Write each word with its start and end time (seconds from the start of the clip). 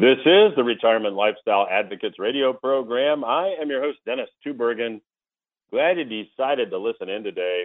This 0.00 0.16
is 0.24 0.56
the 0.56 0.64
Retirement 0.64 1.14
Lifestyle 1.14 1.66
Advocates 1.70 2.18
radio 2.18 2.54
program. 2.54 3.22
I 3.22 3.54
am 3.60 3.68
your 3.68 3.82
host, 3.82 3.98
Dennis 4.06 4.30
Tubbergen. 4.42 5.02
Glad 5.70 5.98
you 5.98 6.04
decided 6.04 6.70
to 6.70 6.78
listen 6.78 7.10
in 7.10 7.22
today. 7.22 7.64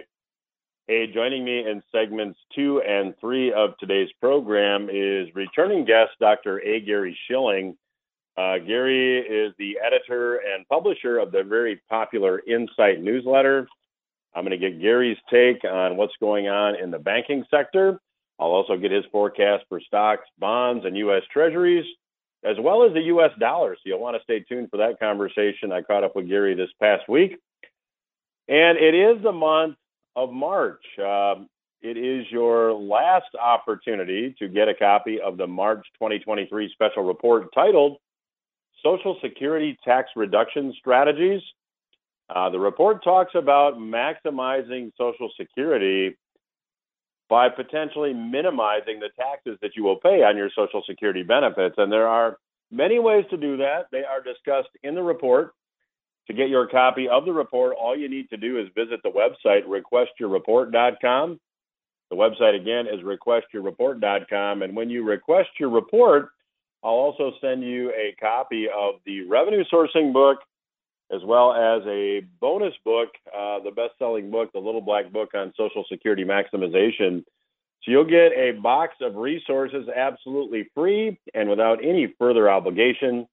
Hey, 0.86 1.06
joining 1.06 1.46
me 1.46 1.60
in 1.60 1.82
segments 1.90 2.38
two 2.54 2.82
and 2.86 3.14
three 3.22 3.54
of 3.54 3.70
today's 3.80 4.10
program 4.20 4.90
is 4.92 5.34
returning 5.34 5.86
guest 5.86 6.10
Dr. 6.20 6.58
A. 6.60 6.80
Gary 6.80 7.18
Shilling. 7.26 7.74
Uh, 8.36 8.58
Gary 8.58 9.20
is 9.20 9.54
the 9.58 9.78
editor 9.82 10.36
and 10.36 10.68
publisher 10.68 11.16
of 11.18 11.32
the 11.32 11.42
very 11.42 11.80
popular 11.88 12.42
Insight 12.46 13.00
newsletter. 13.00 13.66
I'm 14.34 14.44
going 14.44 14.50
to 14.50 14.70
get 14.70 14.78
Gary's 14.78 15.16
take 15.30 15.64
on 15.64 15.96
what's 15.96 16.16
going 16.20 16.48
on 16.48 16.74
in 16.76 16.90
the 16.90 16.98
banking 16.98 17.46
sector. 17.50 17.98
I'll 18.38 18.50
also 18.50 18.76
get 18.76 18.90
his 18.90 19.06
forecast 19.10 19.64
for 19.70 19.80
stocks, 19.80 20.26
bonds, 20.38 20.84
and 20.84 20.98
U.S. 20.98 21.22
Treasuries 21.32 21.86
as 22.44 22.56
well 22.60 22.84
as 22.84 22.92
the 22.92 23.02
US 23.02 23.32
dollar. 23.38 23.74
So 23.74 23.80
you'll 23.84 24.00
want 24.00 24.16
to 24.16 24.22
stay 24.22 24.40
tuned 24.40 24.68
for 24.70 24.76
that 24.78 24.98
conversation. 25.00 25.72
I 25.72 25.82
caught 25.82 26.04
up 26.04 26.16
with 26.16 26.28
Gary 26.28 26.54
this 26.54 26.70
past 26.80 27.08
week. 27.08 27.38
And 28.48 28.78
it 28.78 28.94
is 28.94 29.22
the 29.22 29.32
month 29.32 29.76
of 30.14 30.32
March. 30.32 30.82
Um, 30.98 31.48
it 31.82 31.96
is 31.96 32.26
your 32.30 32.72
last 32.72 33.34
opportunity 33.40 34.34
to 34.38 34.48
get 34.48 34.68
a 34.68 34.74
copy 34.74 35.20
of 35.20 35.36
the 35.36 35.46
March 35.46 35.86
2023 35.94 36.70
special 36.72 37.02
report 37.02 37.48
titled 37.54 37.98
Social 38.82 39.16
Security 39.22 39.76
Tax 39.84 40.10
Reduction 40.16 40.72
Strategies. 40.78 41.42
Uh, 42.28 42.50
the 42.50 42.58
report 42.58 43.04
talks 43.04 43.32
about 43.34 43.74
maximizing 43.74 44.90
Social 44.98 45.30
Security 45.38 46.16
by 47.28 47.48
potentially 47.48 48.14
minimizing 48.14 49.00
the 49.00 49.10
taxes 49.18 49.58
that 49.62 49.76
you 49.76 49.82
will 49.82 49.96
pay 49.96 50.22
on 50.22 50.36
your 50.36 50.50
Social 50.54 50.82
Security 50.88 51.22
benefits. 51.22 51.74
And 51.78 51.90
there 51.90 52.06
are 52.06 52.38
many 52.70 52.98
ways 52.98 53.24
to 53.30 53.36
do 53.36 53.56
that. 53.56 53.86
They 53.90 54.04
are 54.04 54.22
discussed 54.22 54.70
in 54.82 54.94
the 54.94 55.02
report. 55.02 55.52
To 56.28 56.32
get 56.34 56.48
your 56.48 56.66
copy 56.66 57.08
of 57.08 57.24
the 57.24 57.32
report, 57.32 57.76
all 57.80 57.96
you 57.96 58.08
need 58.08 58.28
to 58.30 58.36
do 58.36 58.58
is 58.58 58.66
visit 58.74 59.00
the 59.04 59.10
website 59.10 59.62
requestyourreport.com. 59.64 61.40
The 62.10 62.16
website 62.16 62.60
again 62.60 62.86
is 62.86 63.00
requestyourreport.com. 63.04 64.62
And 64.62 64.76
when 64.76 64.90
you 64.90 65.04
request 65.04 65.50
your 65.58 65.70
report, 65.70 66.30
I'll 66.82 66.92
also 66.92 67.32
send 67.40 67.62
you 67.62 67.90
a 67.90 68.14
copy 68.20 68.66
of 68.68 68.96
the 69.04 69.22
revenue 69.22 69.64
sourcing 69.72 70.12
book 70.12 70.38
as 71.12 71.20
well 71.24 71.52
as 71.52 71.82
a 71.86 72.22
bonus 72.40 72.74
book, 72.84 73.10
uh, 73.34 73.60
the 73.60 73.70
best 73.70 73.92
selling 73.98 74.30
book, 74.30 74.50
The 74.52 74.58
Little 74.58 74.80
Black 74.80 75.12
Book 75.12 75.30
on 75.34 75.52
Social 75.56 75.84
Security 75.88 76.24
Maximization. 76.24 77.24
So 77.82 77.92
you'll 77.92 78.04
get 78.04 78.32
a 78.32 78.52
box 78.60 78.96
of 79.00 79.14
resources 79.14 79.88
absolutely 79.94 80.68
free 80.74 81.18
and 81.34 81.48
without 81.48 81.84
any 81.84 82.12
further 82.18 82.50
obligation 82.50 83.28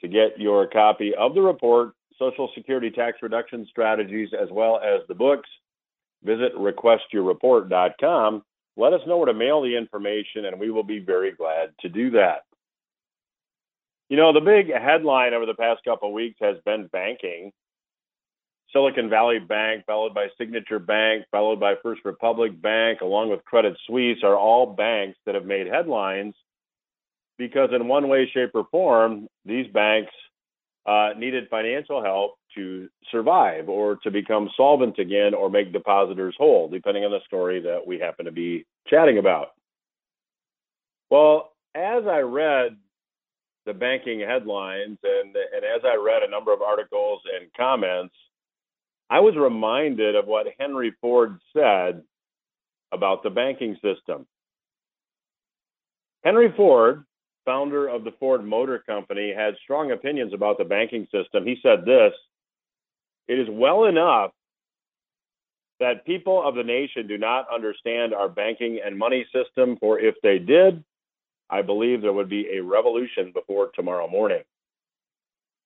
to 0.00 0.08
get 0.08 0.40
your 0.40 0.66
copy 0.66 1.14
of 1.14 1.34
the 1.34 1.42
report, 1.42 1.92
Social 2.18 2.50
Security 2.54 2.90
Tax 2.90 3.18
Reduction 3.20 3.66
Strategies, 3.70 4.30
as 4.32 4.48
well 4.50 4.78
as 4.78 5.00
the 5.08 5.14
books. 5.14 5.48
Visit 6.22 6.54
requestyourreport.com. 6.54 8.42
Let 8.78 8.92
us 8.94 9.00
know 9.06 9.18
where 9.18 9.26
to 9.26 9.34
mail 9.34 9.60
the 9.62 9.76
information, 9.76 10.46
and 10.46 10.58
we 10.58 10.70
will 10.70 10.82
be 10.82 10.98
very 10.98 11.32
glad 11.32 11.74
to 11.80 11.90
do 11.90 12.10
that. 12.12 12.45
You 14.08 14.16
know, 14.16 14.32
the 14.32 14.40
big 14.40 14.72
headline 14.72 15.34
over 15.34 15.46
the 15.46 15.54
past 15.54 15.82
couple 15.84 16.08
of 16.08 16.14
weeks 16.14 16.38
has 16.40 16.56
been 16.64 16.88
banking. 16.92 17.52
Silicon 18.72 19.08
Valley 19.08 19.38
Bank, 19.38 19.84
followed 19.86 20.14
by 20.14 20.28
Signature 20.38 20.78
Bank, 20.78 21.24
followed 21.30 21.58
by 21.58 21.74
First 21.82 22.04
Republic 22.04 22.60
Bank, 22.60 23.00
along 23.00 23.30
with 23.30 23.44
Credit 23.44 23.76
Suisse, 23.86 24.18
are 24.22 24.36
all 24.36 24.66
banks 24.66 25.18
that 25.24 25.34
have 25.34 25.44
made 25.44 25.66
headlines 25.66 26.34
because, 27.38 27.70
in 27.72 27.88
one 27.88 28.08
way, 28.08 28.28
shape, 28.32 28.50
or 28.54 28.66
form, 28.70 29.28
these 29.44 29.66
banks 29.72 30.12
uh, 30.86 31.10
needed 31.16 31.48
financial 31.50 32.02
help 32.02 32.36
to 32.54 32.88
survive 33.10 33.68
or 33.68 33.96
to 33.96 34.10
become 34.10 34.48
solvent 34.56 34.98
again 34.98 35.34
or 35.34 35.50
make 35.50 35.72
depositors 35.72 36.34
whole, 36.38 36.68
depending 36.68 37.04
on 37.04 37.10
the 37.10 37.20
story 37.26 37.60
that 37.60 37.86
we 37.86 37.98
happen 37.98 38.24
to 38.24 38.32
be 38.32 38.64
chatting 38.86 39.18
about. 39.18 39.48
Well, 41.10 41.52
as 41.74 42.04
I 42.06 42.20
read 42.20 42.76
the 43.66 43.74
banking 43.74 44.20
headlines 44.20 44.98
and 45.02 45.36
and 45.36 45.64
as 45.64 45.82
I 45.84 45.96
read 45.96 46.22
a 46.22 46.30
number 46.30 46.52
of 46.52 46.62
articles 46.62 47.20
and 47.38 47.52
comments, 47.54 48.14
I 49.10 49.20
was 49.20 49.36
reminded 49.36 50.14
of 50.14 50.26
what 50.26 50.46
Henry 50.58 50.94
Ford 51.00 51.38
said 51.52 52.02
about 52.92 53.22
the 53.22 53.30
banking 53.30 53.74
system. 53.82 54.26
Henry 56.24 56.52
Ford, 56.56 57.04
founder 57.44 57.88
of 57.88 58.04
the 58.04 58.12
Ford 58.18 58.44
Motor 58.44 58.82
Company, 58.86 59.32
had 59.36 59.54
strong 59.62 59.92
opinions 59.92 60.32
about 60.32 60.58
the 60.58 60.64
banking 60.64 61.06
system. 61.12 61.44
He 61.44 61.56
said 61.62 61.84
this 61.84 62.12
It 63.28 63.38
is 63.38 63.48
well 63.50 63.84
enough 63.84 64.30
that 65.78 66.06
people 66.06 66.42
of 66.46 66.54
the 66.54 66.64
nation 66.64 67.06
do 67.06 67.18
not 67.18 67.46
understand 67.52 68.14
our 68.14 68.28
banking 68.28 68.80
and 68.84 68.96
money 68.96 69.26
system, 69.32 69.76
for 69.78 70.00
if 70.00 70.14
they 70.22 70.38
did, 70.38 70.82
I 71.50 71.62
believe 71.62 72.02
there 72.02 72.12
would 72.12 72.28
be 72.28 72.48
a 72.56 72.62
revolution 72.62 73.32
before 73.32 73.70
tomorrow 73.74 74.08
morning. 74.08 74.42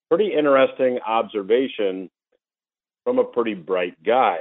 Pretty 0.08 0.32
interesting 0.32 0.98
observation 1.06 2.10
from 3.04 3.18
a 3.18 3.24
pretty 3.24 3.54
bright 3.54 4.02
guy. 4.02 4.38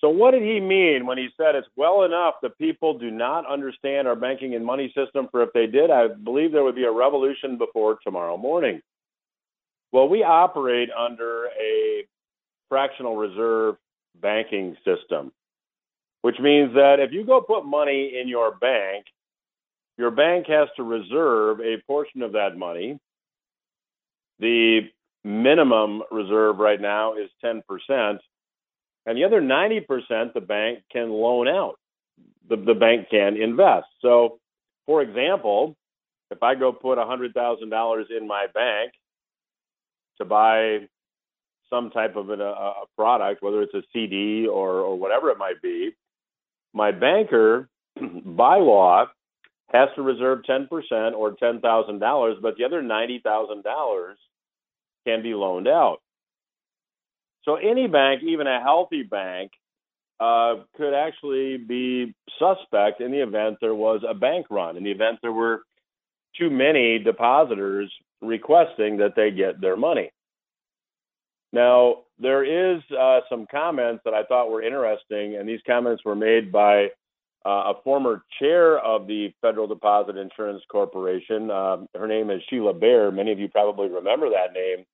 So, 0.00 0.10
what 0.10 0.32
did 0.32 0.42
he 0.42 0.60
mean 0.60 1.06
when 1.06 1.16
he 1.16 1.28
said 1.36 1.54
it's 1.54 1.66
well 1.76 2.02
enough 2.02 2.34
that 2.42 2.58
people 2.58 2.98
do 2.98 3.10
not 3.10 3.50
understand 3.50 4.06
our 4.06 4.14
banking 4.14 4.54
and 4.54 4.64
money 4.64 4.92
system? 4.94 5.28
For 5.30 5.42
if 5.42 5.48
they 5.54 5.66
did, 5.66 5.90
I 5.90 6.08
believe 6.08 6.52
there 6.52 6.62
would 6.62 6.74
be 6.74 6.84
a 6.84 6.92
revolution 6.92 7.56
before 7.56 7.98
tomorrow 8.04 8.36
morning. 8.36 8.82
Well, 9.92 10.08
we 10.08 10.22
operate 10.22 10.90
under 10.90 11.46
a 11.58 12.06
fractional 12.68 13.16
reserve 13.16 13.76
banking 14.20 14.76
system, 14.84 15.32
which 16.20 16.38
means 16.38 16.74
that 16.74 16.96
if 17.00 17.12
you 17.12 17.24
go 17.24 17.40
put 17.40 17.64
money 17.64 18.18
in 18.20 18.28
your 18.28 18.56
bank 18.56 19.06
your 19.96 20.10
bank 20.10 20.46
has 20.48 20.68
to 20.76 20.82
reserve 20.82 21.60
a 21.60 21.82
portion 21.86 22.22
of 22.22 22.32
that 22.32 22.56
money. 22.56 22.98
The 24.40 24.80
minimum 25.22 26.02
reserve 26.10 26.58
right 26.58 26.80
now 26.80 27.14
is 27.14 27.30
10%, 27.44 27.62
and 29.06 29.16
the 29.16 29.24
other 29.24 29.40
90% 29.40 30.34
the 30.34 30.40
bank 30.40 30.80
can 30.90 31.10
loan 31.10 31.48
out. 31.48 31.76
The, 32.48 32.56
the 32.56 32.74
bank 32.74 33.08
can 33.10 33.40
invest. 33.40 33.86
So, 34.02 34.38
for 34.86 35.00
example, 35.02 35.76
if 36.30 36.42
I 36.42 36.54
go 36.54 36.72
put 36.72 36.98
$100,000 36.98 38.04
in 38.10 38.26
my 38.26 38.46
bank 38.52 38.92
to 40.18 40.24
buy 40.24 40.88
some 41.70 41.90
type 41.90 42.16
of 42.16 42.30
a, 42.30 42.34
a 42.34 42.84
product, 42.96 43.42
whether 43.42 43.62
it's 43.62 43.74
a 43.74 43.82
CD 43.92 44.46
or, 44.46 44.80
or 44.80 44.98
whatever 44.98 45.30
it 45.30 45.38
might 45.38 45.62
be, 45.62 45.92
my 46.72 46.90
banker, 46.90 47.68
by 48.24 48.58
law, 48.58 49.06
has 49.74 49.88
to 49.96 50.02
reserve 50.02 50.42
10% 50.48 50.68
or 51.14 51.32
$10,000, 51.32 52.42
but 52.42 52.56
the 52.56 52.64
other 52.64 52.82
$90,000 52.82 54.14
can 55.04 55.22
be 55.22 55.34
loaned 55.34 55.68
out. 55.68 55.98
So 57.44 57.56
any 57.56 57.88
bank, 57.88 58.22
even 58.22 58.46
a 58.46 58.62
healthy 58.62 59.02
bank, 59.02 59.50
uh, 60.20 60.54
could 60.76 60.94
actually 60.94 61.56
be 61.56 62.14
suspect 62.38 63.00
in 63.00 63.10
the 63.10 63.22
event 63.22 63.58
there 63.60 63.74
was 63.74 64.02
a 64.08 64.14
bank 64.14 64.46
run, 64.48 64.76
in 64.76 64.84
the 64.84 64.92
event 64.92 65.18
there 65.22 65.32
were 65.32 65.62
too 66.38 66.50
many 66.50 66.98
depositors 67.00 67.92
requesting 68.22 68.96
that 68.98 69.14
they 69.16 69.30
get 69.32 69.60
their 69.60 69.76
money. 69.76 70.10
Now, 71.52 72.02
there 72.18 72.44
is 72.44 72.82
uh, 72.98 73.20
some 73.28 73.46
comments 73.50 74.02
that 74.04 74.14
I 74.14 74.24
thought 74.24 74.50
were 74.50 74.62
interesting, 74.62 75.36
and 75.36 75.48
these 75.48 75.60
comments 75.66 76.04
were 76.04 76.14
made 76.14 76.52
by 76.52 76.88
uh, 77.46 77.72
a 77.72 77.74
former 77.82 78.24
chair 78.38 78.78
of 78.78 79.06
the 79.06 79.32
Federal 79.42 79.66
Deposit 79.66 80.16
Insurance 80.16 80.62
Corporation. 80.70 81.50
Um, 81.50 81.88
her 81.94 82.08
name 82.08 82.30
is 82.30 82.40
Sheila 82.48 82.72
Bair. 82.72 83.10
Many 83.10 83.32
of 83.32 83.38
you 83.38 83.48
probably 83.48 83.88
remember 83.88 84.30
that 84.30 84.52
name. 84.54 84.84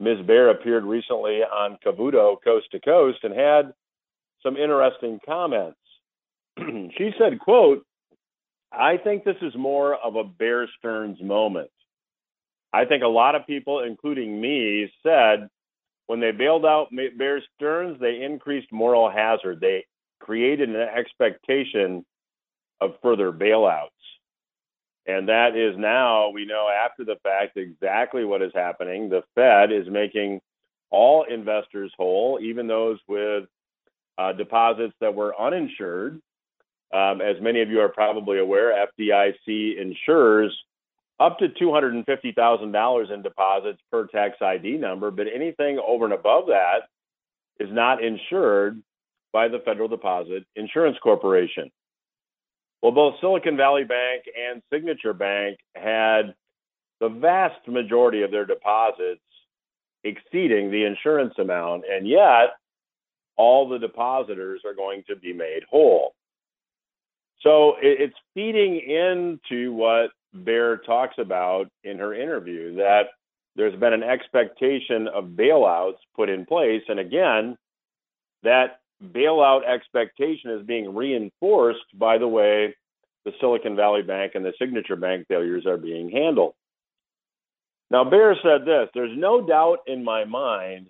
Ms. 0.00 0.26
Bair 0.26 0.50
appeared 0.50 0.84
recently 0.84 1.42
on 1.42 1.78
Cavuto 1.84 2.36
Coast 2.42 2.66
to 2.72 2.80
Coast 2.80 3.18
and 3.22 3.34
had 3.34 3.72
some 4.42 4.56
interesting 4.56 5.18
comments. 5.24 5.78
she 6.58 7.10
said, 7.18 7.38
quote, 7.40 7.84
I 8.72 8.96
think 8.96 9.24
this 9.24 9.36
is 9.42 9.54
more 9.56 9.94
of 9.94 10.16
a 10.16 10.24
Bear 10.24 10.68
Stearns 10.78 11.20
moment. 11.22 11.70
I 12.72 12.84
think 12.84 13.02
a 13.02 13.08
lot 13.08 13.34
of 13.34 13.46
people, 13.46 13.82
including 13.82 14.40
me, 14.40 14.92
said 15.02 15.48
when 16.06 16.20
they 16.20 16.32
bailed 16.32 16.66
out 16.66 16.88
Bear 17.16 17.42
Stearns, 17.56 17.98
they 18.00 18.22
increased 18.22 18.70
moral 18.72 19.10
hazard. 19.10 19.60
They 19.60 19.84
created 20.20 20.68
an 20.68 20.76
expectation 20.76 22.04
of 22.80 22.94
further 23.02 23.32
bailouts. 23.32 23.88
And 25.06 25.28
that 25.28 25.56
is 25.56 25.74
now, 25.78 26.28
we 26.28 26.44
know 26.44 26.68
after 26.68 27.04
the 27.04 27.16
fact 27.22 27.56
exactly 27.56 28.24
what 28.24 28.42
is 28.42 28.52
happening. 28.54 29.08
The 29.08 29.22
Fed 29.34 29.72
is 29.72 29.88
making 29.90 30.40
all 30.90 31.24
investors 31.24 31.92
whole, 31.96 32.38
even 32.42 32.66
those 32.66 32.98
with 33.08 33.44
uh, 34.18 34.32
deposits 34.34 34.94
that 35.00 35.14
were 35.14 35.38
uninsured. 35.40 36.20
Um, 36.92 37.20
as 37.20 37.36
many 37.40 37.62
of 37.62 37.70
you 37.70 37.80
are 37.80 37.88
probably 37.88 38.38
aware, 38.38 38.86
FDIC 38.98 39.80
insures 39.80 40.56
up 41.20 41.38
to 41.38 41.48
$250,000 41.48 43.10
in 43.12 43.22
deposits 43.22 43.80
per 43.90 44.06
tax 44.06 44.36
ID 44.40 44.76
number, 44.76 45.10
but 45.10 45.26
anything 45.32 45.80
over 45.84 46.04
and 46.04 46.14
above 46.14 46.46
that 46.46 46.88
is 47.58 47.68
not 47.72 48.02
insured 48.02 48.80
by 49.32 49.48
the 49.48 49.60
Federal 49.64 49.88
Deposit 49.88 50.44
Insurance 50.56 50.96
Corporation. 51.02 51.70
Well, 52.82 52.92
both 52.92 53.14
Silicon 53.20 53.56
Valley 53.56 53.84
Bank 53.84 54.24
and 54.36 54.62
Signature 54.72 55.12
Bank 55.12 55.58
had 55.74 56.34
the 57.00 57.08
vast 57.08 57.66
majority 57.66 58.22
of 58.22 58.30
their 58.30 58.46
deposits 58.46 59.20
exceeding 60.04 60.70
the 60.70 60.84
insurance 60.84 61.34
amount, 61.38 61.84
and 61.90 62.06
yet 62.06 62.50
all 63.36 63.68
the 63.68 63.78
depositors 63.78 64.62
are 64.64 64.74
going 64.74 65.02
to 65.08 65.16
be 65.16 65.32
made 65.32 65.62
whole. 65.68 66.14
So 67.40 67.74
it's 67.80 68.16
feeding 68.34 68.80
into 68.80 69.72
what 69.72 70.10
Bair 70.34 70.78
talks 70.78 71.14
about 71.18 71.68
in 71.84 71.98
her 71.98 72.14
interview 72.14 72.74
that 72.76 73.04
there's 73.54 73.78
been 73.78 73.92
an 73.92 74.02
expectation 74.02 75.08
of 75.08 75.24
bailouts 75.24 75.98
put 76.16 76.28
in 76.28 76.46
place. 76.46 76.82
And 76.88 76.98
again, 76.98 77.56
that 78.42 78.80
bailout 79.02 79.66
expectation 79.66 80.50
is 80.50 80.66
being 80.66 80.94
reinforced 80.94 81.86
by 81.94 82.18
the 82.18 82.28
way 82.28 82.74
the 83.24 83.32
Silicon 83.40 83.76
Valley 83.76 84.02
Bank 84.02 84.32
and 84.34 84.44
the 84.44 84.52
Signature 84.58 84.96
Bank 84.96 85.26
failures 85.28 85.66
are 85.66 85.76
being 85.76 86.10
handled. 86.10 86.54
Now, 87.90 88.04
Bair 88.04 88.36
said 88.42 88.64
this 88.64 88.88
there's 88.94 89.16
no 89.16 89.40
doubt 89.46 89.78
in 89.86 90.04
my 90.04 90.24
mind 90.24 90.88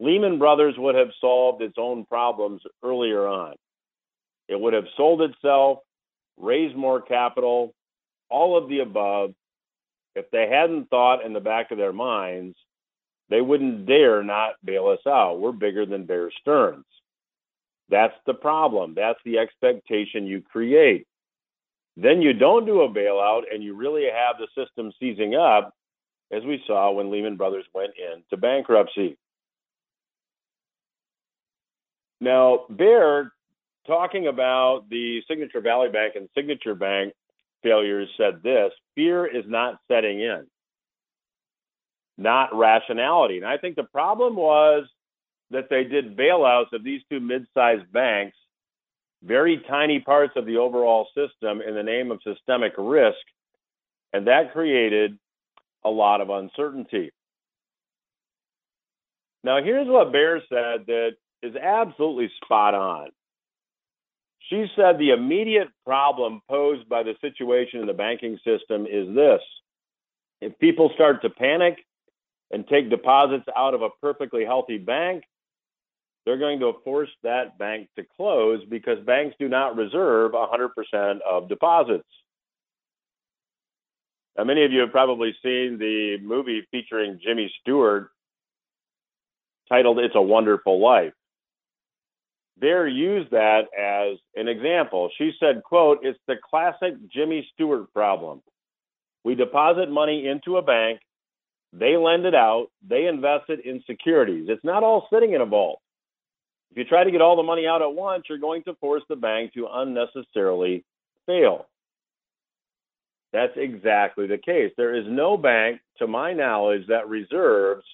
Lehman 0.00 0.38
Brothers 0.38 0.74
would 0.78 0.94
have 0.94 1.10
solved 1.20 1.62
its 1.62 1.76
own 1.76 2.06
problems 2.06 2.62
earlier 2.82 3.26
on. 3.28 3.54
It 4.48 4.58
would 4.58 4.72
have 4.72 4.86
sold 4.96 5.20
itself, 5.22 5.80
raised 6.38 6.74
more 6.74 7.02
capital, 7.02 7.74
all 8.30 8.56
of 8.56 8.68
the 8.68 8.80
above. 8.80 9.34
If 10.16 10.30
they 10.30 10.48
hadn't 10.50 10.88
thought 10.88 11.24
in 11.24 11.34
the 11.34 11.40
back 11.40 11.70
of 11.70 11.78
their 11.78 11.92
minds, 11.92 12.56
they 13.28 13.40
wouldn't 13.40 13.86
dare 13.86 14.24
not 14.24 14.54
bail 14.64 14.88
us 14.88 15.06
out. 15.06 15.38
We're 15.38 15.52
bigger 15.52 15.86
than 15.86 16.06
Bear 16.06 16.30
Stearns. 16.40 16.84
That's 17.90 18.14
the 18.26 18.34
problem. 18.34 18.94
That's 18.94 19.18
the 19.24 19.38
expectation 19.38 20.26
you 20.26 20.42
create. 20.42 21.06
Then 21.96 22.22
you 22.22 22.32
don't 22.32 22.64
do 22.66 22.82
a 22.82 22.88
bailout 22.88 23.42
and 23.52 23.62
you 23.62 23.74
really 23.74 24.04
have 24.04 24.36
the 24.38 24.46
system 24.56 24.92
seizing 25.00 25.34
up, 25.34 25.74
as 26.32 26.44
we 26.44 26.62
saw 26.66 26.92
when 26.92 27.10
Lehman 27.10 27.36
Brothers 27.36 27.64
went 27.74 27.92
into 27.98 28.40
bankruptcy. 28.40 29.18
Now, 32.20 32.66
Bair, 32.70 33.32
talking 33.86 34.28
about 34.28 34.84
the 34.88 35.22
Signature 35.26 35.60
Valley 35.60 35.88
Bank 35.88 36.14
and 36.16 36.28
Signature 36.34 36.74
Bank 36.74 37.12
failures, 37.62 38.08
said 38.16 38.42
this 38.42 38.72
fear 38.94 39.26
is 39.26 39.44
not 39.46 39.80
setting 39.88 40.20
in, 40.20 40.46
not 42.16 42.54
rationality. 42.54 43.38
And 43.38 43.46
I 43.46 43.56
think 43.56 43.76
the 43.76 43.82
problem 43.82 44.36
was 44.36 44.86
that 45.50 45.68
they 45.68 45.84
did 45.84 46.16
bailouts 46.16 46.72
of 46.72 46.84
these 46.84 47.02
two 47.10 47.20
mid 47.20 47.46
sized 47.54 47.90
banks, 47.92 48.36
very 49.22 49.62
tiny 49.68 50.00
parts 50.00 50.32
of 50.36 50.46
the 50.46 50.56
overall 50.56 51.06
system, 51.14 51.60
in 51.60 51.74
the 51.74 51.82
name 51.82 52.10
of 52.10 52.20
systemic 52.22 52.72
risk. 52.78 53.18
And 54.12 54.26
that 54.26 54.52
created 54.52 55.18
a 55.84 55.90
lot 55.90 56.20
of 56.20 56.30
uncertainty. 56.30 57.10
Now, 59.42 59.62
here's 59.62 59.88
what 59.88 60.12
Bair 60.12 60.40
said 60.48 60.86
that 60.86 61.12
is 61.42 61.54
absolutely 61.56 62.30
spot 62.44 62.74
on. 62.74 63.08
She 64.48 64.66
said 64.76 64.98
the 64.98 65.10
immediate 65.10 65.68
problem 65.86 66.42
posed 66.48 66.88
by 66.88 67.02
the 67.02 67.14
situation 67.20 67.80
in 67.80 67.86
the 67.86 67.94
banking 67.94 68.38
system 68.44 68.86
is 68.86 69.14
this 69.14 69.40
if 70.40 70.58
people 70.58 70.90
start 70.94 71.22
to 71.22 71.30
panic 71.30 71.78
and 72.50 72.66
take 72.66 72.90
deposits 72.90 73.44
out 73.56 73.74
of 73.74 73.82
a 73.82 73.90
perfectly 74.00 74.44
healthy 74.44 74.78
bank, 74.78 75.22
they're 76.24 76.38
going 76.38 76.60
to 76.60 76.72
force 76.84 77.08
that 77.22 77.58
bank 77.58 77.88
to 77.96 78.04
close 78.16 78.64
because 78.68 78.98
banks 79.04 79.36
do 79.38 79.48
not 79.48 79.76
reserve 79.76 80.32
100% 80.32 81.18
of 81.28 81.48
deposits. 81.48 82.04
Now, 84.36 84.44
many 84.44 84.64
of 84.64 84.72
you 84.72 84.80
have 84.80 84.92
probably 84.92 85.34
seen 85.42 85.78
the 85.78 86.18
movie 86.22 86.66
featuring 86.70 87.20
Jimmy 87.22 87.52
Stewart 87.60 88.10
titled 89.68 89.98
It's 89.98 90.14
a 90.14 90.22
Wonderful 90.22 90.80
Life. 90.80 91.12
Bair 92.58 92.86
used 92.86 93.30
that 93.30 93.62
as 93.78 94.18
an 94.36 94.48
example. 94.48 95.10
She 95.16 95.32
said, 95.40 95.62
quote, 95.64 96.00
it's 96.02 96.18
the 96.28 96.36
classic 96.48 96.94
Jimmy 97.12 97.48
Stewart 97.54 97.92
problem. 97.92 98.42
We 99.24 99.34
deposit 99.34 99.90
money 99.90 100.26
into 100.26 100.56
a 100.56 100.62
bank, 100.62 101.00
they 101.72 101.96
lend 101.96 102.26
it 102.26 102.34
out, 102.34 102.68
they 102.86 103.06
invest 103.06 103.48
it 103.48 103.64
in 103.64 103.82
securities. 103.86 104.46
It's 104.48 104.64
not 104.64 104.82
all 104.82 105.08
sitting 105.12 105.32
in 105.34 105.40
a 105.40 105.46
vault. 105.46 105.80
If 106.70 106.76
you 106.76 106.84
try 106.84 107.04
to 107.04 107.10
get 107.10 107.20
all 107.20 107.36
the 107.36 107.42
money 107.42 107.66
out 107.66 107.82
at 107.82 107.92
once, 107.92 108.24
you're 108.28 108.38
going 108.38 108.62
to 108.64 108.74
force 108.74 109.02
the 109.08 109.16
bank 109.16 109.54
to 109.54 109.66
unnecessarily 109.70 110.84
fail. 111.26 111.66
That's 113.32 113.52
exactly 113.56 114.26
the 114.26 114.38
case. 114.38 114.72
There 114.76 114.94
is 114.94 115.04
no 115.08 115.36
bank, 115.36 115.80
to 115.98 116.06
my 116.06 116.32
knowledge, 116.32 116.86
that 116.88 117.08
reserves 117.08 117.84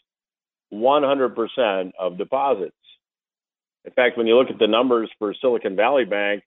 100% 0.72 1.92
of 1.98 2.18
deposits. 2.18 2.72
In 3.84 3.92
fact, 3.92 4.18
when 4.18 4.26
you 4.26 4.36
look 4.36 4.50
at 4.50 4.58
the 4.58 4.66
numbers 4.66 5.10
for 5.18 5.34
Silicon 5.40 5.76
Valley 5.76 6.04
Bank, 6.04 6.42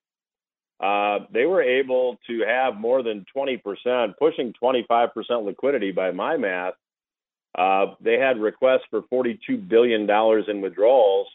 uh, 0.80 1.26
they 1.32 1.44
were 1.46 1.62
able 1.62 2.18
to 2.26 2.42
have 2.46 2.76
more 2.76 3.02
than 3.02 3.24
20%, 3.36 4.14
pushing 4.18 4.52
25% 4.62 5.08
liquidity 5.44 5.92
by 5.92 6.10
my 6.10 6.36
math. 6.36 6.74
Uh, 7.56 7.94
they 8.00 8.18
had 8.18 8.38
requests 8.38 8.84
for 8.90 9.02
$42 9.12 9.68
billion 9.68 10.08
in 10.48 10.60
withdrawals 10.60 11.28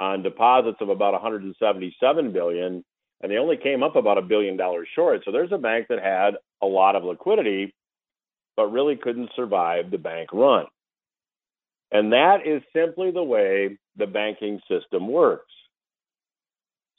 on 0.00 0.22
deposits 0.22 0.78
of 0.80 0.88
about 0.88 1.12
177 1.12 2.32
billion, 2.32 2.84
and 3.20 3.32
they 3.32 3.36
only 3.36 3.56
came 3.56 3.82
up 3.82 3.96
about 3.96 4.18
a 4.18 4.22
billion 4.22 4.56
dollars 4.56 4.88
short. 4.94 5.22
So 5.24 5.32
there's 5.32 5.52
a 5.52 5.58
bank 5.58 5.86
that 5.88 6.02
had 6.02 6.34
a 6.62 6.66
lot 6.66 6.96
of 6.96 7.04
liquidity, 7.04 7.74
but 8.56 8.72
really 8.72 8.96
couldn't 8.96 9.30
survive 9.34 9.90
the 9.90 9.98
bank 9.98 10.30
run. 10.32 10.66
And 11.90 12.12
that 12.12 12.46
is 12.46 12.62
simply 12.74 13.10
the 13.10 13.22
way 13.22 13.78
the 13.96 14.06
banking 14.06 14.60
system 14.68 15.08
works. 15.08 15.52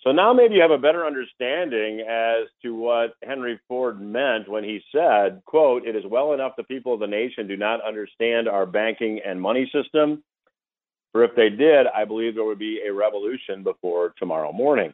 So 0.05 0.11
now 0.11 0.33
maybe 0.33 0.55
you 0.55 0.61
have 0.61 0.71
a 0.71 0.77
better 0.77 1.05
understanding 1.05 2.01
as 2.01 2.47
to 2.61 2.75
what 2.75 3.15
Henry 3.23 3.59
Ford 3.67 3.99
meant 3.99 4.47
when 4.47 4.63
he 4.63 4.79
said, 4.91 5.41
quote, 5.45 5.87
it 5.87 5.95
is 5.95 6.03
well 6.07 6.33
enough 6.33 6.53
the 6.55 6.63
people 6.63 6.93
of 6.93 6.99
the 6.99 7.07
nation 7.07 7.47
do 7.47 7.57
not 7.57 7.83
understand 7.83 8.47
our 8.47 8.67
banking 8.67 9.19
and 9.25 9.41
money 9.41 9.69
system. 9.73 10.23
For 11.15 11.23
if 11.23 11.33
they 11.33 11.47
did, 11.47 11.87
I 11.87 12.03
believe 12.03 12.35
there 12.35 12.43
would 12.43 12.59
be 12.59 12.81
a 12.85 12.91
revolution 12.91 13.63
before 13.63 14.13
tomorrow 14.19 14.51
morning. 14.51 14.93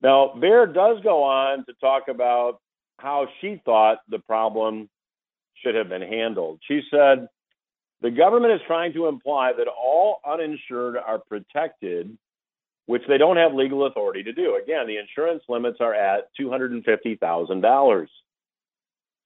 Now, 0.00 0.32
Bair 0.40 0.64
does 0.64 1.02
go 1.02 1.24
on 1.24 1.64
to 1.64 1.72
talk 1.80 2.06
about 2.06 2.60
how 3.00 3.26
she 3.40 3.60
thought 3.64 3.98
the 4.08 4.20
problem 4.20 4.88
should 5.54 5.74
have 5.74 5.88
been 5.88 6.02
handled. 6.02 6.60
She 6.68 6.82
said, 6.88 7.26
the 8.00 8.12
government 8.12 8.52
is 8.52 8.60
trying 8.64 8.92
to 8.92 9.08
imply 9.08 9.54
that 9.58 9.66
all 9.66 10.20
uninsured 10.24 10.96
are 10.96 11.18
protected, 11.18 12.16
which 12.86 13.02
they 13.08 13.18
don't 13.18 13.38
have 13.38 13.54
legal 13.54 13.86
authority 13.86 14.22
to 14.22 14.32
do. 14.32 14.56
Again, 14.62 14.86
the 14.86 14.98
insurance 14.98 15.42
limits 15.48 15.78
are 15.80 15.94
at 15.94 16.28
$250,000. 16.40 18.06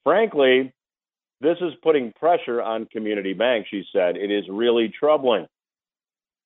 Frankly, 0.04 0.73
this 1.44 1.58
is 1.60 1.74
putting 1.82 2.12
pressure 2.12 2.62
on 2.62 2.86
community 2.86 3.34
banks, 3.34 3.68
she 3.70 3.84
said. 3.92 4.16
It 4.16 4.30
is 4.30 4.44
really 4.48 4.88
troubling. 4.88 5.46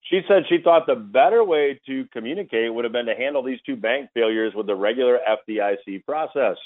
She 0.03 0.23
said 0.27 0.45
she 0.49 0.59
thought 0.63 0.87
the 0.87 0.95
better 0.95 1.45
way 1.45 1.81
to 1.87 2.07
communicate 2.13 2.73
would 2.73 2.85
have 2.85 2.93
been 2.93 3.07
to 3.07 3.15
handle 3.15 3.43
these 3.43 3.61
two 3.65 3.77
bank 3.77 4.11
failures 4.15 4.53
with 4.55 4.67
the 4.67 4.75
regular 4.75 5.19
FDIC 5.29 6.05
process. 6.05 6.57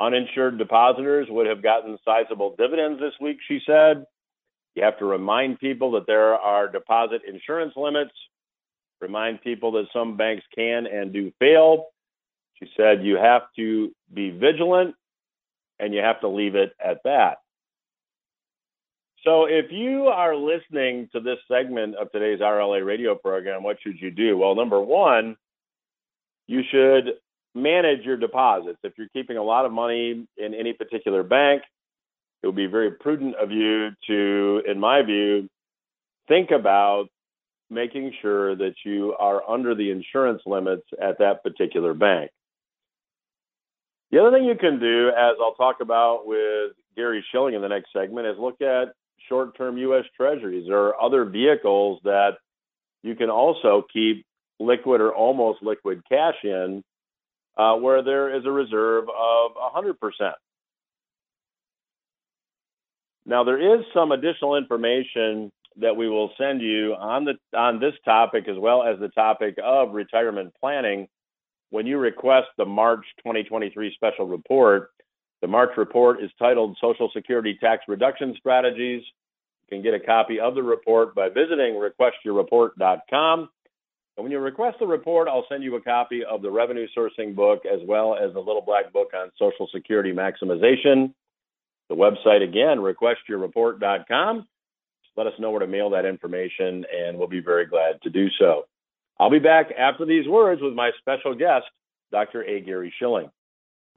Uninsured 0.00 0.56
depositors 0.56 1.28
would 1.30 1.46
have 1.46 1.62
gotten 1.62 1.98
sizable 2.04 2.54
dividends 2.56 3.00
this 3.00 3.12
week, 3.20 3.38
she 3.46 3.60
said. 3.66 4.04
You 4.74 4.84
have 4.84 4.98
to 4.98 5.04
remind 5.04 5.60
people 5.60 5.90
that 5.92 6.06
there 6.06 6.34
are 6.34 6.68
deposit 6.68 7.22
insurance 7.28 7.74
limits, 7.76 8.14
remind 9.00 9.42
people 9.42 9.72
that 9.72 9.86
some 9.92 10.16
banks 10.16 10.44
can 10.54 10.86
and 10.86 11.12
do 11.12 11.32
fail. 11.38 11.86
She 12.54 12.70
said 12.76 13.04
you 13.04 13.16
have 13.16 13.42
to 13.56 13.92
be 14.14 14.30
vigilant 14.30 14.94
and 15.80 15.94
you 15.94 16.00
have 16.00 16.20
to 16.20 16.28
leave 16.28 16.54
it 16.54 16.72
at 16.84 16.98
that. 17.04 17.38
So, 19.24 19.44
if 19.44 19.66
you 19.70 20.06
are 20.06 20.34
listening 20.34 21.08
to 21.12 21.20
this 21.20 21.36
segment 21.46 21.94
of 21.96 22.10
today's 22.10 22.40
RLA 22.40 22.84
radio 22.84 23.14
program, 23.14 23.62
what 23.62 23.76
should 23.82 24.00
you 24.00 24.10
do? 24.10 24.38
Well, 24.38 24.54
number 24.54 24.80
one, 24.80 25.36
you 26.46 26.62
should 26.70 27.14
manage 27.54 28.04
your 28.04 28.16
deposits. 28.16 28.78
If 28.82 28.94
you're 28.96 29.08
keeping 29.12 29.36
a 29.36 29.42
lot 29.42 29.66
of 29.66 29.72
money 29.72 30.26
in 30.38 30.54
any 30.54 30.72
particular 30.72 31.22
bank, 31.22 31.62
it 32.42 32.46
would 32.46 32.56
be 32.56 32.66
very 32.66 32.92
prudent 32.92 33.34
of 33.36 33.50
you 33.50 33.90
to, 34.06 34.62
in 34.66 34.80
my 34.80 35.02
view, 35.02 35.48
think 36.26 36.50
about 36.50 37.08
making 37.68 38.12
sure 38.22 38.56
that 38.56 38.74
you 38.84 39.14
are 39.18 39.48
under 39.48 39.74
the 39.74 39.90
insurance 39.90 40.42
limits 40.46 40.86
at 41.00 41.18
that 41.18 41.42
particular 41.42 41.92
bank. 41.92 42.30
The 44.10 44.18
other 44.18 44.36
thing 44.36 44.44
you 44.44 44.56
can 44.56 44.80
do, 44.80 45.08
as 45.08 45.36
I'll 45.40 45.54
talk 45.54 45.80
about 45.80 46.26
with 46.26 46.72
Gary 46.96 47.24
Shilling 47.30 47.54
in 47.54 47.62
the 47.62 47.68
next 47.68 47.92
segment, 47.92 48.26
is 48.26 48.36
look 48.38 48.60
at 48.60 48.94
short 49.28 49.56
term 49.56 49.78
U.S. 49.78 50.04
Treasuries 50.16 50.68
or 50.68 51.00
other 51.00 51.24
vehicles 51.24 52.00
that 52.04 52.32
you 53.02 53.14
can 53.14 53.30
also 53.30 53.84
keep 53.92 54.26
liquid 54.58 55.00
or 55.00 55.14
almost 55.14 55.62
liquid 55.62 56.02
cash 56.08 56.34
in 56.42 56.82
uh, 57.56 57.76
where 57.76 58.02
there 58.02 58.36
is 58.36 58.44
a 58.46 58.50
reserve 58.50 59.04
of 59.08 59.52
100%. 59.74 59.94
Now, 63.26 63.44
there 63.44 63.78
is 63.78 63.84
some 63.94 64.12
additional 64.12 64.56
information 64.56 65.52
that 65.76 65.96
we 65.96 66.08
will 66.08 66.32
send 66.36 66.60
you 66.62 66.94
on 66.98 67.24
the 67.24 67.34
on 67.56 67.78
this 67.78 67.94
topic 68.04 68.48
as 68.48 68.56
well 68.58 68.82
as 68.82 68.98
the 68.98 69.08
topic 69.08 69.56
of 69.62 69.92
retirement 69.92 70.52
planning 70.60 71.06
when 71.70 71.86
you 71.86 71.98
request 71.98 72.48
the 72.58 72.64
March 72.64 73.04
2023 73.18 73.94
special 73.94 74.26
report. 74.26 74.90
The 75.40 75.48
March 75.48 75.70
report 75.76 76.22
is 76.22 76.30
titled 76.38 76.76
Social 76.80 77.10
Security 77.14 77.56
Tax 77.58 77.84
Reduction 77.88 78.34
Strategies. 78.38 79.02
You 79.70 79.76
can 79.76 79.82
get 79.82 79.94
a 79.94 80.00
copy 80.00 80.38
of 80.38 80.54
the 80.54 80.62
report 80.62 81.14
by 81.14 81.28
visiting 81.28 81.80
requestyourreport.com. 81.80 83.48
And 84.16 84.24
when 84.24 84.32
you 84.32 84.38
request 84.38 84.78
the 84.80 84.86
report, 84.86 85.28
I'll 85.28 85.46
send 85.48 85.64
you 85.64 85.76
a 85.76 85.80
copy 85.80 86.22
of 86.24 86.42
the 86.42 86.50
revenue 86.50 86.86
sourcing 86.96 87.34
book 87.34 87.62
as 87.64 87.80
well 87.86 88.14
as 88.14 88.34
the 88.34 88.40
little 88.40 88.60
black 88.60 88.92
book 88.92 89.12
on 89.14 89.30
Social 89.38 89.68
Security 89.72 90.12
maximization. 90.12 91.14
The 91.88 91.96
website 91.96 92.42
again, 92.42 92.78
requestyourreport.com. 92.78 94.46
Let 95.16 95.26
us 95.26 95.32
know 95.38 95.50
where 95.50 95.60
to 95.60 95.66
mail 95.66 95.90
that 95.90 96.04
information, 96.04 96.84
and 96.94 97.18
we'll 97.18 97.28
be 97.28 97.40
very 97.40 97.66
glad 97.66 98.00
to 98.02 98.10
do 98.10 98.28
so. 98.38 98.64
I'll 99.20 99.28
be 99.28 99.38
back 99.38 99.66
after 99.78 100.06
these 100.06 100.26
words 100.26 100.62
with 100.62 100.72
my 100.72 100.92
special 100.98 101.34
guest, 101.34 101.66
Dr. 102.10 102.42
A. 102.44 102.62
Gary 102.62 102.90
Shilling. 102.98 103.30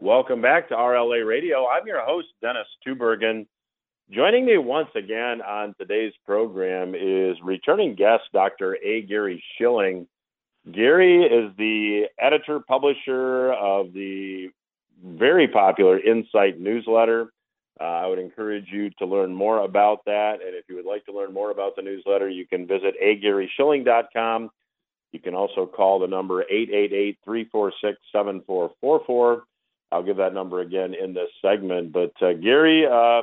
Welcome 0.02 0.42
back 0.42 0.68
to 0.68 0.76
RLA 0.76 1.26
Radio. 1.26 1.66
I'm 1.66 1.88
your 1.88 2.02
host, 2.02 2.28
Dennis 2.42 2.68
Tubbergen. 2.86 3.48
Joining 4.12 4.46
me 4.46 4.58
once 4.58 4.90
again 4.98 5.42
on 5.42 5.76
today's 5.80 6.12
program 6.26 6.94
is 6.94 7.38
returning 7.42 7.96
guest 7.96 8.24
Dr. 8.34 8.78
A. 8.84 9.04
Gary 9.04 9.42
Shilling. 9.58 10.08
Gary 10.70 11.24
is 11.24 11.56
the 11.58 12.08
editor 12.20 12.60
publisher 12.60 13.54
of 13.54 13.94
the 13.94 14.50
very 15.06 15.48
popular 15.48 16.02
Insight 16.02 16.60
newsletter. 16.60 17.32
Uh, 17.80 17.84
I 17.86 18.08
would 18.08 18.20
encourage 18.20 18.68
you 18.70 18.90
to 19.00 19.06
learn 19.06 19.34
more 19.34 19.60
about 19.60 20.04
that. 20.04 20.42
And 20.46 20.54
if 20.54 20.66
you 20.68 20.76
would 20.76 20.86
like 20.86 21.06
to 21.06 21.14
learn 21.14 21.34
more 21.34 21.52
about 21.52 21.78
the 21.78 21.82
newsletter, 21.82 22.28
you 22.28 22.46
can 22.46 22.68
visit 22.68 22.96
agaryshilling.com. 23.02 24.50
You 25.14 25.20
can 25.20 25.36
also 25.36 25.66
call 25.68 26.00
the 26.00 26.08
number 26.08 26.42
888 26.42 27.20
346 27.24 27.98
7444. 28.12 29.44
I'll 29.92 30.04
give 30.04 30.18
that 30.18 30.34
number 30.34 30.62
again 30.62 30.96
in 30.96 31.14
this 31.14 31.30
segment. 31.40 31.94
But 31.94 32.14
uh, 32.20 32.34
Gary, 32.34 32.86
uh, 32.86 33.22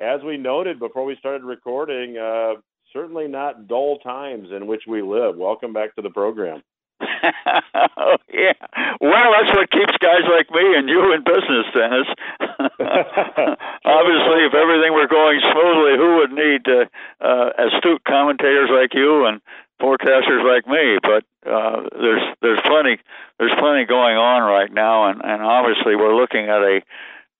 as 0.00 0.22
we 0.24 0.36
noted 0.36 0.78
before 0.78 1.04
we 1.04 1.16
started 1.18 1.42
recording, 1.42 2.16
uh, 2.16 2.60
certainly 2.92 3.26
not 3.26 3.66
dull 3.66 3.98
times 3.98 4.48
in 4.54 4.68
which 4.68 4.82
we 4.86 5.02
live. 5.02 5.36
Welcome 5.36 5.72
back 5.72 5.96
to 5.96 6.02
the 6.02 6.10
program. 6.10 6.62
oh, 7.02 8.16
yeah. 8.32 8.54
Well, 9.00 9.34
that's 9.34 9.50
what 9.56 9.70
keeps 9.70 9.96
guys 9.98 10.22
like 10.30 10.50
me 10.50 10.76
and 10.76 10.88
you 10.88 11.12
in 11.12 11.24
business, 11.24 11.66
Dennis. 11.74 12.06
Obviously, 13.84 14.46
if 14.46 14.54
everything 14.54 14.92
were 14.94 15.08
going 15.08 15.40
smoothly, 15.42 15.96
who 15.98 16.16
would 16.18 16.32
need 16.32 16.62
uh, 16.68 16.86
uh, 17.24 17.50
astute 17.58 18.04
commentators 18.04 18.70
like 18.72 18.94
you 18.94 19.26
and 19.26 19.40
forecasters 19.82 20.46
like 20.46 20.66
me? 20.66 20.98
But 21.02 21.24
uh, 21.42 21.82
there's 21.90 22.22
there's 22.40 22.60
plenty 22.64 22.98
there's 23.38 23.54
plenty 23.58 23.84
going 23.84 24.16
on 24.16 24.42
right 24.42 24.72
now, 24.72 25.10
and, 25.10 25.20
and 25.24 25.42
obviously 25.42 25.96
we're 25.96 26.14
looking 26.14 26.46
at 26.46 26.62
a, 26.62 26.80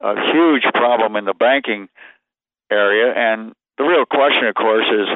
a 0.00 0.32
huge 0.32 0.64
problem 0.74 1.16
in 1.16 1.24
the 1.24 1.34
banking 1.34 1.88
area. 2.70 3.14
And 3.14 3.54
the 3.78 3.84
real 3.84 4.04
question, 4.04 4.46
of 4.48 4.54
course, 4.54 4.86
is 4.90 5.08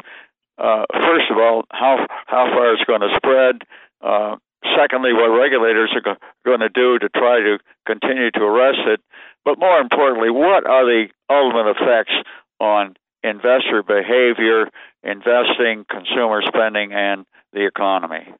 uh, 0.57 0.85
first 0.93 1.29
of 1.29 1.37
all, 1.37 1.63
how 1.69 2.07
how 2.25 2.47
far 2.55 2.73
it's 2.73 2.83
going 2.85 3.01
to 3.01 3.13
spread. 3.17 3.61
Uh, 4.01 4.37
secondly, 4.77 5.13
what 5.13 5.29
regulators 5.29 5.91
are 5.95 6.01
go- 6.01 6.21
going 6.45 6.61
to 6.61 6.69
do 6.69 6.97
to 6.99 7.09
try 7.09 7.39
to 7.39 7.59
continue 7.85 8.31
to 8.31 8.41
arrest 8.41 8.79
it. 8.87 9.01
But 9.45 9.59
more 9.59 9.79
importantly, 9.79 10.29
what 10.29 10.65
are 10.65 10.85
the 10.85 11.07
ultimate 11.29 11.75
effects 11.77 12.13
on 12.59 12.95
investor 13.23 13.83
behavior, 13.83 14.69
investing, 15.03 15.85
consumer 15.89 16.41
spending, 16.47 16.93
and 16.93 17.25
the 17.53 17.65
economy? 17.65 18.33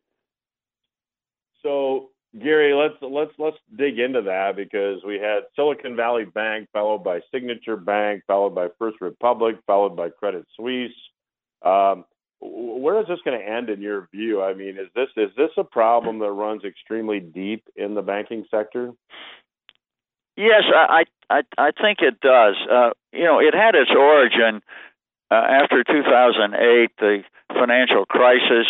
So 1.63 2.09
Gary, 2.41 2.73
let's 2.73 2.95
let's 3.01 3.31
let's 3.39 3.57
dig 3.77 3.99
into 3.99 4.21
that 4.23 4.55
because 4.55 5.01
we 5.05 5.15
had 5.15 5.43
Silicon 5.55 5.95
Valley 5.95 6.25
Bank 6.25 6.69
followed 6.71 7.03
by 7.03 7.21
Signature 7.31 7.77
Bank, 7.77 8.23
followed 8.27 8.53
by 8.53 8.67
First 8.77 8.97
Republic, 9.01 9.55
followed 9.65 9.95
by 9.95 10.09
Credit 10.09 10.45
Suisse. 10.55 10.91
Um, 11.63 12.05
where 12.39 12.99
is 12.99 13.07
this 13.07 13.19
going 13.25 13.39
to 13.39 13.45
end 13.45 13.69
in 13.69 13.81
your 13.81 14.07
view? 14.13 14.43
I 14.43 14.53
mean, 14.53 14.77
is 14.77 14.87
this 14.93 15.07
is 15.15 15.31
this 15.35 15.49
a 15.57 15.63
problem 15.63 16.19
that 16.19 16.31
runs 16.31 16.63
extremely 16.63 17.19
deep 17.19 17.63
in 17.75 17.95
the 17.95 18.01
banking 18.01 18.45
sector? 18.51 18.91
Yes, 20.37 20.63
I 20.73 21.05
I 21.29 21.41
I 21.57 21.71
think 21.71 21.99
it 22.01 22.21
does. 22.21 22.55
Uh, 22.71 22.91
you 23.11 23.23
know, 23.23 23.39
it 23.39 23.55
had 23.55 23.75
its 23.75 23.91
origin 23.91 24.61
uh, 25.31 25.35
after 25.35 25.83
2008, 25.83 26.91
the 26.99 27.23
financial 27.49 28.05
crisis. 28.05 28.67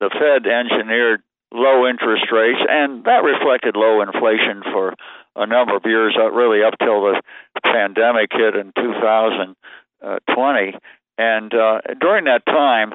The 0.00 0.10
Fed 0.10 0.46
engineered 0.46 1.22
low 1.52 1.88
interest 1.88 2.30
rates, 2.30 2.60
and 2.68 3.04
that 3.04 3.24
reflected 3.24 3.76
low 3.76 4.02
inflation 4.02 4.62
for 4.72 4.94
a 5.34 5.46
number 5.46 5.76
of 5.76 5.82
years, 5.84 6.16
uh, 6.18 6.30
really 6.30 6.62
up 6.62 6.74
till 6.78 7.02
the 7.02 7.20
pandemic 7.64 8.30
hit 8.32 8.54
in 8.54 8.72
2020. 8.76 10.78
And 11.18 11.54
uh, 11.54 11.80
during 12.00 12.24
that 12.24 12.46
time, 12.46 12.92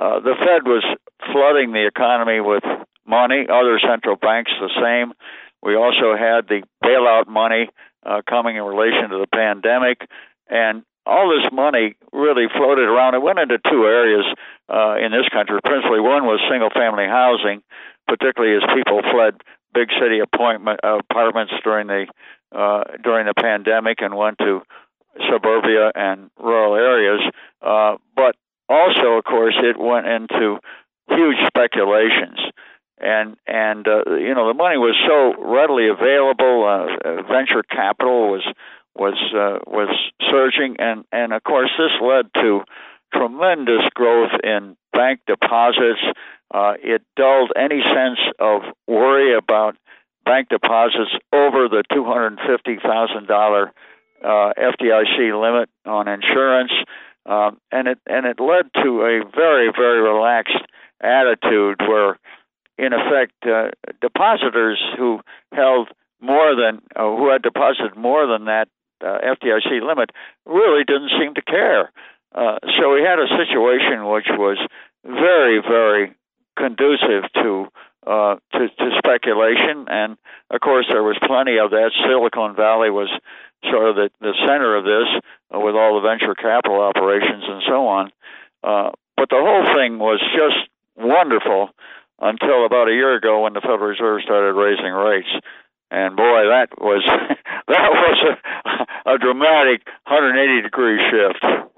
uh, 0.00 0.20
the 0.20 0.34
Fed 0.38 0.66
was 0.66 0.84
flooding 1.32 1.72
the 1.72 1.86
economy 1.86 2.40
with 2.40 2.62
money. 3.06 3.46
Other 3.48 3.78
central 3.80 4.16
banks 4.16 4.52
the 4.60 4.70
same. 4.80 5.12
We 5.64 5.76
also 5.76 6.14
had 6.14 6.46
the 6.46 6.62
bailout 6.84 7.26
money 7.26 7.70
uh, 8.04 8.20
coming 8.28 8.56
in 8.56 8.62
relation 8.62 9.08
to 9.08 9.18
the 9.18 9.26
pandemic, 9.32 10.06
and 10.48 10.84
all 11.06 11.32
this 11.32 11.50
money 11.50 11.96
really 12.12 12.46
floated 12.54 12.84
around. 12.84 13.14
It 13.14 13.22
went 13.22 13.38
into 13.38 13.58
two 13.58 13.84
areas 13.84 14.26
uh, 14.68 14.96
in 15.00 15.10
this 15.10 15.28
country. 15.32 15.58
Principally, 15.64 16.00
one 16.00 16.24
was 16.24 16.40
single-family 16.50 17.06
housing, 17.06 17.62
particularly 18.06 18.56
as 18.56 18.62
people 18.76 19.00
fled 19.10 19.40
big 19.72 19.88
city 20.00 20.20
appointment 20.20 20.80
uh, 20.84 20.98
apartments 20.98 21.52
during 21.64 21.88
the 21.88 22.06
uh, 22.54 22.84
during 23.02 23.26
the 23.26 23.34
pandemic 23.34 23.98
and 24.00 24.14
went 24.14 24.38
to 24.38 24.62
suburbia 25.28 25.90
and 25.94 26.30
rural 26.38 26.74
areas. 26.76 27.20
Uh, 27.60 27.96
but 28.14 28.36
also, 28.68 29.18
of 29.18 29.24
course, 29.24 29.56
it 29.58 29.78
went 29.78 30.06
into 30.06 30.58
huge 31.08 31.36
speculations. 31.46 32.38
And 33.00 33.36
and 33.46 33.86
uh, 33.88 34.16
you 34.16 34.34
know 34.34 34.48
the 34.48 34.54
money 34.54 34.78
was 34.78 34.94
so 35.06 35.34
readily 35.42 35.88
available. 35.88 36.64
Uh, 36.64 37.22
venture 37.22 37.62
capital 37.68 38.30
was 38.30 38.44
was 38.94 39.18
uh, 39.34 39.58
was 39.66 39.90
surging, 40.30 40.76
and 40.78 41.04
and 41.10 41.32
of 41.32 41.42
course 41.42 41.70
this 41.76 41.90
led 42.00 42.26
to 42.34 42.62
tremendous 43.12 43.82
growth 43.94 44.30
in 44.42 44.76
bank 44.92 45.20
deposits. 45.26 46.00
Uh, 46.52 46.74
it 46.82 47.02
dulled 47.16 47.50
any 47.56 47.82
sense 47.82 48.20
of 48.38 48.62
worry 48.86 49.36
about 49.36 49.76
bank 50.24 50.48
deposits 50.48 51.10
over 51.32 51.68
the 51.68 51.82
two 51.92 52.04
hundred 52.04 52.38
fifty 52.46 52.76
thousand 52.76 53.28
uh, 54.24 54.52
FDIC 54.56 55.40
limit 55.40 55.68
on 55.84 56.08
insurance, 56.08 56.72
um, 57.26 57.58
and 57.70 57.88
it 57.88 57.98
and 58.06 58.26
it 58.26 58.40
led 58.40 58.70
to 58.82 59.02
a 59.02 59.22
very 59.34 59.70
very 59.76 60.00
relaxed 60.00 60.64
attitude 61.00 61.80
where, 61.80 62.18
in 62.78 62.92
effect, 62.92 63.34
uh, 63.46 63.70
depositors 64.00 64.82
who 64.96 65.20
held 65.52 65.88
more 66.20 66.54
than 66.56 66.80
uh, 66.96 67.16
who 67.16 67.30
had 67.30 67.42
deposited 67.42 67.96
more 67.96 68.26
than 68.26 68.46
that 68.46 68.68
uh, 69.04 69.18
FDIC 69.36 69.86
limit 69.86 70.10
really 70.46 70.84
didn't 70.84 71.10
seem 71.18 71.34
to 71.34 71.42
care. 71.42 71.92
Uh, 72.34 72.58
so 72.76 72.92
we 72.92 73.02
had 73.02 73.18
a 73.18 73.28
situation 73.28 74.06
which 74.06 74.26
was 74.30 74.58
very 75.04 75.60
very 75.60 76.14
conducive 76.56 77.30
to 77.34 77.68
uh, 78.06 78.36
to, 78.52 78.68
to 78.68 78.90
speculation, 78.98 79.86
and 79.88 80.16
of 80.50 80.60
course 80.60 80.86
there 80.90 81.02
was 81.02 81.16
plenty 81.24 81.58
of 81.58 81.70
that. 81.70 81.90
Silicon 82.06 82.56
Valley 82.56 82.90
was 82.90 83.08
sort 83.70 83.88
of 83.88 83.96
the, 83.96 84.10
the 84.20 84.34
center 84.46 84.76
of 84.76 84.84
this 84.84 85.08
uh, 85.54 85.60
with 85.60 85.74
all 85.74 86.00
the 86.00 86.06
venture 86.06 86.34
capital 86.34 86.80
operations 86.80 87.44
and 87.46 87.62
so 87.66 87.86
on. 87.86 88.10
But 89.16 89.30
the 89.30 89.40
whole 89.40 89.64
thing 89.74 89.98
was 89.98 90.20
just 90.36 90.68
wonderful 90.96 91.70
until 92.20 92.64
about 92.66 92.88
a 92.88 92.92
year 92.92 93.14
ago 93.16 93.42
when 93.42 93.52
the 93.52 93.60
Federal 93.60 93.90
Reserve 93.90 94.22
started 94.22 94.54
raising 94.54 94.92
rates. 94.92 95.28
And 95.90 96.16
boy, 96.16 96.48
that 96.48 96.68
was 96.78 97.04
that 97.68 97.88
was 97.90 98.36
a, 99.06 99.10
a 99.14 99.18
dramatic 99.18 99.86
180 100.06 100.62
degree 100.62 100.98
shift. 101.10 101.70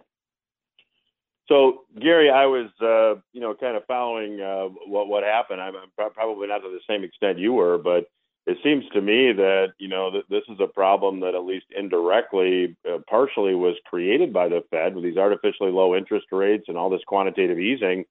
So 1.49 1.85
Gary, 2.01 2.31
I 2.31 2.47
was 2.47 2.71
uh, 2.81 3.21
you 3.33 3.41
know 3.41 3.55
kind 3.55 3.77
of 3.77 3.85
following 3.87 4.41
uh, 4.41 4.69
what 4.87 5.09
what 5.09 5.23
happened. 5.23 5.61
I'm, 5.61 5.75
probably 5.97 6.49
not 6.49 6.59
to 6.59 6.71
the 6.71 6.81
same 6.89 7.05
extent 7.05 7.39
you 7.39 7.53
were, 7.53 7.79
but 7.79 8.07
it 8.47 8.59
seems 8.63 8.85
to 8.93 9.01
me 9.01 9.33
that 9.33 9.69
you 9.79 9.89
know 9.89 10.11
this 10.11 10.43
is 10.49 10.59
a 10.61 10.67
problem 10.67 11.21
that 11.21 11.35
at 11.35 11.45
least 11.45 11.67
indirectly, 11.77 12.77
uh, 12.89 12.99
partially 13.09 13.55
was 13.55 13.77
created 13.87 14.33
by 14.33 14.49
the 14.49 14.65
Fed 14.71 14.95
with 14.95 15.05
these 15.05 15.17
artificially 15.17 15.71
low 15.71 15.95
interest 15.95 16.27
rates 16.33 16.65
and 16.69 16.77
all 16.77 16.91
this 16.91 17.05
quantitative 17.07 17.59
easing, 17.59 18.05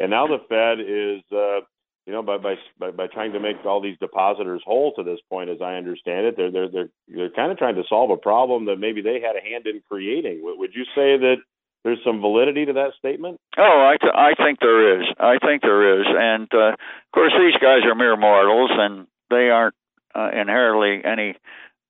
and 0.00 0.10
now 0.10 0.26
the 0.26 0.38
Fed 0.48 0.80
is. 0.80 1.22
Uh, 1.32 1.64
you 2.06 2.14
know, 2.14 2.22
by, 2.22 2.38
by 2.38 2.54
by 2.80 2.90
by 2.90 3.06
trying 3.06 3.32
to 3.34 3.38
make 3.38 3.56
all 3.66 3.82
these 3.82 3.98
depositors 3.98 4.62
whole 4.64 4.94
to 4.94 5.02
this 5.02 5.18
point, 5.28 5.50
as 5.50 5.58
I 5.60 5.74
understand 5.74 6.24
it, 6.24 6.38
they're 6.38 6.50
they're 6.50 6.70
they're 6.70 6.88
they're 7.06 7.30
kind 7.36 7.52
of 7.52 7.58
trying 7.58 7.74
to 7.74 7.82
solve 7.86 8.08
a 8.08 8.16
problem 8.16 8.64
that 8.64 8.76
maybe 8.76 9.02
they 9.02 9.20
had 9.20 9.36
a 9.36 9.44
hand 9.44 9.66
in 9.66 9.82
creating. 9.86 10.40
Would 10.42 10.70
you 10.74 10.84
say 10.94 11.18
that 11.18 11.36
there's 11.84 11.98
some 12.02 12.22
validity 12.22 12.64
to 12.64 12.72
that 12.72 12.92
statement? 12.98 13.38
Oh, 13.58 13.92
I 13.92 13.96
I 14.14 14.32
think 14.42 14.58
there 14.60 15.00
is. 15.00 15.06
I 15.20 15.36
think 15.38 15.60
there 15.60 16.00
is, 16.00 16.06
and 16.08 16.48
uh, 16.54 16.72
of 16.72 17.12
course 17.12 17.32
these 17.38 17.60
guys 17.60 17.84
are 17.84 17.94
mere 17.94 18.16
mortals, 18.16 18.70
and 18.72 19.06
they 19.28 19.50
aren't 19.50 19.74
uh, 20.14 20.30
inherently 20.32 21.04
any 21.04 21.36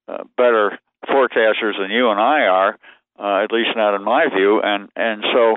uh, 0.08 0.24
better 0.36 0.80
forecasters 1.06 1.78
than 1.78 1.90
you 1.90 2.10
and 2.10 2.18
I 2.18 2.46
are, 2.46 2.78
uh, 3.18 3.44
at 3.44 3.52
least 3.52 3.70
not 3.76 3.94
in 3.94 4.02
my 4.02 4.26
view, 4.34 4.60
and 4.62 4.88
and 4.96 5.22
so 5.32 5.56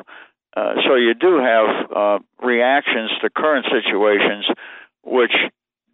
uh, 0.56 0.74
so 0.86 0.96
you 0.96 1.14
do 1.14 1.40
have 1.40 1.92
uh, 1.96 2.20
reactions 2.44 3.12
to 3.22 3.30
current 3.30 3.66
situations 3.72 4.46
which 5.04 5.34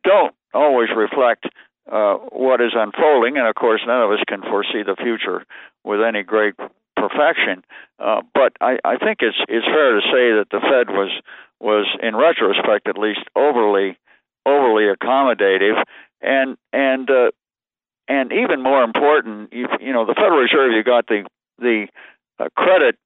don't 0.04 0.34
always 0.54 0.90
reflect 0.96 1.46
uh, 1.92 2.16
what 2.32 2.60
is 2.60 2.72
unfolding, 2.76 3.38
and 3.38 3.48
of 3.48 3.56
course, 3.56 3.82
none 3.86 4.02
of 4.02 4.12
us 4.12 4.20
can 4.28 4.42
foresee 4.42 4.84
the 4.84 4.96
future 4.96 5.46
with 5.84 6.02
any 6.02 6.24
great 6.24 6.56
perfection. 6.98 7.64
Uh, 8.00 8.22
but 8.34 8.54
I, 8.60 8.78
I 8.84 8.98
think 8.98 9.20
it's 9.22 9.38
it's 9.48 9.66
fair 9.66 9.96
to 9.96 10.02
say 10.02 10.36
that 10.36 10.48
the 10.52 10.60
Fed 10.60 10.94
was 10.94 11.12
was 11.60 11.88
in 12.02 12.16
retrospect 12.16 12.88
at 12.90 12.98
least 12.98 13.22
overly 13.36 13.98
overly 14.46 14.86
accommodative, 14.94 15.82
and 16.22 16.58
and 16.74 17.10
uh, 17.10 17.32
and 18.08 18.32
even 18.34 18.62
more 18.62 18.84
important, 18.84 19.54
you, 19.54 19.68
you 19.80 19.94
know, 19.94 20.06
the 20.06 20.14
Federal 20.14 20.40
Reserve, 20.40 20.74
you 20.74 20.84
got 20.84 21.08
the 21.08 21.24
the 21.60 21.88
credit 22.56 22.98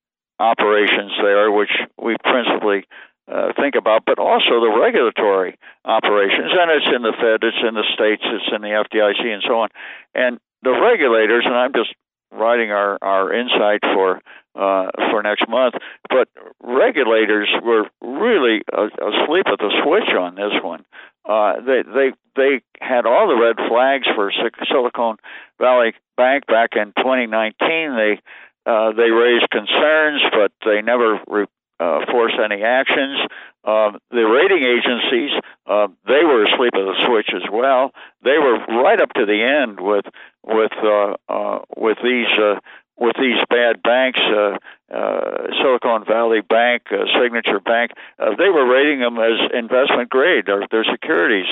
operations 0.42 1.14
there, 1.22 1.52
which 1.52 1.72
we 2.02 2.16
principally 2.24 2.84
uh, 3.32 3.54
think 3.54 3.76
about, 3.76 4.04
but 4.06 4.18
also 4.18 4.58
the 4.60 4.74
regulatory 4.74 5.58
operations. 5.86 6.52
And 6.52 6.72
it's 6.72 6.90
in 6.90 7.02
the 7.04 7.14
Fed, 7.14 7.46
it's 7.46 7.62
in 7.62 7.76
the 7.76 7.86
states, 7.94 8.24
it's 8.26 8.50
in 8.50 8.62
the 8.62 8.74
FDIC, 8.74 9.22
and 9.22 9.44
so 9.46 9.62
on. 9.62 9.70
And 10.16 10.40
the 10.64 10.74
regulators, 10.74 11.44
and 11.46 11.56
I'm 11.56 11.74
just 11.74 11.94
writing 12.32 12.72
our, 12.72 12.98
our 13.02 13.34
insight 13.34 13.82
for 13.94 14.22
uh, 14.54 14.92
for 15.10 15.24
next 15.24 15.48
month, 15.48 15.76
but 16.10 16.28
regulators 16.62 17.48
were 17.64 17.86
really 18.02 18.62
asleep 18.74 19.48
at 19.48 19.60
the 19.60 19.72
switch 19.82 20.14
on 20.14 20.36
this 20.36 20.52
one. 20.62 20.84
Uh, 21.24 21.62
they 21.62 21.84
they 21.84 22.12
they 22.36 22.62
had 22.82 23.06
all 23.06 23.30
the 23.30 23.40
red 23.40 23.56
flags 23.70 24.08
for 24.14 24.32
Silicon 24.68 25.18
Valley 25.58 25.94
Bank 26.18 26.48
back 26.48 26.72
in 26.76 26.92
2019. 26.98 27.56
They 27.96 28.20
uh, 28.66 28.92
they 28.94 29.10
raised 29.10 29.50
concerns, 29.50 30.22
but 30.32 30.52
they 30.66 30.82
never 30.82 31.20
re- 31.28 31.46
uh, 31.80 32.06
forced 32.12 32.38
any 32.38 32.62
actions. 32.62 33.20
Um, 33.64 33.98
the 34.12 34.22
rating 34.22 34.64
agencies, 34.64 35.32
uh, 35.66 35.88
they 36.06 36.24
were 36.24 36.46
asleep 36.46 36.74
at 36.76 36.86
the 36.86 36.96
switch 37.08 37.30
as 37.34 37.50
well. 37.52 37.92
They 38.24 38.38
were 38.38 38.60
right 38.84 39.02
up 39.02 39.14
to 39.14 39.26
the 39.26 39.42
end 39.42 39.80
with 39.80 40.06
with 40.46 40.72
uh, 40.84 41.16
uh, 41.28 41.60
with 41.76 41.98
these 42.04 42.30
uh, 42.38 42.60
with 42.98 43.16
these 43.20 43.38
bad 43.50 43.82
banks, 43.82 44.20
uh, 44.20 44.58
uh, 44.94 45.48
Silicon 45.58 46.06
Valley 46.06 46.42
Bank, 46.42 46.84
uh, 46.92 47.06
Signature 47.20 47.60
Bank. 47.60 47.92
Uh, 48.20 48.36
they 48.38 48.50
were 48.50 48.70
rating 48.70 49.00
them 49.00 49.18
as 49.18 49.50
investment 49.58 50.10
grade, 50.10 50.46
their, 50.46 50.68
their 50.70 50.86
securities, 50.86 51.50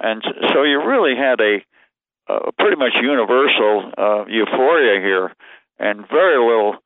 and 0.00 0.24
so 0.54 0.62
you 0.62 0.82
really 0.82 1.14
had 1.14 1.38
a, 1.40 1.60
a 2.32 2.52
pretty 2.52 2.76
much 2.76 2.94
universal 3.00 3.92
uh, 3.98 4.24
euphoria 4.26 5.00
here 5.02 5.32
and 5.78 6.08
very 6.08 6.38
little 6.38 6.76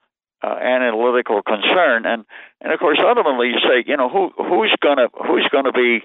uh, 0.42 0.56
analytical 0.56 1.42
concern. 1.42 2.06
And 2.06 2.24
and 2.60 2.72
of 2.72 2.80
course, 2.80 2.98
ultimately, 3.00 3.48
you 3.48 3.60
say, 3.60 3.84
you 3.86 3.96
know, 3.96 4.08
who 4.08 4.30
who's 4.36 4.74
gonna 4.80 5.08
who's 5.26 5.48
gonna 5.52 5.72
be 5.72 6.02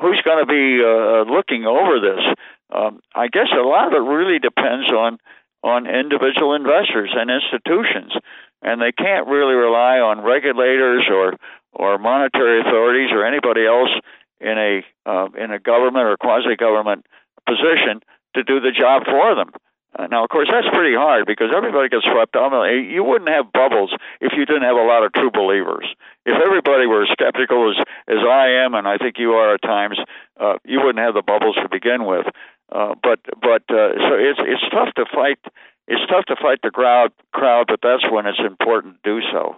who's 0.00 0.20
to 0.22 0.46
be 0.46 0.82
uh, 0.82 1.22
looking 1.30 1.66
over 1.66 2.00
this? 2.00 2.22
Um, 2.74 3.00
I 3.14 3.28
guess 3.28 3.48
a 3.52 3.62
lot 3.62 3.88
of 3.88 3.92
it 3.92 4.04
really 4.04 4.38
depends 4.38 4.90
on 4.90 5.18
on 5.62 5.86
individual 5.86 6.54
investors 6.54 7.10
and 7.14 7.30
institutions, 7.30 8.12
and 8.62 8.80
they 8.80 8.92
can't 8.92 9.26
really 9.26 9.54
rely 9.54 9.98
on 9.98 10.22
regulators 10.22 11.04
or 11.10 11.34
or 11.72 11.98
monetary 11.98 12.60
authorities 12.60 13.10
or 13.12 13.24
anybody 13.24 13.66
else 13.66 13.90
in 14.40 14.58
a 14.58 14.82
uh, 15.06 15.28
in 15.38 15.50
a 15.52 15.58
government 15.58 16.04
or 16.06 16.16
quasi 16.16 16.56
government 16.56 17.06
position 17.46 18.00
to 18.34 18.42
do 18.42 18.60
the 18.60 18.72
job 18.72 19.04
for 19.04 19.34
them. 19.34 19.52
Uh, 19.96 20.08
now, 20.08 20.24
of 20.24 20.30
course, 20.30 20.48
that's 20.50 20.66
pretty 20.74 20.96
hard 20.96 21.26
because 21.26 21.54
everybody 21.54 21.88
gets 21.88 22.04
swept 22.04 22.34
up. 22.34 22.50
You 22.50 23.04
wouldn't 23.04 23.30
have 23.30 23.52
bubbles 23.52 23.94
if 24.20 24.32
you 24.36 24.44
didn't 24.44 24.66
have 24.66 24.76
a 24.76 24.82
lot 24.82 25.04
of 25.04 25.12
true 25.12 25.30
believers. 25.30 25.86
If 26.26 26.34
everybody 26.34 26.86
were 26.86 27.06
skeptical 27.12 27.70
as 27.70 27.78
as 28.08 28.18
I 28.26 28.64
am, 28.64 28.74
and 28.74 28.88
I 28.88 28.98
think 28.98 29.16
you 29.18 29.32
are 29.34 29.54
at 29.54 29.62
times, 29.62 29.98
uh, 30.40 30.58
you 30.64 30.80
wouldn't 30.80 30.98
have 30.98 31.14
the 31.14 31.22
bubbles 31.22 31.54
to 31.56 31.68
begin 31.70 32.06
with. 32.06 32.26
Uh, 32.72 32.94
but 33.02 33.20
but 33.40 33.62
uh, 33.70 33.94
so 34.08 34.18
it's 34.18 34.40
it's 34.42 34.66
tough 34.72 34.92
to 34.96 35.04
fight. 35.14 35.38
It's 35.86 36.02
tough 36.10 36.24
to 36.26 36.36
fight 36.42 36.58
the 36.62 36.70
crowd 36.70 37.12
crowd, 37.32 37.66
but 37.68 37.78
that's 37.82 38.10
when 38.10 38.26
it's 38.26 38.40
important 38.44 39.02
to 39.04 39.20
do 39.20 39.26
so. 39.30 39.56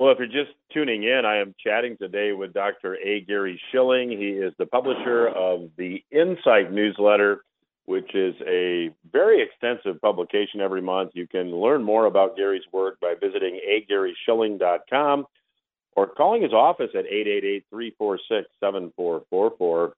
Well, 0.00 0.10
if 0.10 0.18
you're 0.18 0.26
just 0.26 0.56
tuning 0.72 1.04
in, 1.04 1.22
I 1.24 1.36
am 1.36 1.54
chatting 1.62 1.96
today 1.96 2.32
with 2.32 2.52
Dr. 2.52 2.96
A. 2.96 3.20
Gary 3.20 3.60
Shilling. 3.70 4.10
He 4.10 4.30
is 4.30 4.52
the 4.58 4.66
publisher 4.66 5.28
of 5.28 5.70
the 5.76 6.02
Insight 6.10 6.72
newsletter 6.72 7.44
which 7.86 8.14
is 8.14 8.34
a 8.46 8.94
very 9.10 9.42
extensive 9.42 10.00
publication 10.00 10.60
every 10.60 10.80
month. 10.80 11.10
You 11.14 11.26
can 11.26 11.50
learn 11.50 11.82
more 11.82 12.06
about 12.06 12.36
Gary's 12.36 12.62
work 12.72 13.00
by 13.00 13.14
visiting 13.20 13.58
agaryshilling.com 13.68 15.26
or 15.94 16.06
calling 16.06 16.42
his 16.42 16.52
office 16.52 16.90
at 16.94 17.06
888-346-7444. 17.72 19.92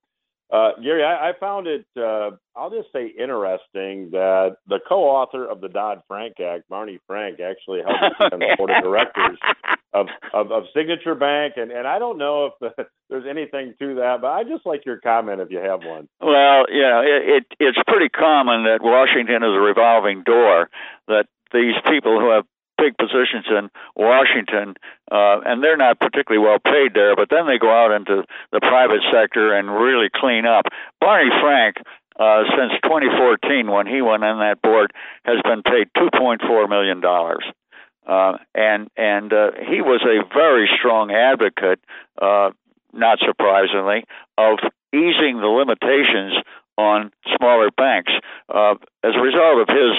Uh, 0.55 0.71
Gary, 0.81 1.03
I, 1.03 1.31
I, 1.31 1.33
found 1.41 1.67
it, 1.67 1.85
uh, 1.97 2.31
I'll 2.55 2.71
just 2.71 2.93
say 2.93 3.07
interesting 3.09 4.11
that 4.13 4.59
the 4.69 4.79
co-author 4.89 5.45
of 5.51 5.61
the 5.61 5.69
Dodd-Frank 5.69 6.39
Act, 6.39 6.69
Barney 6.69 7.01
Frank, 7.09 7.41
actually 7.41 7.81
helped 7.85 8.33
on 8.33 8.39
the 8.39 8.55
board 8.57 8.71
of 8.71 8.85
directors 8.85 9.37
of, 9.93 10.07
of, 10.33 10.53
of, 10.53 10.63
Signature 10.73 11.17
Bank. 11.17 11.55
And, 11.57 11.73
and 11.73 11.89
I 11.89 11.99
don't 11.99 12.19
know 12.19 12.47
if 12.47 12.53
the, 12.61 12.87
there's 13.11 13.25
anything 13.29 13.75
to 13.81 13.97
that, 13.97 14.19
but 14.21 14.29
I 14.29 14.45
just 14.45 14.65
like 14.65 14.87
your 14.87 15.01
comment 15.01 15.41
if 15.41 15.51
you 15.51 15.59
have 15.59 15.81
one. 15.83 16.09
Well, 16.21 16.67
yeah, 16.71 17.03
it, 17.03 17.43
it, 17.43 17.45
it's 17.59 17.79
pretty 17.89 18.11
common 18.11 18.63
that 18.63 18.79
Washington 18.81 19.43
is 19.43 19.57
a 19.57 19.61
revolving 19.61 20.23
door, 20.23 20.71
that 21.09 21.27
these 21.53 21.75
people 21.91 22.21
who 22.21 22.31
have 22.31 22.45
big 22.85 22.97
positions 22.99 23.47
in 23.49 23.71
Washington, 23.97 24.75
uh, 25.11 25.41
and 25.47 25.63
they're 25.63 25.77
not 25.77 26.01
particularly 26.01 26.45
well 26.45 26.59
paid 26.59 26.93
there. 26.95 27.17
But 27.17 27.31
then 27.31 27.47
they 27.47 27.59
go 27.59 27.71
out 27.73 27.93
into 27.93 28.25
the 28.53 28.61
private 28.61 29.01
sector 29.13 29.55
and 29.55 29.73
really 29.73 30.09
clean 30.15 30.45
up. 30.45 30.67
Barney 31.01 31.31
Frank, 31.41 31.77
uh, 32.21 32.45
since 32.57 32.73
2014, 32.85 33.71
when 33.71 33.87
he 33.87 34.03
went 34.03 34.25
on 34.25 34.39
that 34.41 34.61
board, 34.63 34.93
has 35.25 35.41
been 35.43 35.63
paid 35.63 35.89
2.4 35.97 36.69
million 36.69 37.01
dollars. 37.01 37.45
Uh, 38.07 38.37
and 38.55 38.91
and 38.97 39.33
uh, 39.33 39.53
he 39.67 39.81
was 39.81 40.05
a 40.05 40.23
very 40.35 40.69
strong 40.79 41.11
advocate, 41.11 41.81
uh, 42.21 42.51
not 42.93 43.19
surprisingly, 43.25 44.05
of 44.37 44.59
easing 44.93 45.41
the 45.41 45.49
limitations 45.49 46.35
on 46.77 47.11
smaller 47.37 47.71
banks. 47.71 48.13
Uh, 48.49 48.75
as 49.03 49.15
a 49.17 49.21
result 49.21 49.59
of 49.61 49.69
his 49.69 49.97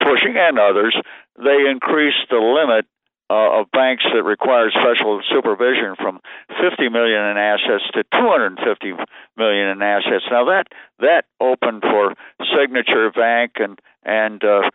pushing 0.00 0.36
and 0.36 0.58
others, 0.58 0.96
they 1.36 1.68
increased 1.70 2.28
the 2.30 2.38
limit 2.38 2.86
uh, 3.28 3.60
of 3.60 3.70
banks 3.72 4.04
that 4.14 4.22
required 4.22 4.72
special 4.72 5.20
supervision 5.28 5.96
from 5.96 6.20
50 6.62 6.88
million 6.88 7.22
in 7.24 7.36
assets 7.36 7.82
to 7.94 8.04
250 8.12 8.92
million 9.36 9.68
in 9.68 9.82
assets. 9.82 10.24
Now 10.30 10.44
that 10.46 10.68
that 11.00 11.24
opened 11.40 11.82
for 11.82 12.14
Signature 12.56 13.10
Bank 13.10 13.52
and 13.56 13.78
and 14.04 14.42
uh, 14.44 14.70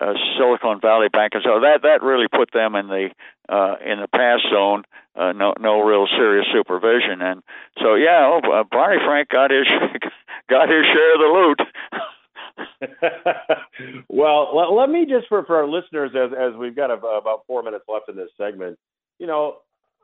uh, 0.00 0.12
Silicon 0.36 0.80
Valley 0.80 1.08
Bank, 1.08 1.32
and 1.34 1.42
so 1.44 1.60
that 1.60 1.80
that 1.82 2.02
really 2.02 2.26
put 2.28 2.50
them 2.52 2.74
in 2.74 2.88
the 2.88 3.08
uh, 3.48 3.76
in 3.84 4.00
the 4.00 4.08
pass 4.08 4.40
zone. 4.52 4.82
Uh, 5.16 5.32
no 5.32 5.54
no 5.58 5.80
real 5.80 6.06
serious 6.06 6.46
supervision, 6.52 7.22
and 7.22 7.42
so 7.80 7.94
yeah, 7.94 8.26
oh, 8.28 8.40
uh, 8.52 8.64
Barney 8.70 9.00
Frank 9.06 9.28
got 9.28 9.50
his 9.50 9.66
got 10.50 10.68
his 10.68 10.84
share 10.84 11.14
of 11.14 11.20
the 11.20 11.32
loot. 11.32 11.60
well, 14.08 14.56
let, 14.56 14.72
let, 14.72 14.90
me 14.90 15.06
just 15.06 15.28
for, 15.28 15.44
for 15.44 15.56
our 15.56 15.68
listeners, 15.68 16.10
as 16.14 16.30
as 16.36 16.56
we've 16.58 16.76
got 16.76 16.90
a, 16.90 16.94
about 16.94 17.44
four 17.46 17.62
minutes 17.62 17.84
left 17.88 18.08
in 18.08 18.16
this 18.16 18.30
segment, 18.36 18.78
you 19.18 19.26
know, 19.26 19.58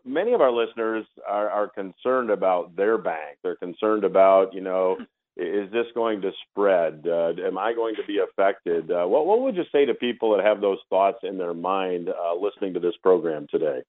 many 0.05 0.33
of 0.33 0.40
our 0.40 0.53
listeners 0.53 1.05
are, 1.29 1.49
are 1.51 1.69
concerned 1.69 2.31
about 2.31 2.77
their 2.77 2.99
bank. 2.99 3.38
They're 3.43 3.57
concerned 3.57 4.05
about, 4.05 4.55
you 4.55 4.61
know, 4.61 4.99
is 5.37 5.71
this 5.73 5.87
going 5.95 6.21
to 6.23 6.33
spread? 6.49 7.07
Uh, 7.07 7.33
am 7.47 7.59
I 7.59 7.73
going 7.73 7.95
to 7.97 8.05
be 8.07 8.19
affected? 8.19 8.90
Uh, 8.90 9.07
what, 9.07 9.27
what 9.27 9.40
would 9.40 9.57
you 9.57 9.64
say 9.73 9.87
to 9.87 9.95
people 9.95 10.37
that 10.37 10.45
have 10.45 10.61
those 10.61 10.79
thoughts 10.88 11.19
in 11.23 11.38
their 11.38 11.55
mind 11.55 12.09
uh, 12.09 12.35
listening 12.35 12.75
to 12.75 12.81
this 12.81 12.95
program 13.03 13.47
today? 13.51 13.83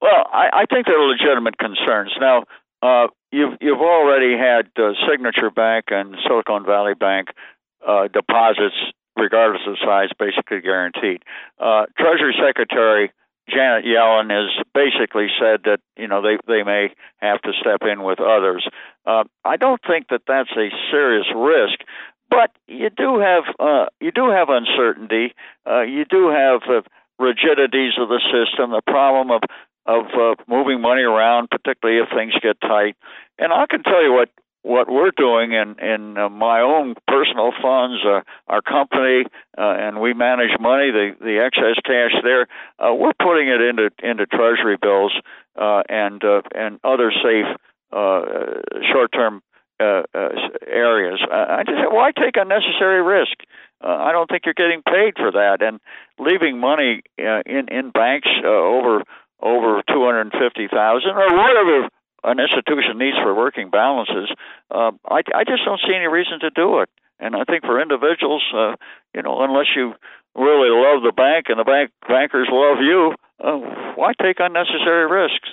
Well, 0.00 0.26
I, 0.32 0.48
I 0.52 0.64
think 0.72 0.86
they're 0.86 1.00
legitimate 1.00 1.58
concerns. 1.58 2.12
Now, 2.20 2.44
uh, 2.82 3.08
you've 3.32 3.54
you've 3.60 3.80
already 3.80 4.36
had 4.38 4.70
uh, 4.78 4.92
Signature 5.10 5.50
Bank 5.50 5.86
and 5.88 6.14
Silicon 6.26 6.64
Valley 6.64 6.94
Bank 6.94 7.28
uh, 7.86 8.08
deposits, 8.08 8.76
regardless 9.16 9.62
of 9.66 9.76
size, 9.84 10.10
basically 10.18 10.60
guaranteed. 10.60 11.22
Uh, 11.58 11.86
Treasury 11.98 12.34
Secretary 12.38 13.10
Janet 13.48 13.84
Yellen 13.84 14.30
has 14.30 14.52
basically 14.74 15.28
said 15.40 15.60
that 15.64 15.80
you 15.96 16.06
know 16.06 16.20
they 16.20 16.36
they 16.46 16.62
may 16.62 16.92
have 17.18 17.40
to 17.42 17.52
step 17.60 17.80
in 17.82 18.02
with 18.02 18.20
others. 18.20 18.68
Uh, 19.06 19.24
I 19.44 19.56
don't 19.56 19.80
think 19.86 20.08
that 20.10 20.22
that's 20.26 20.50
a 20.52 20.68
serious 20.90 21.26
risk, 21.34 21.80
but 22.30 22.50
you 22.66 22.90
do 22.90 23.18
have 23.18 23.44
uh, 23.58 23.86
you 24.00 24.12
do 24.12 24.30
have 24.30 24.48
uncertainty. 24.50 25.34
Uh, 25.66 25.82
you 25.82 26.04
do 26.04 26.28
have 26.28 26.60
uh, 26.68 26.82
rigidities 27.18 27.94
of 27.98 28.08
the 28.08 28.20
system, 28.28 28.70
the 28.70 28.82
problem 28.86 29.30
of 29.30 29.40
of 29.86 30.04
uh, 30.12 30.34
moving 30.46 30.82
money 30.82 31.02
around, 31.02 31.48
particularly 31.50 32.00
if 32.02 32.08
things 32.14 32.34
get 32.42 32.60
tight. 32.60 32.96
And 33.38 33.52
I 33.52 33.64
can 33.70 33.82
tell 33.82 34.02
you 34.02 34.12
what 34.12 34.28
what 34.68 34.86
we're 34.90 35.12
doing 35.16 35.52
in 35.52 35.76
in 35.80 36.18
uh, 36.18 36.28
my 36.28 36.60
own 36.60 36.94
personal 37.08 37.52
funds, 37.62 38.04
uh, 38.04 38.20
our 38.48 38.60
company, 38.60 39.24
uh, 39.56 39.74
and 39.80 39.98
we 40.00 40.12
manage 40.12 40.60
money, 40.60 40.90
the 40.90 41.16
the 41.20 41.40
excess 41.40 41.80
cash 41.84 42.12
there, 42.22 42.46
uh, 42.78 42.92
we're 42.94 43.16
putting 43.20 43.48
it 43.48 43.62
into 43.62 43.88
into 44.02 44.26
Treasury 44.26 44.76
bills 44.80 45.14
uh, 45.56 45.82
and 45.88 46.22
uh, 46.22 46.42
and 46.54 46.78
other 46.84 47.10
safe 47.10 47.48
uh, 47.92 48.20
short 48.92 49.10
term 49.12 49.42
uh, 49.80 50.02
uh, 50.14 50.28
areas. 50.66 51.20
I 51.30 51.62
just 51.64 51.90
why 51.90 52.12
take 52.12 52.36
unnecessary 52.36 53.02
risk? 53.02 53.38
Uh, 53.82 53.88
I 53.88 54.12
don't 54.12 54.28
think 54.28 54.42
you're 54.44 54.54
getting 54.54 54.82
paid 54.82 55.14
for 55.16 55.32
that, 55.32 55.62
and 55.62 55.80
leaving 56.18 56.60
money 56.60 57.02
uh, 57.18 57.40
in 57.46 57.68
in 57.68 57.90
banks 57.90 58.28
uh, 58.44 58.48
over 58.48 59.02
over 59.40 59.82
two 59.88 60.04
hundred 60.04 60.32
fifty 60.32 60.68
thousand 60.68 61.12
or 61.16 61.32
whatever 61.32 61.88
an 62.24 62.38
institution 62.40 62.98
needs 62.98 63.16
for 63.22 63.34
working 63.34 63.70
balances, 63.70 64.30
uh, 64.70 64.92
I, 65.08 65.22
I 65.34 65.44
just 65.44 65.64
don't 65.64 65.80
see 65.86 65.94
any 65.94 66.08
reason 66.08 66.40
to 66.40 66.50
do 66.50 66.80
it. 66.80 66.88
And 67.20 67.34
I 67.34 67.44
think 67.44 67.64
for 67.64 67.80
individuals, 67.80 68.42
uh, 68.54 68.74
you 69.14 69.22
know, 69.22 69.42
unless 69.42 69.66
you 69.74 69.94
really 70.34 70.70
love 70.70 71.02
the 71.02 71.12
bank 71.14 71.46
and 71.48 71.58
the 71.58 71.64
bank 71.64 71.90
bankers 72.06 72.48
love 72.50 72.78
you, 72.80 73.14
uh, 73.42 73.58
why 73.96 74.12
take 74.20 74.36
unnecessary 74.38 75.10
risks? 75.10 75.48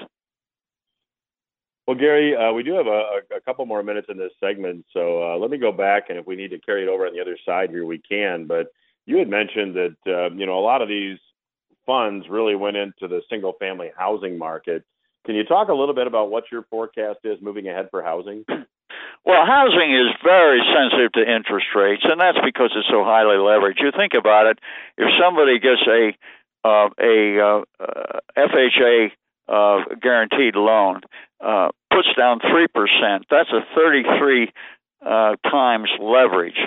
Well, 1.88 1.98
Gary, 1.98 2.36
uh, 2.36 2.52
we 2.52 2.64
do 2.64 2.74
have 2.74 2.88
a, 2.88 3.36
a, 3.36 3.42
couple 3.42 3.64
more 3.68 3.84
minutes 3.84 4.08
in 4.10 4.18
this 4.18 4.32
segment, 4.40 4.86
so 4.92 5.22
uh, 5.22 5.38
let 5.38 5.52
me 5.52 5.60
go 5.60 5.72
back, 5.72 6.06
and 6.10 6.18
if 6.18 6.26
we 6.26 6.36
need 6.36 6.50
to 6.50 6.60
carry 6.60 6.82
it 6.82 6.90
over 6.90 7.06
on 7.06 7.14
the 7.14 7.22
other 7.22 7.38
side 7.46 7.70
here, 7.70 7.86
we 7.86 8.00
can. 8.00 8.48
But 8.48 8.72
you 9.06 9.18
had 9.18 9.30
mentioned 9.30 9.76
that 9.76 9.96
uh, 10.08 10.34
you 10.34 10.48
know 10.48 10.58
a 10.58 10.66
lot 10.66 10.82
of 10.82 10.88
these 10.88 11.20
funds 11.86 12.26
really 12.28 12.56
went 12.56 12.76
into 12.76 13.08
the 13.08 13.22
single-family 13.30 13.92
housing 13.96 14.40
market. 14.40 14.84
Can 15.26 15.36
you 15.36 15.44
talk 15.44 15.70
a 15.70 15.74
little 15.74 15.96
bit 15.96 16.08
about 16.08 16.30
what 16.30 16.46
your 16.52 16.64
forecast 16.70 17.20
is 17.24 17.40
moving 17.42 17.68
ahead 17.68 17.90
for 17.92 18.04
housing? 18.04 18.46
Well, 19.26 19.44
housing 19.44 19.92
is 19.92 20.14
very 20.24 20.62
sensitive 20.72 21.12
to 21.14 21.22
interest 21.22 21.66
rates, 21.76 22.04
and 22.06 22.22
that's 22.22 22.38
because 22.46 22.70
it's 22.76 22.88
so 22.88 23.04
highly 23.04 23.38
leveraged. 23.38 23.80
You 23.80 23.92
think 23.92 24.14
about 24.14 24.46
it: 24.46 24.60
if 25.00 25.10
somebody 25.20 25.58
gets 25.58 25.82
a 25.88 26.14
uh, 26.64 26.90
a 27.00 27.40
uh, 27.40 27.62
uh, 27.80 28.20
FHA 28.38 29.12
uh, 29.50 29.96
guaranteed 30.00 30.56
loan, 30.56 31.02
uh, 31.44 31.70
puts 31.92 32.08
down 32.16 32.40
three 32.40 32.68
percent, 32.68 33.26
that's 33.32 33.50
a 33.50 33.66
thirty-three 33.74 34.52
uh, 35.04 35.36
times 35.50 35.90
leverage, 36.00 36.60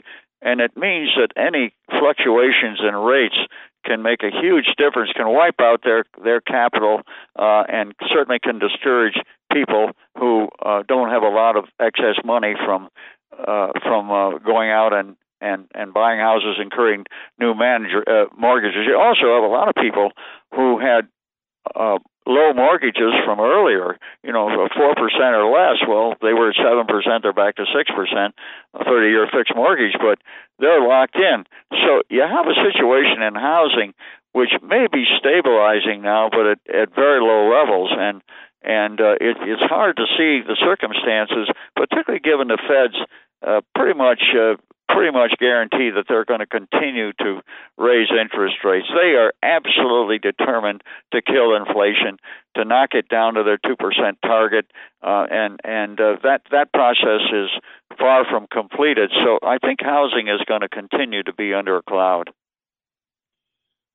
and 0.42 0.60
it 0.60 0.76
means 0.76 1.10
that 1.16 1.30
any 1.36 1.72
fluctuations 1.90 2.80
in 2.82 2.96
rates 2.96 3.38
can 3.84 4.02
make 4.02 4.22
a 4.22 4.30
huge 4.30 4.74
difference, 4.76 5.10
can 5.14 5.28
wipe 5.28 5.60
out 5.60 5.80
their 5.84 6.04
their 6.22 6.40
capital, 6.40 7.02
uh, 7.38 7.64
and 7.68 7.94
certainly 8.12 8.38
can 8.38 8.58
discourage 8.58 9.14
people 9.52 9.90
who 10.18 10.48
uh, 10.64 10.82
don't 10.86 11.10
have 11.10 11.22
a 11.22 11.28
lot 11.28 11.56
of 11.56 11.64
excess 11.80 12.16
money 12.24 12.54
from 12.64 12.88
uh, 13.46 13.68
from 13.82 14.10
uh, 14.10 14.38
going 14.38 14.70
out 14.70 14.92
and 14.92 15.16
and 15.40 15.66
and 15.74 15.94
buying 15.94 16.20
houses, 16.20 16.56
incurring 16.60 17.04
new 17.38 17.54
manager 17.54 18.02
uh, 18.06 18.26
mortgages. 18.36 18.86
You 18.86 18.98
also 18.98 19.34
have 19.34 19.44
a 19.44 19.52
lot 19.52 19.68
of 19.68 19.74
people 19.74 20.10
who 20.54 20.78
had 20.78 21.08
uh, 21.74 21.98
low 22.28 22.52
mortgages 22.52 23.16
from 23.24 23.40
earlier, 23.40 23.96
you 24.22 24.30
know, 24.30 24.46
four 24.76 24.94
percent 24.94 25.32
or 25.34 25.48
less. 25.48 25.80
Well, 25.88 26.14
they 26.20 26.36
were 26.36 26.50
at 26.50 26.60
seven 26.60 26.86
percent; 26.86 27.24
they're 27.24 27.32
back 27.32 27.56
to 27.56 27.64
six 27.74 27.90
percent, 27.90 28.36
a 28.74 28.84
thirty-year 28.84 29.26
fixed 29.32 29.56
mortgage, 29.56 29.96
but 29.98 30.20
they're 30.60 30.86
locked 30.86 31.16
in. 31.16 31.48
So 31.72 32.02
you 32.10 32.22
have 32.22 32.46
a 32.46 32.54
situation 32.54 33.22
in 33.24 33.34
housing 33.34 33.94
which 34.32 34.52
may 34.62 34.86
be 34.92 35.04
stabilizing 35.18 36.02
now, 36.02 36.28
but 36.30 36.46
at, 36.46 36.60
at 36.68 36.94
very 36.94 37.20
low 37.20 37.50
levels, 37.50 37.90
and 37.96 38.22
and 38.62 39.00
uh, 39.00 39.16
it, 39.20 39.36
it's 39.40 39.62
hard 39.62 39.96
to 39.96 40.04
see 40.16 40.42
the 40.46 40.56
circumstances, 40.60 41.48
particularly 41.74 42.20
given 42.20 42.48
the 42.48 42.58
Fed's 42.58 42.98
uh, 43.46 43.60
pretty 43.74 43.96
much 43.96 44.22
uh, 44.34 44.54
pretty 44.88 45.12
much 45.12 45.34
guarantee 45.38 45.90
that 45.90 46.06
they're 46.08 46.24
going 46.24 46.40
to 46.40 46.46
continue 46.46 47.12
to 47.14 47.40
raise 47.76 48.08
interest 48.10 48.56
rates. 48.64 48.86
They 48.88 49.14
are 49.16 49.32
absolutely 49.42 50.18
determined 50.18 50.82
to 51.12 51.22
kill 51.22 51.54
inflation, 51.54 52.18
to 52.56 52.64
knock 52.64 52.90
it 52.94 53.08
down 53.08 53.34
to 53.34 53.42
their 53.44 53.58
two 53.58 53.76
percent 53.76 54.18
target, 54.22 54.66
uh, 55.02 55.26
and 55.30 55.60
and 55.64 56.00
uh, 56.00 56.16
that 56.22 56.42
that 56.50 56.72
process 56.72 57.22
is 57.32 57.50
far 57.98 58.24
from 58.24 58.46
completed. 58.50 59.10
So 59.24 59.38
I 59.42 59.58
think 59.58 59.80
housing 59.82 60.28
is 60.28 60.40
going 60.46 60.62
to 60.62 60.68
continue 60.68 61.22
to 61.22 61.32
be 61.32 61.54
under 61.54 61.76
a 61.76 61.82
cloud. 61.82 62.30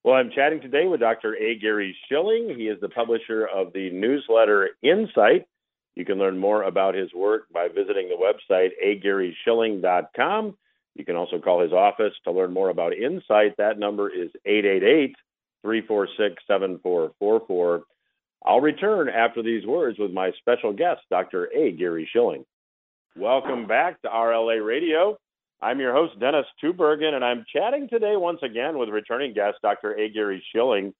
Well, 0.03 0.15
I'm 0.15 0.31
chatting 0.35 0.59
today 0.59 0.85
with 0.85 0.99
Dr. 0.99 1.33
A. 1.35 1.57
Gary 1.57 1.95
Shilling. 2.09 2.53
He 2.57 2.67
is 2.67 2.79
the 2.81 2.89
publisher 2.89 3.47
of 3.47 3.71
the 3.71 3.89
newsletter 3.91 4.71
Insight. 4.81 5.45
You 5.95 6.03
can 6.03 6.17
learn 6.17 6.37
more 6.37 6.63
about 6.63 6.95
his 6.95 7.13
work 7.13 7.43
by 7.53 7.67
visiting 7.69 8.09
the 8.09 8.17
website 8.17 8.71
agaryshilling.com. 8.83 10.57
You 10.95 11.05
can 11.05 11.15
also 11.15 11.39
call 11.39 11.61
his 11.61 11.73
office 11.73 12.13
to 12.23 12.31
learn 12.31 12.53
more 12.53 12.69
about 12.69 12.93
Insight. 12.93 13.55
That 13.57 13.79
number 13.79 14.09
is 14.09 14.29
888 14.45 15.15
346 15.63 16.43
7444. 16.47 17.83
I'll 18.45 18.61
return 18.61 19.09
after 19.09 19.41
these 19.41 19.65
words 19.65 19.97
with 19.97 20.11
my 20.11 20.31
special 20.39 20.73
guest, 20.73 21.01
Dr. 21.09 21.49
A. 21.55 21.71
Gary 21.71 22.09
Shilling. 22.11 22.45
Welcome 23.15 23.67
back 23.67 24.01
to 24.01 24.09
RLA 24.09 24.65
Radio. 24.65 25.17
I'm 25.61 25.79
your 25.79 25.93
host, 25.93 26.19
Dennis 26.19 26.45
Tubbergen, 26.61 27.13
and 27.13 27.23
I'm 27.23 27.45
chatting 27.51 27.87
today 27.87 28.15
once 28.17 28.39
again 28.43 28.77
with 28.77 28.89
returning 28.89 29.33
guest, 29.33 29.59
Dr. 29.61 29.97
A. 29.97 30.09
Gary 30.09 30.43
Shilling. 30.53 30.93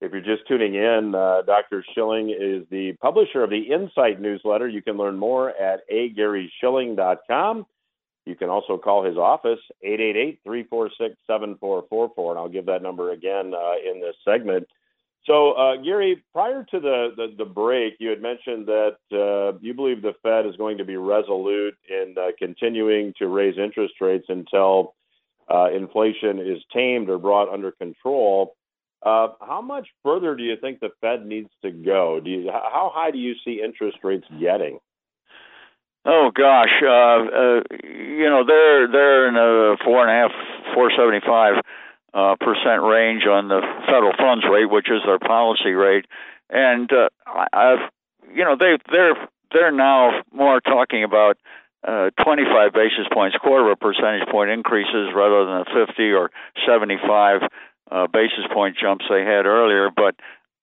If 0.00 0.12
you're 0.12 0.20
just 0.20 0.46
tuning 0.48 0.74
in, 0.74 1.14
uh, 1.14 1.42
Dr. 1.42 1.84
Shilling 1.94 2.30
is 2.30 2.64
the 2.70 2.94
publisher 3.00 3.44
of 3.44 3.50
the 3.50 3.70
Insight 3.70 4.20
newsletter. 4.20 4.68
You 4.68 4.82
can 4.82 4.96
learn 4.96 5.16
more 5.16 5.50
at 5.50 5.80
agaryshilling.com. 5.90 7.66
You 8.28 8.36
can 8.36 8.50
also 8.50 8.76
call 8.76 9.02
his 9.02 9.16
office, 9.16 9.58
888 9.82 10.40
346 10.44 11.16
7444, 11.26 12.32
and 12.32 12.38
I'll 12.38 12.48
give 12.50 12.66
that 12.66 12.82
number 12.82 13.12
again 13.12 13.54
uh, 13.54 13.90
in 13.90 14.02
this 14.02 14.16
segment. 14.22 14.68
So, 15.24 15.52
uh, 15.52 15.76
Gary, 15.76 16.22
prior 16.34 16.64
to 16.70 16.80
the, 16.80 17.08
the, 17.16 17.34
the, 17.38 17.44
break, 17.44 17.94
you 17.98 18.10
had 18.10 18.20
mentioned 18.20 18.66
that 18.66 18.96
uh, 19.12 19.58
you 19.60 19.72
believe 19.72 20.02
the 20.02 20.14
Fed 20.22 20.46
is 20.46 20.56
going 20.56 20.78
to 20.78 20.84
be 20.84 20.96
resolute 20.96 21.74
in 21.88 22.14
uh, 22.18 22.28
continuing 22.38 23.14
to 23.18 23.28
raise 23.28 23.58
interest 23.58 23.94
rates 24.00 24.26
until 24.28 24.94
uh, 25.50 25.70
inflation 25.74 26.38
is 26.38 26.62
tamed 26.72 27.08
or 27.08 27.18
brought 27.18 27.52
under 27.52 27.72
control. 27.72 28.56
Uh, 29.02 29.28
how 29.40 29.62
much 29.62 29.88
further 30.02 30.34
do 30.34 30.42
you 30.42 30.56
think 30.60 30.80
the 30.80 30.90
Fed 31.00 31.24
needs 31.24 31.50
to 31.62 31.70
go? 31.70 32.20
Do 32.22 32.30
you, 32.30 32.50
how 32.50 32.90
high 32.94 33.10
do 33.10 33.18
you 33.18 33.34
see 33.44 33.62
interest 33.64 33.98
rates 34.02 34.26
getting? 34.38 34.78
Oh 36.10 36.30
gosh, 36.34 36.72
uh, 36.80 36.88
uh, 36.88 37.60
you 37.84 38.24
know 38.30 38.40
they're 38.46 38.88
they're 38.88 39.28
in 39.28 39.36
a 39.36 39.76
four 39.84 40.08
and 40.08 40.10
a 40.10 40.14
half, 40.16 40.32
four 40.72 40.90
seventy 40.96 41.20
five 41.20 41.60
uh, 42.14 42.34
percent 42.40 42.80
range 42.80 43.26
on 43.28 43.48
the 43.48 43.60
federal 43.84 44.16
funds 44.16 44.42
rate, 44.50 44.70
which 44.70 44.88
is 44.88 45.02
their 45.04 45.18
policy 45.18 45.72
rate, 45.72 46.06
and 46.48 46.90
uh, 46.90 47.10
I've 47.52 47.92
you 48.34 48.42
know 48.42 48.56
they 48.56 48.78
they're 48.90 49.28
they're 49.52 49.70
now 49.70 50.22
more 50.32 50.62
talking 50.62 51.04
about 51.04 51.36
uh, 51.86 52.10
25 52.24 52.72
basis 52.72 53.06
points, 53.12 53.36
quarter 53.36 53.70
of 53.70 53.72
a 53.72 53.76
percentage 53.76 54.28
point 54.28 54.50
increases 54.50 55.12
rather 55.14 55.44
than 55.44 55.64
the 55.64 55.86
50 55.86 56.12
or 56.12 56.30
75 56.66 57.42
uh, 57.90 58.06
basis 58.12 58.44
point 58.52 58.76
jumps 58.80 59.04
they 59.08 59.24
had 59.24 59.46
earlier. 59.46 59.90
But 59.94 60.16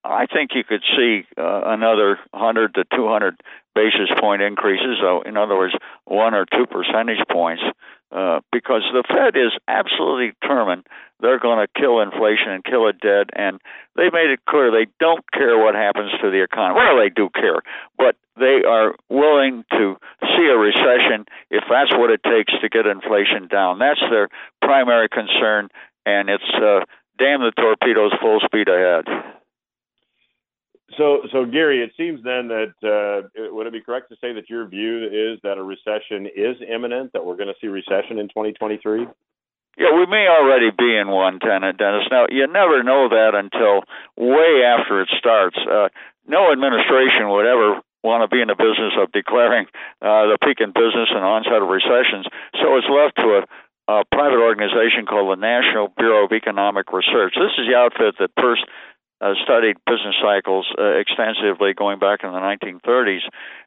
I 0.05 0.27
think 0.27 0.51
you 0.53 0.63
could 0.63 0.83
see 0.95 1.25
uh, 1.37 1.61
another 1.65 2.19
100 2.31 2.75
to 2.75 2.83
200 2.95 3.41
basis 3.73 4.09
point 4.19 4.41
increases. 4.41 4.97
So, 5.01 5.21
in 5.23 5.35
other 5.35 5.57
words, 5.57 5.73
one 6.05 6.33
or 6.33 6.45
two 6.45 6.65
percentage 6.65 7.25
points 7.29 7.63
uh, 8.11 8.39
because 8.51 8.83
the 8.93 9.03
Fed 9.07 9.35
is 9.35 9.51
absolutely 9.67 10.33
determined 10.39 10.85
they're 11.19 11.39
going 11.39 11.65
to 11.65 11.79
kill 11.79 12.01
inflation 12.01 12.49
and 12.49 12.63
kill 12.63 12.87
it 12.87 12.99
dead, 12.99 13.29
and 13.33 13.59
they 13.95 14.09
made 14.11 14.29
it 14.29 14.39
clear 14.47 14.69
they 14.69 14.87
don't 14.99 15.23
care 15.31 15.57
what 15.57 15.73
happens 15.75 16.11
to 16.21 16.29
the 16.29 16.43
economy. 16.43 16.79
Well, 16.79 16.97
they 16.99 17.09
do 17.09 17.29
care, 17.33 17.63
but 17.97 18.15
they 18.37 18.61
are 18.67 18.95
willing 19.09 19.65
to 19.71 19.95
see 20.21 20.47
a 20.51 20.57
recession 20.57 21.25
if 21.49 21.63
that's 21.69 21.91
what 21.95 22.11
it 22.11 22.21
takes 22.23 22.53
to 22.61 22.69
get 22.69 22.85
inflation 22.85 23.47
down. 23.47 23.79
That's 23.79 24.01
their 24.11 24.29
primary 24.61 25.09
concern, 25.09 25.69
and 26.05 26.29
it's 26.29 26.51
uh, 26.55 26.85
damn 27.17 27.41
the 27.41 27.53
torpedoes, 27.57 28.11
full 28.21 28.39
speed 28.45 28.67
ahead. 28.67 29.05
So, 30.97 31.21
so 31.31 31.45
Gary, 31.45 31.81
it 31.81 31.91
seems 31.97 32.23
then 32.23 32.47
that 32.47 32.73
uh, 32.85 33.27
would 33.51 33.65
it 33.65 33.73
be 33.73 33.81
correct 33.81 34.09
to 34.09 34.15
say 34.21 34.33
that 34.33 34.49
your 34.49 34.67
view 34.67 35.05
is 35.05 35.39
that 35.41 35.57
a 35.57 35.63
recession 35.63 36.27
is 36.27 36.57
imminent, 36.61 37.11
that 37.13 37.25
we're 37.25 37.35
going 37.35 37.49
to 37.49 37.57
see 37.59 37.67
recession 37.67 38.19
in 38.19 38.27
2023? 38.29 39.07
Yeah, 39.77 39.91
we 39.91 40.05
may 40.05 40.27
already 40.29 40.71
be 40.71 40.95
in 40.95 41.09
one, 41.09 41.39
tenant 41.39 41.77
Dennis. 41.77 42.07
Now, 42.09 42.27
you 42.29 42.47
never 42.47 42.81
know 42.83 43.09
that 43.09 43.35
until 43.35 43.83
way 44.15 44.63
after 44.63 45.01
it 45.01 45.09
starts. 45.17 45.57
Uh, 45.59 45.89
no 46.27 46.51
administration 46.51 47.27
would 47.29 47.45
ever 47.45 47.81
want 48.05 48.21
to 48.23 48.29
be 48.29 48.39
in 48.39 48.47
the 48.47 48.55
business 48.55 48.93
of 48.95 49.11
declaring 49.11 49.65
uh, 49.99 50.31
the 50.31 50.37
peak 50.39 50.61
in 50.61 50.71
business 50.71 51.09
and 51.09 51.25
onset 51.25 51.59
of 51.59 51.67
recessions. 51.67 52.29
So 52.61 52.77
it's 52.77 52.87
left 52.87 53.17
to 53.19 53.41
a, 53.41 53.99
a 53.99 54.05
private 54.13 54.39
organization 54.39 55.09
called 55.09 55.33
the 55.33 55.41
National 55.41 55.89
Bureau 55.97 56.23
of 56.23 56.31
Economic 56.31 56.93
Research. 56.93 57.33
This 57.35 57.57
is 57.57 57.67
the 57.67 57.75
outfit 57.75 58.15
that 58.21 58.31
first 58.39 58.63
uh, 59.21 59.33
studied 59.43 59.77
business 59.85 60.15
cycles 60.21 60.67
uh, 60.77 60.99
extensively 60.99 61.73
going 61.73 61.99
back 61.99 62.23
in 62.23 62.31
the 62.31 62.39
1930s, 62.39 63.21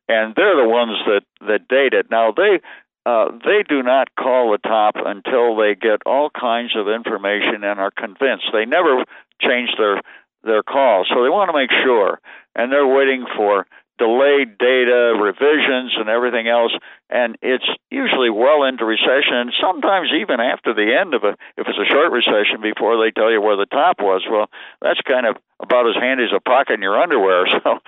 and 0.09 0.35
they're 0.35 0.57
the 0.57 0.69
ones 0.69 0.99
that 1.07 1.23
that 1.47 1.69
date 1.69 1.95
it. 1.95 2.11
Now 2.11 2.33
they 2.33 2.61
uh, 3.07 3.31
they 3.45 3.65
do 3.67 3.83
not 3.83 4.09
call 4.19 4.53
the 4.53 4.59
top 4.59 4.97
until 4.97 5.57
they 5.57 5.75
get 5.75 6.03
all 6.05 6.31
kinds 6.31 6.77
of 6.77 6.89
information 6.89 7.65
and 7.65 7.81
are 7.81 7.91
convinced. 7.91 8.51
They 8.53 8.67
never 8.67 9.05
change 9.41 9.71
their 9.79 10.03
their 10.45 10.63
call, 10.63 11.05
so 11.09 11.23
they 11.23 11.31
want 11.31 11.49
to 11.49 11.57
make 11.57 11.71
sure, 11.83 12.21
and 12.55 12.71
they're 12.71 12.87
waiting 12.87 13.27
for 13.37 13.67
delayed 13.99 14.57
data, 14.59 15.19
revisions, 15.19 15.93
and 15.99 16.09
everything 16.09 16.49
else. 16.49 16.73
And 17.11 17.37
it's 17.43 17.67
usually 17.91 18.31
well 18.31 18.65
into 18.65 18.85
recession, 18.85 19.35
and 19.35 19.53
sometimes 19.61 20.11
even 20.15 20.41
after 20.41 20.73
the 20.73 20.95
end 20.95 21.15
of 21.15 21.25
a, 21.25 21.35
if 21.57 21.67
it's 21.67 21.79
a 21.79 21.89
short 21.91 22.13
recession, 22.13 22.63
before 22.63 22.97
they 22.97 23.11
tell 23.11 23.31
you 23.31 23.41
where 23.41 23.57
the 23.57 23.67
top 23.67 24.01
was. 24.01 24.23
Well, 24.31 24.49
that's 24.81 25.01
kind 25.03 25.27
of 25.27 25.37
about 25.61 25.89
as 25.89 25.97
handy 25.99 26.25
as 26.25 26.31
a 26.35 26.41
pocket 26.41 26.75
in 26.75 26.83
your 26.83 27.01
underwear. 27.01 27.47
So, 27.59 27.81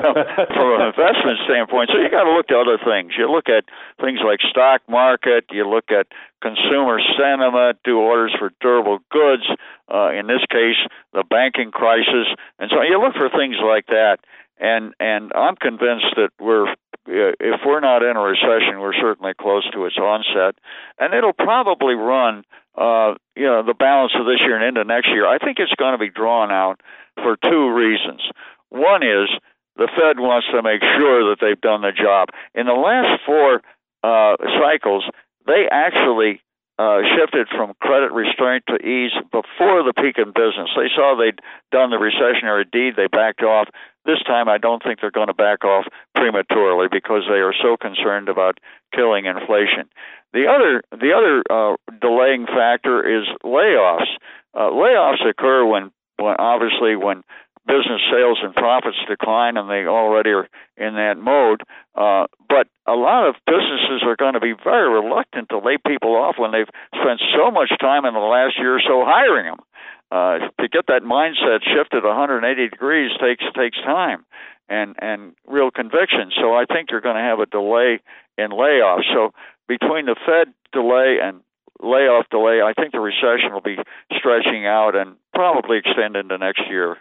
so 0.00 0.14
from 0.56 0.80
an 0.80 0.86
investment 0.88 1.44
standpoint, 1.44 1.90
so 1.92 2.00
you 2.00 2.08
got 2.08 2.24
to 2.24 2.32
look 2.32 2.48
at 2.48 2.56
other 2.56 2.80
things. 2.80 3.12
You 3.18 3.30
look 3.30 3.50
at 3.50 3.68
things 4.00 4.20
like 4.24 4.40
stock 4.48 4.80
market. 4.88 5.44
You 5.50 5.68
look 5.68 5.92
at 5.92 6.06
consumer 6.40 7.00
sentiment, 7.20 7.78
do 7.84 7.98
orders 7.98 8.34
for 8.38 8.50
durable 8.62 9.00
goods. 9.10 9.44
Uh, 9.92 10.12
in 10.16 10.26
this 10.26 10.40
case, 10.48 10.80
the 11.12 11.22
banking 11.28 11.70
crisis, 11.70 12.32
and 12.58 12.70
so 12.70 12.80
you 12.80 12.96
look 12.96 13.12
for 13.12 13.28
things 13.28 13.56
like 13.60 13.86
that 13.88 14.24
and 14.60 14.94
and 15.00 15.32
I'm 15.34 15.56
convinced 15.56 16.14
that 16.16 16.30
we're 16.38 16.74
if 17.06 17.60
we're 17.66 17.80
not 17.80 18.02
in 18.02 18.16
a 18.16 18.20
recession, 18.20 18.78
we're 18.78 18.94
certainly 18.94 19.32
close 19.34 19.68
to 19.72 19.86
its 19.86 19.96
onset, 19.96 20.54
and 20.98 21.14
it'll 21.14 21.32
probably 21.32 21.94
run 21.94 22.44
uh, 22.76 23.14
you 23.34 23.46
know 23.46 23.62
the 23.62 23.74
balance 23.74 24.12
of 24.18 24.26
this 24.26 24.40
year 24.40 24.56
and 24.56 24.64
into 24.64 24.84
next 24.84 25.08
year. 25.08 25.26
I 25.26 25.38
think 25.38 25.58
it's 25.58 25.74
going 25.74 25.92
to 25.92 25.98
be 25.98 26.10
drawn 26.10 26.52
out 26.52 26.80
for 27.16 27.36
two 27.42 27.74
reasons. 27.74 28.22
One 28.68 29.02
is 29.02 29.28
the 29.76 29.88
Fed 29.96 30.20
wants 30.20 30.46
to 30.52 30.62
make 30.62 30.82
sure 30.82 31.30
that 31.30 31.38
they've 31.40 31.60
done 31.60 31.82
the 31.82 31.92
job. 31.92 32.28
In 32.54 32.66
the 32.66 32.74
last 32.74 33.20
four 33.24 33.62
uh, 34.04 34.36
cycles, 34.60 35.04
they 35.46 35.68
actually 35.70 36.42
uh, 36.80 37.02
shifted 37.14 37.46
from 37.54 37.74
credit 37.82 38.10
restraint 38.10 38.64
to 38.66 38.76
ease 38.80 39.12
before 39.30 39.84
the 39.84 39.92
peak 39.92 40.16
in 40.16 40.32
business. 40.32 40.72
They 40.72 40.88
saw 40.96 41.12
they'd 41.12 41.38
done 41.70 41.90
the 41.90 42.00
recessionary 42.00 42.64
deed, 42.70 42.96
they 42.96 43.06
backed 43.06 43.42
off. 43.42 43.68
This 44.06 44.22
time, 44.26 44.48
I 44.48 44.56
don't 44.56 44.82
think 44.82 45.00
they're 45.00 45.10
going 45.10 45.26
to 45.28 45.34
back 45.34 45.62
off 45.62 45.84
prematurely 46.14 46.88
because 46.90 47.24
they 47.28 47.44
are 47.44 47.52
so 47.52 47.76
concerned 47.76 48.30
about 48.30 48.56
killing 48.94 49.26
inflation. 49.26 49.92
The 50.32 50.48
other, 50.48 50.80
the 50.90 51.12
other 51.12 51.44
uh, 51.52 51.76
delaying 52.00 52.46
factor 52.46 53.04
is 53.04 53.28
layoffs. 53.44 54.08
Uh, 54.54 54.72
layoffs 54.72 55.28
occur 55.28 55.66
when, 55.66 55.92
when 56.16 56.36
obviously 56.38 56.96
when 56.96 57.24
business 57.70 58.02
sales 58.10 58.42
and 58.42 58.54
profits 58.54 58.98
decline, 59.06 59.56
and 59.56 59.70
they 59.70 59.86
already 59.86 60.30
are 60.30 60.50
in 60.76 60.98
that 60.98 61.14
mode. 61.16 61.62
Uh, 61.94 62.26
but 62.48 62.66
a 62.86 62.98
lot 62.98 63.28
of 63.30 63.36
businesses 63.46 64.02
are 64.02 64.18
going 64.18 64.34
to 64.34 64.42
be 64.42 64.54
very 64.58 64.90
reluctant 64.90 65.48
to 65.50 65.58
lay 65.58 65.78
people 65.86 66.18
off 66.18 66.34
when 66.36 66.50
they've 66.50 66.70
spent 66.98 67.22
so 67.30 67.50
much 67.50 67.70
time 67.78 68.04
in 68.04 68.14
the 68.14 68.20
last 68.20 68.58
year 68.58 68.74
or 68.74 68.82
so 68.82 69.06
hiring 69.06 69.46
them. 69.46 69.62
Uh, 70.10 70.50
to 70.58 70.66
get 70.66 70.90
that 70.90 71.06
mindset 71.06 71.62
shifted 71.62 72.02
180 72.02 72.42
degrees 72.68 73.12
takes 73.22 73.44
takes 73.54 73.78
time 73.86 74.26
and 74.68 74.96
and 74.98 75.34
real 75.46 75.70
conviction. 75.70 76.34
So 76.34 76.52
I 76.52 76.64
think 76.66 76.90
you're 76.90 77.00
going 77.00 77.14
to 77.14 77.22
have 77.22 77.38
a 77.38 77.46
delay 77.46 78.00
in 78.36 78.50
layoffs. 78.50 79.06
So 79.14 79.30
between 79.68 80.06
the 80.06 80.16
Fed 80.26 80.52
delay 80.72 81.18
and 81.22 81.42
layoff 81.80 82.26
delay, 82.30 82.60
I 82.60 82.72
think 82.74 82.90
the 82.90 82.98
recession 82.98 83.52
will 83.52 83.62
be 83.62 83.78
stretching 84.18 84.66
out 84.66 84.96
and 84.96 85.14
probably 85.32 85.78
extend 85.78 86.16
into 86.16 86.38
next 86.38 86.62
year. 86.68 86.96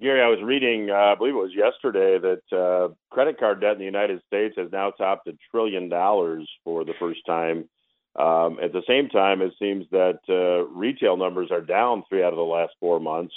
Gary, 0.00 0.22
I 0.22 0.28
was 0.28 0.38
reading, 0.44 0.90
uh, 0.90 0.94
I 0.94 1.14
believe 1.16 1.34
it 1.34 1.38
was 1.38 1.54
yesterday, 1.54 2.18
that 2.18 2.56
uh, 2.56 2.94
credit 3.10 3.38
card 3.38 3.60
debt 3.60 3.72
in 3.72 3.78
the 3.78 3.84
United 3.84 4.22
States 4.28 4.54
has 4.56 4.70
now 4.70 4.90
topped 4.90 5.26
a 5.26 5.32
trillion 5.50 5.88
dollars 5.88 6.48
for 6.62 6.84
the 6.84 6.94
first 7.00 7.20
time. 7.26 7.68
Um, 8.14 8.58
at 8.62 8.72
the 8.72 8.82
same 8.86 9.08
time, 9.08 9.42
it 9.42 9.54
seems 9.58 9.86
that 9.90 10.20
uh, 10.28 10.68
retail 10.68 11.16
numbers 11.16 11.50
are 11.50 11.60
down 11.60 12.04
three 12.08 12.22
out 12.22 12.32
of 12.32 12.36
the 12.36 12.42
last 12.42 12.74
four 12.78 13.00
months. 13.00 13.34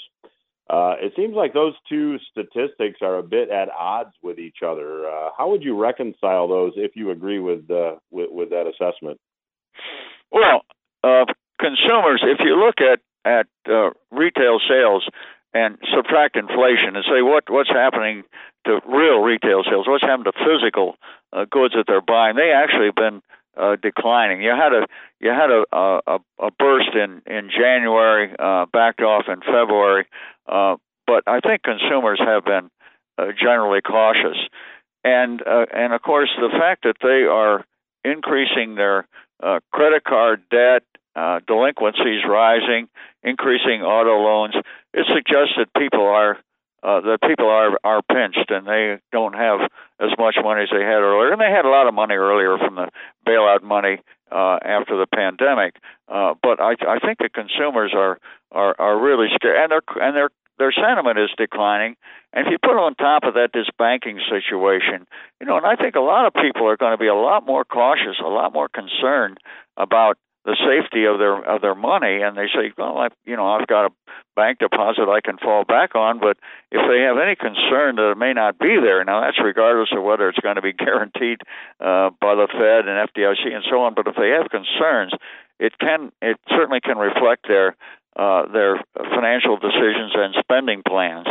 Uh, 0.70 0.96
it 1.00 1.14
seems 1.16 1.36
like 1.36 1.54
those 1.54 1.74
two 1.90 2.18
statistics 2.30 3.00
are 3.02 3.18
a 3.18 3.24
bit 3.24 3.50
at 3.50 3.70
odds 3.70 4.14
with 4.22 4.38
each 4.38 4.58
other. 4.66 5.10
Uh, 5.10 5.30
how 5.36 5.50
would 5.50 5.64
you 5.64 5.80
reconcile 5.80 6.48
those 6.48 6.74
if 6.76 6.92
you 6.96 7.10
agree 7.10 7.40
with 7.40 7.70
uh, 7.72 7.96
with, 8.12 8.30
with, 8.32 8.50
that 8.52 8.68
assessment? 8.68 9.20
Well, 10.32 10.62
consumers, 11.60 12.24
if 12.24 12.40
you 12.40 12.56
look 12.56 12.76
at 12.80 13.00
at 13.26 13.48
retail 14.12 14.60
sales, 14.70 15.08
and 15.54 15.78
subtract 15.94 16.36
inflation 16.36 16.96
and 16.96 17.06
say 17.06 17.22
what 17.22 17.50
what's 17.50 17.70
happening 17.70 18.24
to 18.66 18.80
real 18.88 19.20
retail 19.20 19.64
sales, 19.64 19.88
what's 19.88 20.04
happened 20.04 20.26
to 20.26 20.46
physical 20.46 20.96
uh, 21.34 21.46
goods 21.50 21.74
that 21.74 21.86
they're 21.88 22.02
buying. 22.02 22.36
They 22.36 22.52
actually 22.52 22.88
have 22.88 22.96
been 22.96 23.22
uh, 23.58 23.76
declining. 23.82 24.42
You 24.42 24.52
had 24.52 24.74
a 24.74 24.88
you 25.20 25.30
had 25.30 25.52
a 25.52 25.64
a, 25.76 26.20
a 26.40 26.52
burst 26.52 26.94
in 26.94 27.22
in 27.26 27.50
January, 27.50 28.34
uh, 28.38 28.66
backed 28.72 29.02
off 29.02 29.26
in 29.28 29.42
February, 29.42 30.06
uh, 30.48 30.78
but 31.06 31.24
I 31.28 31.40
think 31.40 31.64
consumers 31.64 32.20
have 32.20 32.46
been 32.46 32.70
uh, 33.18 33.28
generally 33.38 33.82
cautious, 33.82 34.38
and 35.04 35.42
uh, 35.46 35.66
and 35.74 35.94
of 35.94 36.02
course 36.02 36.30
the 36.40 36.50
fact 36.50 36.84
that 36.84 36.98
they 37.02 37.24
are 37.30 37.66
increasing 38.04 38.76
their 38.76 39.08
uh, 39.44 39.60
credit 39.72 40.04
card 40.04 40.44
debt, 40.50 40.84
uh, 41.16 41.40
delinquencies 41.46 42.24
rising, 42.28 42.88
increasing 43.24 43.82
auto 43.82 44.24
loans 44.24 44.56
it 44.94 45.06
suggests 45.08 45.56
that 45.58 45.74
people 45.78 46.06
are 46.06 46.38
uh, 46.84 47.00
that 47.02 47.20
people 47.22 47.48
are 47.48 47.78
are 47.84 48.02
pinched 48.02 48.50
and 48.50 48.66
they 48.66 48.98
don't 49.12 49.34
have 49.34 49.60
as 50.00 50.10
much 50.18 50.36
money 50.44 50.64
as 50.64 50.70
they 50.72 50.84
had 50.84 51.02
earlier, 51.02 51.32
and 51.32 51.42
they 51.42 51.52
had 51.52 51.66
a 51.66 51.70
lot 51.70 51.88
of 51.88 51.94
money 51.94 52.16
earlier 52.16 52.58
from 52.58 52.76
the 52.76 52.90
bailout 53.28 53.62
money 53.62 54.00
uh, 54.32 54.58
after 54.64 54.98
the 54.98 55.06
pandemic. 55.14 55.76
Uh, 56.08 56.34
but 56.42 56.60
I, 56.60 56.74
I 56.88 57.00
think 57.00 57.20
the 57.20 57.30
consumers 57.30 57.94
are 57.96 58.18
are 58.52 58.76
are 58.80 59.00
really 59.00 59.28
scared, 59.36 59.58
and 59.58 59.72
their 59.72 59.82
and 60.02 60.16
their 60.16 60.30
their 60.58 60.72
sentiment 60.72 61.20
is 61.20 61.30
declining. 61.38 61.96
And 62.34 62.48
if 62.48 62.52
you 62.52 62.58
put 62.58 62.78
on 62.78 62.96
top 62.96 63.24
of 63.24 63.34
that 63.36 63.50
this 63.54 63.68
banking 63.78 64.20
situation, 64.30 65.06
you 65.40 65.46
know, 65.46 65.58
and 65.58 65.66
I 65.66 65.76
think 65.76 65.96
a 65.96 66.02
lot 66.02 66.26
of 66.26 66.34
people 66.34 66.68
are 66.68 66.78
going 66.78 66.94
to 66.94 66.98
be 66.98 67.08
a 67.08 67.16
lot 67.16 67.46
more 67.46 67.66
cautious, 67.66 68.18
a 68.24 68.28
lot 68.28 68.54
more 68.54 68.70
concerned 68.70 69.38
about 69.78 70.18
the 70.46 70.58
safety 70.58 71.06
of 71.06 71.20
their 71.20 71.38
of 71.46 71.62
their 71.62 71.76
money 71.76 72.22
and 72.22 72.36
they 72.36 72.48
say 72.48 72.74
well 72.78 72.98
I, 72.98 73.10
you 73.26 73.36
know 73.36 73.48
I've 73.48 73.68
got 73.68 73.86
a 73.86 73.92
bank 74.36 74.60
deposit 74.60 75.06
I 75.10 75.22
can 75.22 75.38
fall 75.38 75.66
back 75.66 75.96
on 75.96 76.20
but 76.20 76.38
if 76.72 76.82
they 76.90 77.02
have 77.06 77.18
any 77.18 77.36
concern 77.36 77.96
that 77.98 78.12
it 78.12 78.18
may 78.18 78.34
not 78.34 78.58
be 78.58 78.78
there 78.82 79.04
now 79.04 79.22
that's 79.22 79.38
regardless 79.44 79.90
of 79.96 80.04
whether 80.04 80.30
it's 80.30 80.40
going 80.40 80.56
to 80.56 80.62
be 80.62 80.74
guaranteed 80.78 81.42
uh, 81.80 82.10
by 82.20 82.34
the 82.34 82.48
Fed 82.50 82.90
and 82.90 82.98
FDIC 83.10 83.54
and 83.54 83.64
so 83.70 83.82
on 83.82 83.94
but 83.94 84.08
if 84.08 84.16
they 84.16 84.30
have 84.30 84.50
concerns 84.50 85.14
it 85.60 85.78
can 85.78 86.12
it 86.22 86.38
certainly 86.50 86.82
can 86.82 86.98
reflect 86.98 87.48
their 87.48 87.76
uh, 88.16 88.52
their 88.52 88.82
financial 88.98 89.58
decisions 89.58 90.12
and 90.16 90.36
spending 90.42 90.82
plans 90.88 91.28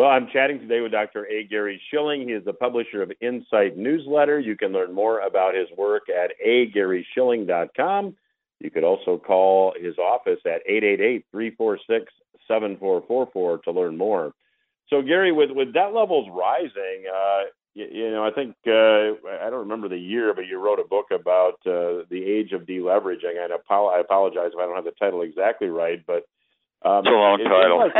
well, 0.00 0.08
I'm 0.08 0.28
chatting 0.32 0.60
today 0.60 0.80
with 0.80 0.92
Dr. 0.92 1.26
A. 1.26 1.44
Gary 1.44 1.78
Shilling. 1.90 2.26
He 2.26 2.32
is 2.32 2.42
the 2.46 2.54
publisher 2.54 3.02
of 3.02 3.12
Insight 3.20 3.76
Newsletter. 3.76 4.40
You 4.40 4.56
can 4.56 4.72
learn 4.72 4.94
more 4.94 5.20
about 5.20 5.54
his 5.54 5.68
work 5.76 6.04
at 6.08 6.30
agaryshilling.com. 6.42 8.16
You 8.60 8.70
could 8.70 8.82
also 8.82 9.18
call 9.18 9.74
his 9.78 9.98
office 9.98 10.40
at 10.46 10.66
888-346-7444 11.34 13.62
to 13.62 13.72
learn 13.72 13.98
more. 13.98 14.32
So, 14.88 15.02
Gary, 15.02 15.32
with, 15.32 15.50
with 15.50 15.74
debt 15.74 15.92
levels 15.92 16.30
rising, 16.32 17.04
uh, 17.14 17.42
you, 17.74 17.86
you 17.92 18.10
know, 18.10 18.24
I 18.24 18.30
think 18.30 18.56
uh, 18.66 19.16
I 19.44 19.50
don't 19.50 19.68
remember 19.68 19.90
the 19.90 19.98
year, 19.98 20.32
but 20.32 20.46
you 20.46 20.58
wrote 20.58 20.80
a 20.80 20.88
book 20.88 21.10
about 21.12 21.56
uh, 21.66 22.04
the 22.08 22.24
age 22.24 22.52
of 22.52 22.62
deleveraging. 22.62 23.36
And 23.38 23.52
I 23.52 23.56
apologize 24.00 24.52
if 24.54 24.58
I 24.58 24.64
don't 24.64 24.76
have 24.76 24.86
the 24.86 24.92
title 24.92 25.20
exactly 25.20 25.68
right, 25.68 26.02
but 26.06 26.24
um, 26.88 27.04
it's 27.04 27.08
a 27.08 27.10
long 27.10 27.38
it 27.38 27.44
title. 27.44 27.90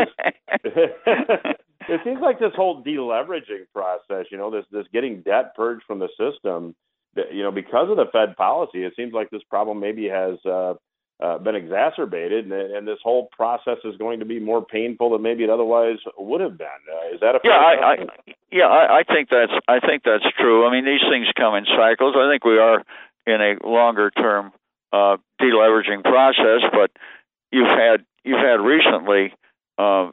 Like 1.44 1.56
it 1.90 2.00
seems 2.04 2.20
like 2.20 2.38
this 2.38 2.52
whole 2.54 2.82
deleveraging 2.82 3.66
process, 3.74 4.26
you 4.30 4.38
know, 4.38 4.50
this 4.50 4.64
this 4.70 4.86
getting 4.92 5.22
debt 5.22 5.54
purged 5.54 5.84
from 5.86 5.98
the 5.98 6.08
system, 6.18 6.74
that 7.14 7.34
you 7.34 7.42
know, 7.42 7.50
because 7.50 7.90
of 7.90 7.96
the 7.96 8.06
Fed 8.12 8.36
policy, 8.36 8.84
it 8.84 8.94
seems 8.96 9.12
like 9.12 9.30
this 9.30 9.42
problem 9.50 9.80
maybe 9.80 10.08
has 10.08 10.38
uh, 10.46 10.74
uh, 11.20 11.38
been 11.38 11.54
exacerbated, 11.54 12.44
and, 12.44 12.52
and, 12.52 12.88
this 12.88 12.98
whole 13.02 13.28
process 13.36 13.76
is 13.84 13.96
going 13.98 14.20
to 14.20 14.24
be 14.24 14.40
more 14.40 14.64
painful 14.64 15.10
than 15.10 15.20
maybe 15.20 15.44
it 15.44 15.50
otherwise 15.50 15.98
would 16.16 16.40
have 16.40 16.56
been. 16.56 16.66
Uh, 16.90 17.14
is 17.14 17.20
that 17.20 17.34
a 17.34 17.40
yeah? 17.44 17.50
I, 17.50 17.92
I, 17.92 17.96
yeah, 18.50 18.66
I, 18.66 19.00
I 19.00 19.02
think 19.02 19.28
that's 19.28 19.52
I 19.68 19.80
think 19.80 20.02
that's 20.04 20.24
true. 20.38 20.66
I 20.66 20.72
mean, 20.72 20.84
these 20.84 21.02
things 21.10 21.26
come 21.36 21.54
in 21.56 21.66
cycles. 21.66 22.14
I 22.16 22.30
think 22.30 22.44
we 22.44 22.58
are 22.58 22.82
in 23.26 23.40
a 23.40 23.66
longer 23.66 24.10
term 24.10 24.52
uh, 24.92 25.16
deleveraging 25.40 26.04
process, 26.04 26.62
but 26.72 26.90
you've 27.50 27.68
had 27.68 28.04
you've 28.24 28.38
had 28.38 28.60
recently 28.60 29.34
uh, 29.76 30.10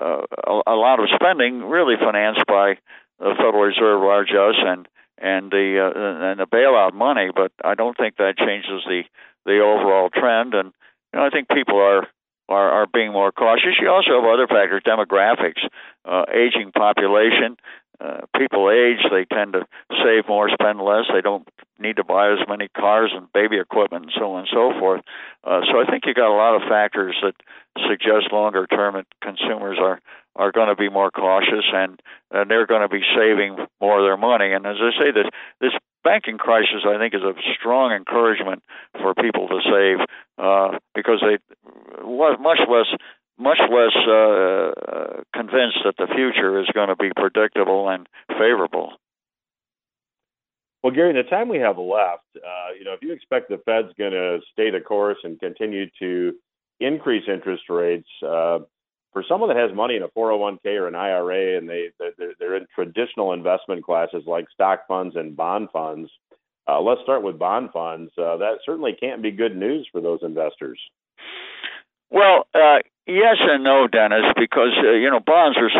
uh, 0.00 0.22
a, 0.46 0.74
a 0.74 0.76
lot 0.76 1.00
of 1.00 1.08
spending 1.14 1.64
really 1.64 1.94
financed 1.98 2.44
by 2.46 2.78
the 3.18 3.34
Federal 3.36 3.62
Reserve 3.62 4.00
largesse 4.00 4.62
and 4.64 4.88
and 5.18 5.50
the 5.50 5.76
uh, 5.78 6.30
and 6.32 6.40
the 6.40 6.46
bailout 6.46 6.94
money, 6.94 7.28
but 7.34 7.52
I 7.62 7.74
don't 7.74 7.96
think 7.96 8.16
that 8.16 8.38
changes 8.38 8.82
the 8.86 9.02
the 9.44 9.60
overall 9.60 10.08
trend. 10.08 10.54
And 10.54 10.72
you 11.12 11.20
know, 11.20 11.26
I 11.26 11.30
think 11.30 11.48
people 11.48 11.76
are 11.76 12.08
are, 12.48 12.70
are 12.70 12.86
being 12.92 13.12
more 13.12 13.30
cautious. 13.30 13.78
You 13.80 13.88
also 13.90 14.20
have 14.20 14.24
other 14.24 14.48
factors, 14.48 14.82
demographics, 14.84 15.62
uh, 16.04 16.24
aging 16.32 16.72
population. 16.72 17.56
Uh, 18.00 18.20
people 18.36 18.70
age, 18.70 19.04
they 19.10 19.26
tend 19.26 19.52
to 19.52 19.66
save 20.02 20.26
more, 20.26 20.48
spend 20.48 20.80
less. 20.80 21.04
They 21.12 21.20
don't 21.20 21.46
need 21.78 21.96
to 21.96 22.04
buy 22.04 22.32
as 22.32 22.38
many 22.48 22.68
cars 22.68 23.12
and 23.14 23.30
baby 23.32 23.58
equipment 23.58 24.04
and 24.04 24.12
so 24.16 24.32
on 24.32 24.40
and 24.40 24.48
so 24.52 24.72
forth. 24.78 25.02
Uh, 25.44 25.60
so 25.70 25.80
I 25.80 25.84
think 25.90 26.04
you 26.06 26.14
got 26.14 26.32
a 26.32 26.36
lot 26.36 26.56
of 26.56 26.68
factors 26.68 27.16
that 27.22 27.34
suggest 27.88 28.32
longer 28.32 28.66
term 28.66 28.94
that 28.94 29.06
consumers 29.22 29.78
are 29.80 30.00
are 30.36 30.52
going 30.52 30.68
to 30.68 30.76
be 30.76 30.88
more 30.88 31.10
cautious 31.10 31.66
and, 31.74 32.00
and 32.30 32.50
they're 32.50 32.66
going 32.66 32.82
to 32.82 32.88
be 32.88 33.02
saving 33.16 33.56
more 33.80 33.98
of 33.98 34.04
their 34.06 34.16
money. 34.16 34.52
And 34.52 34.64
as 34.64 34.76
I 34.80 34.90
say, 34.98 35.10
this 35.10 35.26
this 35.60 35.72
banking 36.04 36.38
crisis, 36.38 36.86
I 36.86 36.98
think, 36.98 37.14
is 37.14 37.22
a 37.22 37.34
strong 37.58 37.92
encouragement 37.92 38.62
for 39.00 39.14
people 39.14 39.48
to 39.48 39.60
save 39.64 40.06
uh, 40.38 40.78
because 40.94 41.20
they 41.20 41.38
much 42.04 42.60
less 42.68 42.86
much 43.38 43.60
less 43.60 43.96
uh, 44.06 44.12
uh, 44.12 44.49
future 46.14 46.60
is 46.60 46.66
going 46.74 46.88
to 46.88 46.96
be 46.96 47.10
predictable 47.14 47.88
and 47.88 48.08
favorable. 48.28 48.92
Well, 50.82 50.92
Gary, 50.92 51.10
in 51.10 51.16
the 51.16 51.24
time 51.24 51.48
we 51.48 51.58
have 51.58 51.78
left, 51.78 52.24
uh, 52.36 52.72
you 52.78 52.84
know, 52.84 52.94
if 52.94 53.02
you 53.02 53.12
expect 53.12 53.50
the 53.50 53.58
Fed's 53.66 53.92
going 53.98 54.12
to 54.12 54.40
stay 54.52 54.70
the 54.70 54.80
course 54.80 55.18
and 55.24 55.38
continue 55.38 55.86
to 55.98 56.32
increase 56.80 57.24
interest 57.28 57.64
rates, 57.68 58.08
uh, 58.26 58.60
for 59.12 59.24
someone 59.28 59.48
that 59.48 59.58
has 59.58 59.74
money 59.74 59.96
in 59.96 60.02
a 60.02 60.08
401k 60.08 60.66
or 60.78 60.86
an 60.86 60.94
IRA 60.94 61.58
and 61.58 61.68
they 61.68 61.88
they're, 61.98 62.32
they're 62.38 62.56
in 62.56 62.66
traditional 62.74 63.32
investment 63.32 63.84
classes 63.84 64.22
like 64.26 64.46
stock 64.54 64.86
funds 64.86 65.16
and 65.16 65.36
bond 65.36 65.68
funds, 65.72 66.10
uh, 66.68 66.80
let's 66.80 67.00
start 67.02 67.22
with 67.22 67.38
bond 67.38 67.70
funds. 67.72 68.12
Uh, 68.16 68.36
that 68.36 68.58
certainly 68.64 68.96
can't 68.98 69.22
be 69.22 69.30
good 69.30 69.56
news 69.56 69.88
for 69.90 70.00
those 70.00 70.20
investors. 70.22 70.78
Well, 72.10 72.46
uh, 72.54 72.78
yes 73.06 73.36
and 73.40 73.64
no, 73.64 73.86
Dennis, 73.86 74.32
because 74.36 74.74
uh, 74.84 74.92
you 74.92 75.10
know 75.10 75.20
bonds 75.20 75.58
were 75.58 75.70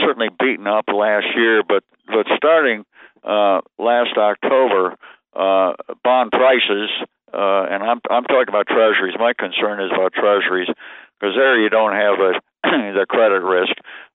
certainly 0.00 0.28
beaten 0.38 0.66
up 0.66 0.86
last 0.88 1.26
year, 1.34 1.62
but 1.66 1.82
but 2.06 2.26
starting 2.36 2.84
uh, 3.24 3.60
last 3.78 4.16
October, 4.16 4.96
uh, 5.34 5.72
bond 6.04 6.30
prices, 6.32 6.90
uh, 7.32 7.66
and 7.70 7.82
I'm 7.82 8.00
I'm 8.10 8.24
talking 8.24 8.48
about 8.48 8.66
treasuries. 8.68 9.14
My 9.18 9.32
concern 9.32 9.80
is 9.80 9.90
about 9.92 10.12
treasuries 10.12 10.68
because 11.18 11.34
there 11.36 11.60
you 11.60 11.68
don't 11.68 11.92
have 11.92 12.18
a, 12.20 12.32
the 12.94 13.06
credit 13.08 13.42
risk. 13.42 13.72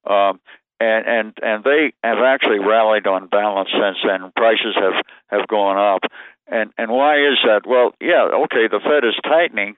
Um, 0.09 0.39
and 0.79 1.05
and 1.07 1.33
and 1.41 1.63
they 1.63 1.93
have 2.03 2.19
actually 2.19 2.59
rallied 2.59 3.07
on 3.07 3.27
balance 3.27 3.69
since 3.71 3.97
then. 4.05 4.31
Prices 4.35 4.75
have 4.75 5.03
have 5.27 5.47
gone 5.47 5.77
up, 5.77 6.11
and 6.47 6.71
and 6.77 6.91
why 6.91 7.15
is 7.17 7.37
that? 7.45 7.61
Well, 7.65 7.93
yeah, 8.01 8.27
okay, 8.43 8.67
the 8.67 8.79
Fed 8.83 9.07
is 9.07 9.15
tightening, 9.23 9.75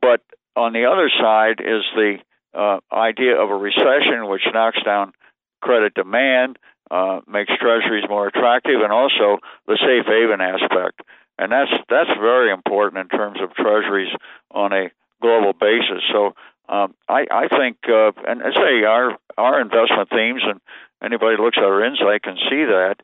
but 0.00 0.20
on 0.56 0.72
the 0.72 0.84
other 0.86 1.10
side 1.10 1.60
is 1.60 1.82
the 1.94 2.18
uh, 2.54 2.80
idea 2.92 3.36
of 3.36 3.50
a 3.50 3.56
recession, 3.56 4.28
which 4.28 4.42
knocks 4.52 4.82
down 4.84 5.12
credit 5.60 5.94
demand, 5.94 6.58
uh, 6.90 7.20
makes 7.26 7.52
treasuries 7.58 8.04
more 8.08 8.26
attractive, 8.26 8.80
and 8.82 8.92
also 8.92 9.38
the 9.66 9.78
safe 9.80 10.06
haven 10.06 10.40
aspect. 10.40 11.00
And 11.38 11.50
that's 11.50 11.70
that's 11.88 12.10
very 12.20 12.52
important 12.52 13.00
in 13.00 13.18
terms 13.18 13.38
of 13.40 13.54
treasuries 13.54 14.12
on 14.50 14.72
a 14.72 14.90
global 15.22 15.54
basis. 15.54 16.02
So 16.12 16.34
um, 16.68 16.94
I, 17.08 17.26
I 17.30 17.48
think, 17.48 17.78
uh, 17.88 18.12
and 18.28 18.42
I 18.42 18.52
say 18.52 18.84
our 18.84 19.16
our 19.38 19.60
investment 19.60 20.10
themes, 20.10 20.42
and 20.44 20.60
anybody 21.02 21.36
looks 21.40 21.56
at 21.56 21.64
our 21.64 21.84
insight 21.84 22.22
can 22.22 22.36
see 22.50 22.64
that. 22.64 22.96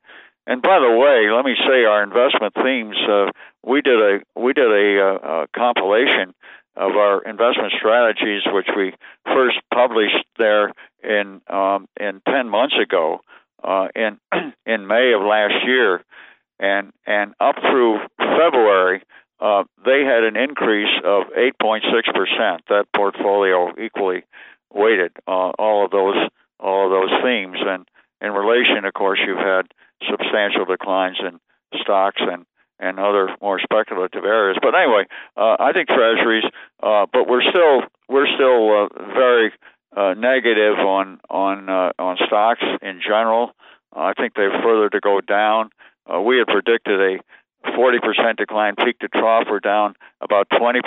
And 0.47 0.63
by 0.63 0.79
the 0.79 0.91
way, 0.91 1.31
let 1.35 1.45
me 1.45 1.57
say 1.67 1.85
our 1.85 2.03
investment 2.03 2.55
themes. 2.55 2.97
Uh, 3.09 3.31
we 3.65 3.81
did 3.81 4.01
a 4.01 4.21
we 4.39 4.53
did 4.53 4.71
a, 4.71 5.01
a, 5.01 5.43
a 5.43 5.47
compilation 5.57 6.35
of 6.79 6.97
our 6.97 7.23
investment 7.23 7.73
strategies, 7.77 8.43
which 8.47 8.69
we 8.77 8.95
first 9.27 9.59
published 9.75 10.25
there 10.38 10.73
in 11.03 11.41
um, 11.49 11.88
in 12.01 12.23
ten 12.27 12.49
months 12.49 12.77
ago, 12.81 13.21
uh, 13.62 13.88
in 13.95 14.19
in 14.67 14.87
May 14.87 15.12
of 15.12 15.23
last 15.23 15.67
year, 15.67 16.05
and 16.61 16.93
and 17.07 17.35
up 17.41 17.57
through 17.57 17.99
February, 18.19 19.03
uh, 19.41 19.64
they 19.85 20.05
had 20.05 20.23
an 20.23 20.37
increase 20.37 20.95
of 21.05 21.25
8.6 21.37 21.83
percent. 22.14 22.62
That 22.69 22.87
portfolio 22.95 23.73
equally 23.79 24.23
weighted 24.73 25.12
uh, 25.27 25.51
all 25.59 25.85
of 25.85 25.91
those 25.91 26.17
all 26.61 26.87
of 26.87 26.91
those 26.93 27.23
themes, 27.23 27.59
and 27.61 27.88
in 28.21 28.33
relation, 28.33 28.85
of 28.85 28.95
course, 28.95 29.19
you've 29.27 29.38
had 29.38 29.67
substantial 30.09 30.64
declines 30.64 31.19
in 31.21 31.41
stocks 31.81 32.21
and 32.21 32.47
and 32.81 32.99
other 32.99 33.35
more 33.41 33.61
speculative 33.61 34.25
areas. 34.25 34.59
But 34.62 34.75
anyway, 34.75 35.05
uh, 35.37 35.57
I 35.59 35.73
think 35.73 35.88
treasuries, 35.88 36.45
uh, 36.83 37.07
but 37.12 37.29
we're 37.29 37.43
still 37.43 37.83
we're 38.09 38.29
still 38.35 38.87
uh, 38.87 39.12
very 39.14 39.53
uh, 39.97 40.14
negative 40.14 40.79
on 40.79 41.21
on 41.31 41.69
uh, 41.69 41.93
on 41.99 42.17
stocks 42.27 42.64
in 42.83 43.01
general. 43.01 43.53
I 43.95 44.12
think 44.14 44.35
they've 44.35 44.62
further 44.62 44.91
to 44.91 45.01
go 45.01 45.21
down. 45.21 45.71
Uh, 46.07 46.21
we 46.21 46.38
had 46.38 46.47
predicted 46.47 47.01
a 47.01 47.19
40% 47.67 48.37
decline 48.37 48.77
peak 48.77 48.99
to 49.01 49.09
trough. 49.09 49.47
We're 49.51 49.61
down 49.61 49.95
about 50.21 50.49
20%, 50.51 50.81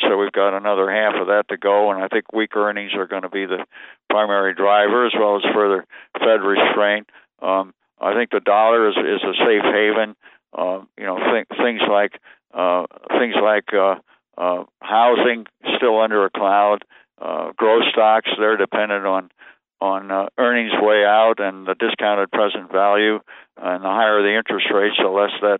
so 0.00 0.16
we've 0.16 0.32
got 0.32 0.56
another 0.56 0.90
half 0.90 1.14
of 1.20 1.26
that 1.26 1.44
to 1.48 1.56
go. 1.56 1.90
And 1.90 2.02
I 2.02 2.08
think 2.08 2.32
weak 2.32 2.56
earnings 2.56 2.92
are 2.94 3.06
going 3.06 3.22
to 3.22 3.28
be 3.28 3.44
the 3.46 3.64
primary 4.08 4.54
driver, 4.54 5.06
as 5.06 5.12
well 5.18 5.36
as 5.36 5.42
further 5.54 5.84
Fed 6.18 6.40
restraint. 6.40 7.10
Um, 7.42 7.74
I 8.00 8.14
think 8.14 8.30
the 8.30 8.40
dollar 8.40 8.88
is, 8.88 8.96
is 8.96 9.22
a 9.22 9.34
safe 9.44 9.62
haven. 9.62 10.16
Uh, 10.54 10.80
you 10.98 11.04
know, 11.04 11.18
th- 11.18 11.46
things 11.62 11.80
like 11.88 12.20
uh, 12.52 12.86
things 13.18 13.34
like 13.42 13.72
uh, 13.74 13.96
uh, 14.38 14.64
housing 14.80 15.46
still 15.76 16.00
under 16.00 16.24
a 16.24 16.30
cloud. 16.30 16.84
Uh, 17.20 17.52
growth 17.56 17.84
stocks 17.92 18.30
they're 18.38 18.56
dependent 18.56 19.06
on 19.06 19.30
on 19.80 20.10
uh, 20.10 20.26
earnings 20.38 20.72
way 20.80 21.04
out 21.04 21.38
and 21.38 21.66
the 21.66 21.74
discounted 21.74 22.30
present 22.30 22.70
value, 22.72 23.20
and 23.56 23.84
the 23.84 23.88
higher 23.88 24.22
the 24.22 24.36
interest 24.36 24.66
rates, 24.72 24.96
the 24.98 25.08
less 25.08 25.32
that 25.42 25.58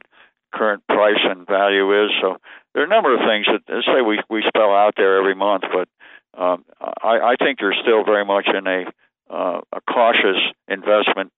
current 0.55 0.87
price 0.87 1.21
and 1.25 1.47
value 1.47 2.05
is. 2.05 2.11
So 2.23 2.37
there 2.73 2.83
are 2.83 2.87
a 2.87 2.89
number 2.89 3.13
of 3.15 3.21
things 3.27 3.47
that 3.47 3.83
say 3.85 4.01
we 4.01 4.21
we 4.31 4.43
spell 4.47 4.73
out 4.73 4.95
there 4.97 5.19
every 5.19 5.35
month, 5.35 5.65
but 5.73 5.89
um, 6.37 6.65
I, 6.81 7.35
I 7.35 7.35
think 7.39 7.61
you're 7.61 7.75
still 7.83 8.05
very 8.05 8.25
much 8.25 8.47
in 8.47 8.67
a 8.67 8.85
uh, 9.31 9.61
a 9.73 9.81
cautious 9.93 10.41
investment 10.69 11.33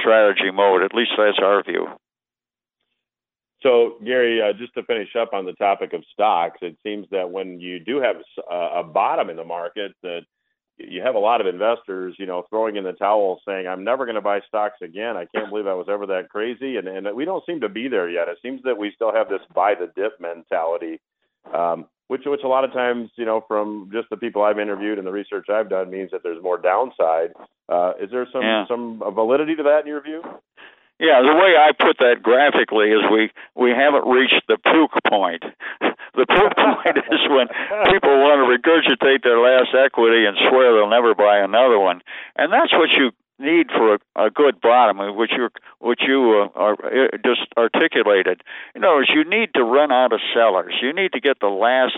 strategy 0.00 0.50
mode. 0.52 0.82
At 0.82 0.94
least 0.94 1.12
that's 1.16 1.38
our 1.40 1.62
view. 1.62 1.88
So, 3.62 3.94
Gary, 4.04 4.40
uh, 4.42 4.52
just 4.58 4.74
to 4.74 4.82
finish 4.82 5.14
up 5.18 5.32
on 5.32 5.44
the 5.44 5.52
topic 5.52 5.92
of 5.92 6.02
stocks, 6.12 6.58
it 6.62 6.76
seems 6.82 7.06
that 7.10 7.30
when 7.30 7.60
you 7.60 7.78
do 7.78 8.00
have 8.00 8.16
a, 8.50 8.80
a 8.80 8.84
bottom 8.84 9.30
in 9.30 9.36
the 9.36 9.44
market, 9.44 9.92
that 10.02 10.22
you 10.78 11.02
have 11.02 11.14
a 11.14 11.18
lot 11.18 11.40
of 11.40 11.46
investors, 11.46 12.16
you 12.18 12.26
know, 12.26 12.44
throwing 12.50 12.76
in 12.76 12.84
the 12.84 12.92
towel, 12.92 13.40
saying, 13.46 13.68
"I'm 13.68 13.84
never 13.84 14.04
going 14.04 14.16
to 14.16 14.20
buy 14.22 14.40
stocks 14.48 14.78
again. 14.82 15.16
I 15.16 15.26
can't 15.26 15.48
believe 15.50 15.66
I 15.66 15.74
was 15.74 15.86
ever 15.88 16.06
that 16.06 16.28
crazy." 16.30 16.76
And 16.76 16.88
and 16.88 17.14
we 17.14 17.24
don't 17.24 17.44
seem 17.46 17.60
to 17.60 17.68
be 17.68 17.88
there 17.88 18.08
yet. 18.08 18.28
It 18.28 18.38
seems 18.42 18.62
that 18.64 18.78
we 18.78 18.90
still 18.94 19.12
have 19.12 19.28
this 19.28 19.42
buy 19.54 19.74
the 19.74 19.92
dip 19.94 20.20
mentality, 20.20 21.00
um, 21.54 21.86
which 22.08 22.22
which 22.24 22.42
a 22.44 22.48
lot 22.48 22.64
of 22.64 22.72
times, 22.72 23.10
you 23.16 23.24
know, 23.24 23.44
from 23.46 23.90
just 23.92 24.08
the 24.10 24.16
people 24.16 24.42
I've 24.42 24.58
interviewed 24.58 24.98
and 24.98 25.06
the 25.06 25.12
research 25.12 25.46
I've 25.50 25.70
done, 25.70 25.90
means 25.90 26.10
that 26.10 26.22
there's 26.22 26.42
more 26.42 26.58
downside. 26.58 27.32
Uh, 27.68 27.92
is 28.00 28.10
there 28.10 28.26
some 28.32 28.42
yeah. 28.42 28.66
some 28.66 29.02
validity 29.14 29.54
to 29.56 29.62
that 29.62 29.80
in 29.82 29.86
your 29.86 30.02
view? 30.02 30.22
Yeah, 31.02 31.18
the 31.18 31.34
way 31.34 31.58
I 31.58 31.74
put 31.74 31.98
that 31.98 32.22
graphically 32.22 32.94
is 32.94 33.02
we 33.10 33.34
we 33.58 33.74
haven't 33.74 34.06
reached 34.06 34.46
the 34.46 34.56
puke 34.56 34.96
point. 35.10 35.44
The 36.14 36.26
puke 36.26 36.56
point 36.56 36.98
is 37.10 37.24
when 37.30 37.48
people 37.88 38.12
want 38.20 38.36
to 38.36 38.44
regurgitate 38.44 39.24
their 39.24 39.40
last 39.40 39.72
equity 39.72 40.26
and 40.26 40.36
swear 40.36 40.74
they'll 40.74 40.90
never 40.90 41.14
buy 41.14 41.38
another 41.38 41.78
one, 41.78 42.02
and 42.36 42.52
that's 42.52 42.72
what 42.74 42.90
you 42.90 43.12
need 43.38 43.70
for 43.70 43.94
a, 43.94 44.26
a 44.26 44.30
good 44.30 44.60
bottom, 44.60 44.98
which 45.16 45.32
you 45.34 45.48
which 45.80 46.02
you 46.06 46.48
uh, 46.54 46.58
are 46.58 46.74
uh, 46.84 47.16
just 47.24 47.48
articulated. 47.56 48.42
In 48.74 48.84
other 48.84 48.96
words, 48.96 49.10
you 49.14 49.24
need 49.24 49.54
to 49.54 49.64
run 49.64 49.90
out 49.90 50.12
of 50.12 50.20
sellers. 50.34 50.74
You 50.82 50.92
need 50.92 51.12
to 51.12 51.20
get 51.20 51.40
the 51.40 51.48
last 51.48 51.96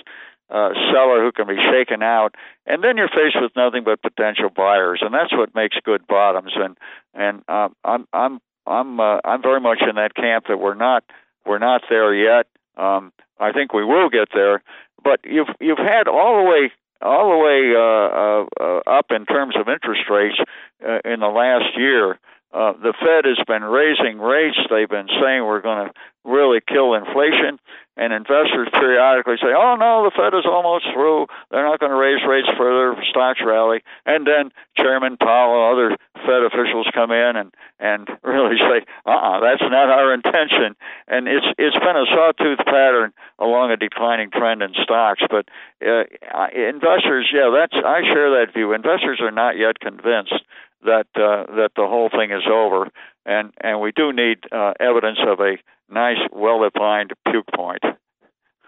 uh, 0.49 0.71
seller 0.93 1.21
who 1.21 1.33
can 1.33 1.49
be 1.49 1.59
shaken 1.59 2.05
out, 2.05 2.37
and 2.67 2.85
then 2.85 2.97
you're 2.97 3.09
faced 3.09 3.37
with 3.41 3.51
nothing 3.57 3.83
but 3.83 4.01
potential 4.01 4.49
buyers, 4.49 5.01
and 5.03 5.13
that's 5.13 5.33
what 5.33 5.57
makes 5.57 5.77
good 5.85 6.07
bottoms. 6.07 6.53
And 6.55 6.79
and 7.15 7.43
um, 7.49 7.75
I'm 7.85 8.07
I'm 8.13 8.41
I'm 8.67 9.01
uh, 9.01 9.19
I'm 9.25 9.43
very 9.43 9.61
much 9.61 9.83
in 9.89 9.97
that 9.97 10.15
camp 10.15 10.47
that 10.49 10.59
we're 10.59 10.75
not 10.75 11.05
we're 11.47 11.59
not 11.59 11.83
there 11.89 12.15
yet. 12.15 12.47
Um, 12.77 13.13
I 13.39 13.53
think 13.53 13.73
we 13.73 13.85
will 13.85 14.09
get 14.09 14.29
there, 14.33 14.63
but 15.03 15.21
you've 15.25 15.49
you've 15.61 15.79
had 15.79 16.09
all 16.09 16.43
the 16.43 16.51
way 16.51 16.73
all 17.03 17.31
the 17.31 17.39
way 17.39 17.75
uh, 17.77 18.09
uh, 18.21 18.47
uh, 18.61 18.99
up 18.99 19.07
in 19.11 19.27
terms 19.27 19.55
of 19.57 19.69
interest 19.69 20.09
rates 20.11 20.39
uh, 20.87 20.99
in 21.05 21.21
the 21.21 21.29
last 21.29 21.77
year. 21.77 22.19
Uh, 22.55 22.73
the 22.79 22.95
Fed 22.95 23.27
has 23.27 23.43
been 23.51 23.65
raising 23.65 24.23
rates. 24.23 24.59
They've 24.71 24.89
been 24.89 25.11
saying 25.11 25.43
we're 25.43 25.61
going 25.61 25.89
to 25.89 25.93
really 26.25 26.61
kill 26.63 26.95
inflation. 26.95 27.59
And 27.97 28.13
investors 28.13 28.67
periodically 28.73 29.39
say, 29.39 29.55
oh, 29.55 29.75
no, 29.79 30.03
the 30.03 30.15
Fed 30.15 30.35
is 30.35 30.47
almost 30.47 30.87
through. 30.95 31.27
They're 31.51 31.67
not 31.67 31.79
going 31.79 31.91
to 31.91 31.99
raise 31.99 32.23
rates 32.27 32.49
further. 32.59 32.95
Stocks 33.11 33.39
rally. 33.45 33.83
And 34.07 34.27
then 34.27 34.51
Chairman 34.79 35.17
Powell 35.17 35.55
and 35.55 35.71
other 35.71 35.89
Fed 36.27 36.43
officials 36.43 36.87
come 36.95 37.11
in 37.11 37.35
and, 37.35 37.55
and 37.79 38.07
really 38.23 38.59
say, 38.59 38.87
uh-uh, 39.07 39.39
that's 39.43 39.63
not 39.63 39.91
our 39.91 40.15
intention. 40.15 40.75
And 41.07 41.27
it's 41.29 41.47
it's 41.59 41.79
been 41.79 41.95
a 41.95 42.07
sawtooth 42.11 42.67
pattern 42.67 43.13
along 43.39 43.71
a 43.71 43.77
declining 43.77 44.31
trend 44.31 44.63
in 44.63 44.75
stocks. 44.83 45.23
But 45.31 45.47
uh, 45.79 46.07
investors, 46.51 47.31
yeah, 47.31 47.51
that's 47.55 47.79
I 47.79 48.03
share 48.11 48.43
that 48.43 48.55
view. 48.55 48.73
Investors 48.73 49.21
are 49.23 49.31
not 49.31 49.59
yet 49.59 49.79
convinced 49.79 50.43
that 50.85 51.07
uh, 51.17 51.53
that 51.57 51.71
the 51.77 51.87
whole 51.87 52.09
thing 52.11 52.31
is 52.31 52.45
over, 52.51 52.89
and 53.27 53.53
and 53.61 53.81
we 53.81 53.93
do 53.93 54.13
need 54.13 54.39
uh, 54.53 54.73
evidence 54.81 55.19
of 55.27 55.41
a 55.41 55.57
nice, 55.91 56.19
well-defined 56.33 57.13
puke 57.31 57.47
point. 57.55 57.83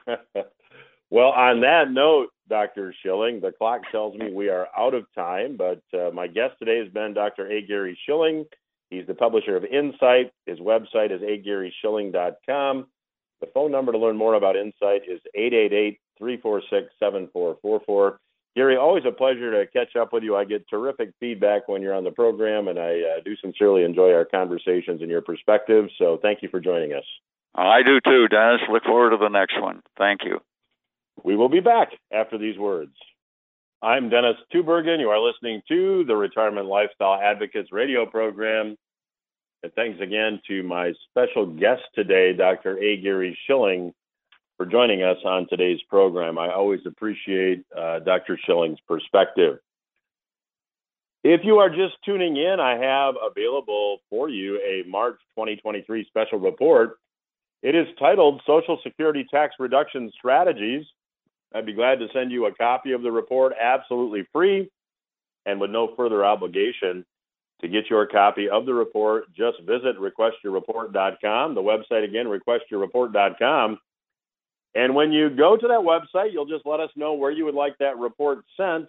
well, 1.11 1.29
on 1.29 1.61
that 1.61 1.91
note, 1.91 2.29
Dr. 2.49 2.95
Shilling, 3.03 3.41
the 3.41 3.53
clock 3.53 3.83
tells 3.91 4.17
me 4.17 4.33
we 4.33 4.49
are 4.49 4.69
out 4.77 4.95
of 4.95 5.07
time, 5.15 5.57
but 5.57 5.83
uh, 5.99 6.11
my 6.13 6.27
guest 6.27 6.55
today 6.59 6.79
has 6.79 6.93
been 6.93 7.15
Dr. 7.15 7.51
A. 7.51 7.63
Gary 7.63 7.99
Shilling. 8.07 8.45
He's 8.91 9.07
the 9.07 9.15
publisher 9.15 9.57
of 9.57 9.65
Insight. 9.65 10.33
His 10.47 10.61
website 10.61 11.11
is 11.11 11.21
agaryshilling.com. 11.21 12.87
The 13.41 13.47
phone 13.53 13.73
number 13.73 13.93
to 13.93 13.99
learn 13.99 14.17
more 14.17 14.35
about 14.35 14.57
Insight 14.57 15.03
is 15.09 15.21
888 15.35 15.99
346 16.19 16.95
7444. 16.99 18.19
Gary, 18.57 18.77
always 18.79 19.05
a 19.07 19.13
pleasure 19.13 19.51
to 19.53 19.71
catch 19.71 19.97
up 19.97 20.15
with 20.15 20.23
you. 20.23 20.35
I 20.35 20.45
get 20.45 20.67
terrific 20.71 21.11
feedback 21.21 21.69
when 21.69 21.83
you're 21.83 21.95
on 21.95 22.05
the 22.05 22.11
program, 22.11 22.69
and 22.69 22.79
I 22.79 23.01
uh, 23.01 23.21
do 23.23 23.37
sincerely 23.37 23.85
enjoy 23.85 24.13
our 24.13 24.25
conversations 24.25 25.03
and 25.03 25.11
your 25.11 25.21
perspective. 25.21 25.85
So 25.99 26.19
thank 26.23 26.43
you 26.43 26.49
for 26.49 26.59
joining 26.59 26.95
us. 26.95 27.05
I 27.55 27.83
do 27.83 28.01
too, 28.01 28.29
Dennis. 28.29 28.63
Look 28.71 28.85
forward 28.85 29.11
to 29.11 29.19
the 29.19 29.29
next 29.29 29.61
one. 29.61 29.83
Thank 29.99 30.21
you. 30.25 30.41
We 31.23 31.37
will 31.37 31.51
be 31.51 31.61
back 31.61 31.89
after 32.11 32.39
these 32.39 32.59
words. 32.59 32.93
I'm 33.83 34.09
Dennis 34.09 34.37
Tubbergen. 34.55 35.01
You 35.01 35.11
are 35.11 35.21
listening 35.21 35.61
to 35.69 36.05
the 36.07 36.17
Retirement 36.17 36.67
Lifestyle 36.67 37.21
Advocates 37.23 37.71
radio 37.73 38.07
program. 38.07 38.77
And 39.63 39.73
thanks 39.75 40.01
again 40.01 40.41
to 40.49 40.63
my 40.63 40.93
special 41.11 41.47
guest 41.47 41.83
today, 41.95 42.33
Dr. 42.33 42.79
A. 42.79 42.97
Gary 43.03 43.39
Shilling 43.47 43.93
for 44.57 44.67
joining 44.67 45.03
us 45.03 45.19
on 45.25 45.47
today's 45.49 45.81
program. 45.89 46.39
I 46.39 46.53
always 46.53 46.81
appreciate 46.87 47.65
uh, 47.77 48.01
Dr. 48.01 48.39
Shilling's 48.45 48.79
perspective. 48.89 49.59
If 51.25 51.41
you 51.45 51.57
are 51.59 51.69
just 51.69 51.97
tuning 52.05 52.37
in, 52.37 52.61
I 52.61 52.79
have 52.79 53.15
available 53.21 53.99
for 54.09 54.29
you 54.29 54.59
a 54.59 54.89
March 54.89 55.19
2023 55.37 56.07
special 56.07 56.39
report. 56.39 56.99
It 57.63 57.75
is 57.75 57.87
titled 57.99 58.43
Social 58.47 58.79
Security 58.83 59.27
Tax 59.31 59.57
Reduction 59.59 60.11
Strategies. 60.17 60.85
I'd 61.55 61.67
be 61.67 61.73
glad 61.73 61.99
to 61.99 62.07
send 62.13 62.31
you 62.31 62.47
a 62.47 62.55
copy 62.55 62.93
of 62.93 63.03
the 63.03 63.11
report 63.11 63.55
absolutely 63.61 64.27
free 64.33 64.71
and 65.47 65.61
with 65.61 65.71
no 65.71 65.95
further 65.97 66.25
obligation. 66.25 67.05
To 67.63 67.69
get 67.69 67.89
your 67.89 68.07
copy 68.07 68.51
of 68.51 68.67
the 68.67 68.75
report, 68.75 69.33
just 69.35 69.59
visit 69.61 69.97
requestyourreport.com. 69.99 71.55
The 71.55 71.63
website 71.63 72.05
again, 72.05 72.27
requestyourreport.com. 72.27 73.79
And 74.77 74.95
when 74.95 75.11
you 75.11 75.31
go 75.31 75.57
to 75.57 75.69
that 75.69 75.81
website, 75.81 76.35
you'll 76.35 76.45
just 76.45 76.67
let 76.67 76.81
us 76.81 76.91
know 76.97 77.15
where 77.15 77.31
you 77.31 77.47
would 77.47 77.55
like 77.55 77.79
that 77.79 77.97
report 77.97 78.45
sent. 78.59 78.87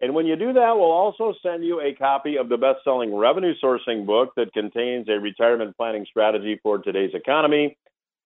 And 0.00 0.14
when 0.14 0.26
you 0.26 0.36
do 0.36 0.52
that, 0.52 0.76
we'll 0.76 0.92
also 0.92 1.34
send 1.42 1.64
you 1.64 1.80
a 1.80 1.92
copy 1.92 2.36
of 2.36 2.48
the 2.48 2.56
best 2.56 2.84
selling 2.84 3.12
revenue 3.12 3.52
sourcing 3.60 4.06
book 4.06 4.32
that 4.36 4.52
contains 4.52 5.08
a 5.08 5.18
retirement 5.18 5.76
planning 5.76 6.06
strategy 6.08 6.60
for 6.62 6.78
today's 6.78 7.10
economy. 7.14 7.76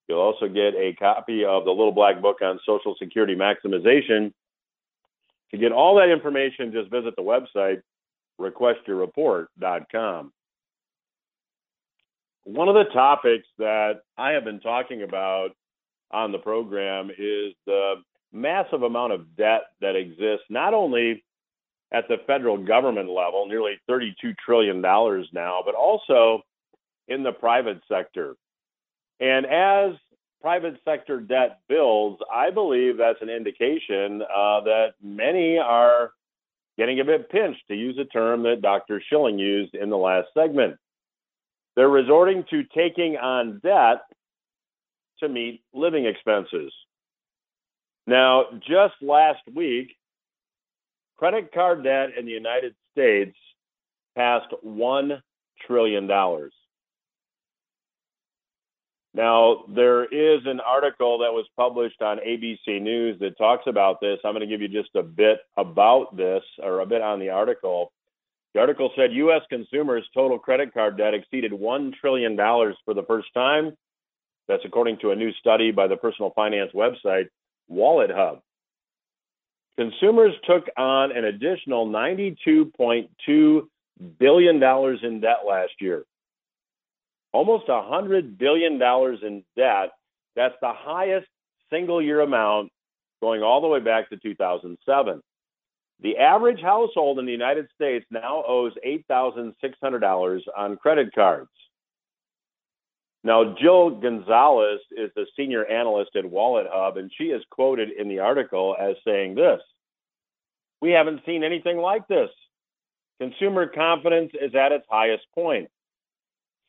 You'll 0.07 0.21
also 0.21 0.49
get 0.49 0.75
a 0.75 0.93
copy 0.99 1.47
of 1.47 1.65
the 1.65 1.71
Little 1.71 1.93
Black 1.93 2.21
Book 2.21 2.43
on 2.43 2.61
Social 2.67 2.95
Security 2.99 3.35
Maximization. 3.35 4.35
To 5.53 5.57
get 5.57 5.73
all 5.73 5.97
that 5.97 6.11
information, 6.11 6.73
just 6.73 6.91
visit 6.91 7.17
the 7.17 7.23
website, 7.23 7.81
requestyourreport.com. 8.39 10.33
One 12.45 12.69
of 12.69 12.75
the 12.75 12.93
topics 12.93 13.47
that 13.57 14.03
I 14.19 14.33
have 14.33 14.45
been 14.45 14.61
talking 14.61 15.03
about 15.05 15.53
on 16.13 16.33
the 16.33 16.39
program 16.39 17.11
is 17.11 17.55
the 17.67 17.95
massive 18.33 18.83
amount 18.83 19.13
of 19.13 19.37
debt 19.37 19.63
that 19.81 19.97
exists, 19.97 20.47
not 20.49 20.75
only 20.75 21.23
at 21.93 22.09
the 22.09 22.17
federal 22.27 22.57
government 22.57 23.09
level, 23.09 23.47
nearly 23.47 23.79
$32 23.89 24.15
trillion 24.45 24.81
now, 24.81 25.61
but 25.65 25.75
also 25.75 26.43
in 27.09 27.23
the 27.23 27.33
private 27.33 27.81
sector. 27.89 28.35
And 29.21 29.47
as 29.47 29.93
private 30.41 30.79
sector 30.85 31.21
debt 31.21 31.61
builds, 31.69 32.21
I 32.33 32.51
believe 32.51 32.97
that's 32.97 33.21
an 33.23 33.29
indication 33.29 34.23
uh, 34.23 34.61
that 34.63 34.95
many 35.03 35.59
are 35.59 36.13
getting 36.79 37.01
a 37.01 37.05
bit 37.05 37.31
pinched, 37.31 37.63
to 37.69 37.75
use 37.75 37.99
a 37.99 38.05
term 38.07 38.43
that 38.45 38.63
Dr. 38.63 39.03
Shilling 39.09 39.39
used 39.39 39.75
in 39.75 39.91
the 39.91 39.97
last 39.97 40.29
segment. 40.35 40.77
They're 41.77 41.89
resorting 41.89 42.45
to 42.51 42.65
taking 42.75 43.17
on 43.17 43.61
debt 43.63 44.03
to 45.23 45.29
meet 45.29 45.63
living 45.73 46.05
expenses. 46.07 46.73
Now, 48.07 48.45
just 48.61 48.95
last 49.01 49.41
week, 49.55 49.97
credit 51.17 51.53
card 51.53 51.85
debt 51.85 52.11
in 52.19 52.27
the 52.27 52.33
United 52.33 52.75
States 52.93 53.37
passed 54.17 54.53
$1 54.65 55.21
trillion. 55.67 56.09
Now, 59.15 59.65
there 59.69 60.05
is 60.05 60.41
an 60.47 60.61
article 60.61 61.19
that 61.19 61.33
was 61.33 61.47
published 61.57 62.01
on 62.01 62.19
ABC 62.19 62.81
News 62.81 63.19
that 63.21 63.37
talks 63.37 63.65
about 63.67 64.01
this. 64.01 64.19
I'm 64.25 64.33
going 64.33 64.41
to 64.41 64.47
give 64.47 64.63
you 64.63 64.69
just 64.69 64.95
a 64.97 65.03
bit 65.03 65.41
about 65.57 66.17
this 66.17 66.43
or 66.63 66.81
a 66.81 66.87
bit 66.87 67.03
on 67.03 67.21
the 67.21 67.29
article. 67.29 67.93
The 68.55 68.61
article 68.61 68.91
said 68.97 69.13
U.S. 69.13 69.43
consumers' 69.51 70.09
total 70.15 70.39
credit 70.39 70.73
card 70.73 70.97
debt 70.97 71.15
exceeded 71.15 71.53
$1 71.53 71.93
trillion 72.01 72.37
for 72.37 72.95
the 72.95 73.05
first 73.07 73.29
time 73.35 73.77
that's 74.49 74.65
according 74.65 74.99
to 74.99 75.11
a 75.11 75.17
new 75.17 75.33
study 75.33 75.71
by 75.71 75.87
the 75.87 75.97
personal 75.97 76.33
finance 76.35 76.73
website 76.75 77.29
WalletHub. 77.71 78.41
Consumers 79.79 80.35
took 80.45 80.65
on 80.77 81.17
an 81.17 81.25
additional 81.25 81.87
$92.2 81.87 83.63
billion 84.19 84.63
in 85.03 85.21
debt 85.21 85.39
last 85.49 85.73
year. 85.81 86.05
Almost 87.33 87.69
$100 87.69 88.37
billion 88.37 88.75
in 89.23 89.45
debt. 89.57 89.91
That's 90.37 90.55
the 90.61 90.73
highest 90.75 91.27
single 91.71 92.03
year 92.03 92.21
amount 92.21 92.71
going 93.23 93.43
all 93.43 93.61
the 93.63 93.69
way 93.69 93.81
back 93.81 94.11
to 94.11 94.19
2007. 94.19 95.23
The 96.03 96.17
average 96.19 96.61
household 96.61 97.19
in 97.19 97.27
the 97.27 97.33
United 97.33 97.69
States 97.75 98.05
now 98.11 98.43
owes 98.47 98.73
$8,600 98.85 100.41
on 100.57 100.77
credit 100.77 101.15
cards. 101.15 101.49
Now, 103.25 103.55
Jill 103.61 103.91
Gonzalez 103.91 104.81
is 104.91 105.11
the 105.15 105.27
senior 105.37 105.65
analyst 105.65 106.17
at 106.17 106.25
WalletHub, 106.25 106.99
and 106.99 107.11
she 107.17 107.25
is 107.25 107.43
quoted 107.51 107.91
in 107.91 108.09
the 108.09 108.19
article 108.19 108.77
as 108.79 108.97
saying 109.07 109.35
this 109.37 109.61
We 110.81 110.91
haven't 110.91 111.23
seen 111.25 111.45
anything 111.45 111.79
like 111.79 112.07
this. 112.09 112.31
Consumer 113.21 113.69
confidence 113.69 114.33
is 114.41 114.55
at 114.55 114.73
its 114.73 114.87
highest 114.91 115.25
point. 115.35 115.69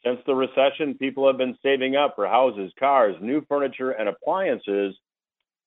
Since 0.06 0.20
the 0.28 0.36
recession, 0.36 0.96
people 0.96 1.26
have 1.26 1.38
been 1.38 1.58
saving 1.64 1.96
up 1.96 2.16
for 2.16 2.28
houses, 2.28 2.72
cars, 2.78 3.16
new 3.22 3.44
furniture, 3.48 3.92
and 3.92 4.10
appliances, 4.10 4.96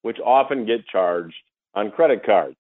which 0.03 0.19
often 0.25 0.67
get 0.67 0.87
charged 0.87 1.35
on 1.75 1.91
credit 1.91 2.25
cards. 2.25 2.57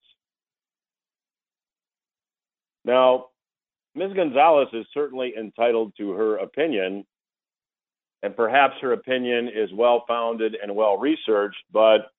Now, 2.84 3.26
Ms. 3.94 4.12
Gonzalez 4.14 4.68
is 4.72 4.86
certainly 4.92 5.34
entitled 5.38 5.92
to 5.98 6.12
her 6.12 6.36
opinion, 6.38 7.04
and 8.26 8.34
perhaps 8.34 8.74
her 8.80 8.92
opinion 8.92 9.46
is 9.46 9.70
well 9.72 10.04
founded 10.08 10.56
and 10.60 10.74
well 10.74 10.98
researched, 10.98 11.62
but 11.72 12.10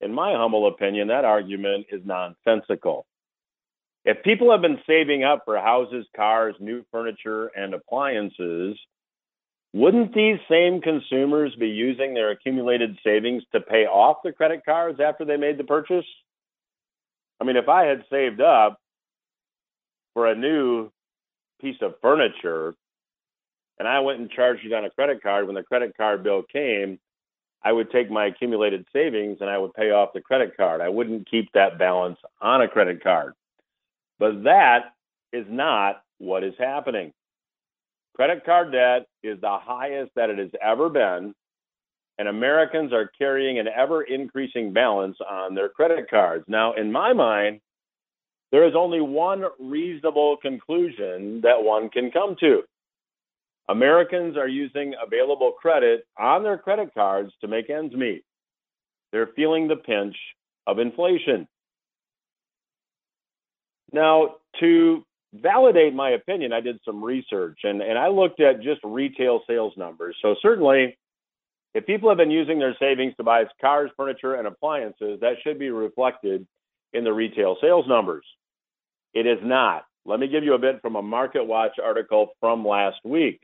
in 0.00 0.10
my 0.10 0.32
humble 0.32 0.66
opinion, 0.66 1.08
that 1.08 1.26
argument 1.26 1.84
is 1.92 2.00
nonsensical. 2.06 3.04
If 4.06 4.22
people 4.22 4.50
have 4.50 4.62
been 4.62 4.78
saving 4.86 5.24
up 5.24 5.42
for 5.44 5.58
houses, 5.58 6.06
cars, 6.16 6.54
new 6.58 6.86
furniture, 6.90 7.50
and 7.54 7.74
appliances, 7.74 8.78
wouldn't 9.74 10.14
these 10.14 10.38
same 10.50 10.80
consumers 10.80 11.54
be 11.56 11.68
using 11.68 12.14
their 12.14 12.30
accumulated 12.30 12.96
savings 13.04 13.42
to 13.52 13.60
pay 13.60 13.84
off 13.84 14.18
the 14.24 14.32
credit 14.32 14.64
cards 14.64 15.00
after 15.00 15.26
they 15.26 15.36
made 15.36 15.58
the 15.58 15.64
purchase? 15.64 16.06
I 17.42 17.44
mean, 17.44 17.56
if 17.56 17.68
I 17.68 17.84
had 17.84 18.04
saved 18.08 18.40
up 18.40 18.80
for 20.14 20.28
a 20.28 20.34
new 20.34 20.90
piece 21.60 21.82
of 21.82 21.92
furniture 22.00 22.74
and 23.78 23.86
I 23.86 24.00
went 24.00 24.20
and 24.20 24.30
charged 24.30 24.64
it 24.64 24.72
on 24.72 24.84
a 24.84 24.90
credit 24.90 25.22
card, 25.22 25.46
when 25.46 25.54
the 25.54 25.62
credit 25.62 25.96
card 25.96 26.22
bill 26.22 26.42
came, 26.42 26.98
I 27.62 27.72
would 27.72 27.90
take 27.90 28.10
my 28.10 28.26
accumulated 28.26 28.86
savings 28.92 29.38
and 29.40 29.50
I 29.50 29.58
would 29.58 29.74
pay 29.74 29.90
off 29.90 30.12
the 30.14 30.20
credit 30.20 30.56
card. 30.56 30.80
I 30.80 30.88
wouldn't 30.88 31.28
keep 31.28 31.50
that 31.52 31.78
balance 31.78 32.18
on 32.40 32.62
a 32.62 32.68
credit 32.68 33.02
card. 33.02 33.34
But 34.18 34.44
that 34.44 34.94
is 35.32 35.46
not 35.48 36.02
what 36.18 36.44
is 36.44 36.54
happening. 36.58 37.12
Credit 38.14 38.44
card 38.44 38.72
debt 38.72 39.06
is 39.22 39.40
the 39.40 39.58
highest 39.60 40.12
that 40.16 40.30
it 40.30 40.38
has 40.38 40.50
ever 40.62 40.88
been, 40.88 41.34
and 42.18 42.28
Americans 42.28 42.92
are 42.92 43.10
carrying 43.18 43.58
an 43.58 43.68
ever 43.68 44.02
increasing 44.02 44.72
balance 44.72 45.18
on 45.28 45.54
their 45.54 45.68
credit 45.68 46.08
cards. 46.08 46.44
Now, 46.48 46.72
in 46.72 46.90
my 46.90 47.12
mind, 47.12 47.60
there 48.52 48.66
is 48.66 48.74
only 48.74 49.00
one 49.02 49.44
reasonable 49.58 50.38
conclusion 50.38 51.42
that 51.42 51.62
one 51.62 51.90
can 51.90 52.10
come 52.10 52.36
to. 52.40 52.62
Americans 53.68 54.36
are 54.36 54.48
using 54.48 54.94
available 55.04 55.52
credit 55.52 56.06
on 56.18 56.42
their 56.42 56.58
credit 56.58 56.94
cards 56.94 57.32
to 57.40 57.48
make 57.48 57.68
ends 57.68 57.94
meet. 57.94 58.24
They're 59.12 59.30
feeling 59.34 59.66
the 59.66 59.76
pinch 59.76 60.16
of 60.66 60.78
inflation. 60.78 61.48
Now, 63.92 64.36
to 64.60 65.04
validate 65.32 65.94
my 65.94 66.10
opinion, 66.10 66.52
I 66.52 66.60
did 66.60 66.78
some 66.84 67.02
research 67.02 67.60
and, 67.64 67.82
and 67.82 67.98
I 67.98 68.08
looked 68.08 68.40
at 68.40 68.62
just 68.62 68.80
retail 68.84 69.40
sales 69.46 69.72
numbers. 69.76 70.16
So, 70.22 70.34
certainly, 70.42 70.96
if 71.74 71.86
people 71.86 72.08
have 72.08 72.18
been 72.18 72.30
using 72.30 72.58
their 72.58 72.76
savings 72.80 73.14
to 73.16 73.24
buy 73.24 73.44
cars, 73.60 73.90
furniture, 73.96 74.34
and 74.34 74.46
appliances, 74.46 75.20
that 75.20 75.34
should 75.42 75.58
be 75.58 75.70
reflected 75.70 76.46
in 76.92 77.04
the 77.04 77.12
retail 77.12 77.56
sales 77.60 77.86
numbers. 77.86 78.24
It 79.12 79.26
is 79.26 79.38
not. 79.42 79.84
Let 80.04 80.20
me 80.20 80.28
give 80.28 80.44
you 80.44 80.54
a 80.54 80.58
bit 80.58 80.80
from 80.80 80.96
a 80.96 81.02
Market 81.02 81.44
Watch 81.44 81.78
article 81.82 82.28
from 82.40 82.66
last 82.66 82.96
week. 83.04 83.40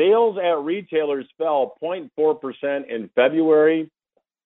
Sales 0.00 0.38
at 0.38 0.64
retailers 0.64 1.26
fell 1.36 1.74
0.4% 1.82 2.88
in 2.88 3.10
February 3.14 3.90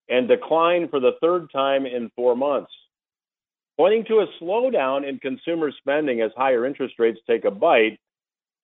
and 0.08 0.26
declined 0.26 0.90
for 0.90 0.98
the 0.98 1.12
third 1.20 1.48
time 1.52 1.86
in 1.86 2.10
four 2.16 2.34
months 2.34 2.72
pointing 3.76 4.04
to 4.04 4.20
a 4.20 4.26
slowdown 4.42 5.08
in 5.08 5.18
consumer 5.18 5.72
spending 5.78 6.20
as 6.20 6.30
higher 6.36 6.66
interest 6.66 6.94
rates 6.98 7.18
take 7.28 7.44
a 7.44 7.50
bite 7.50 7.98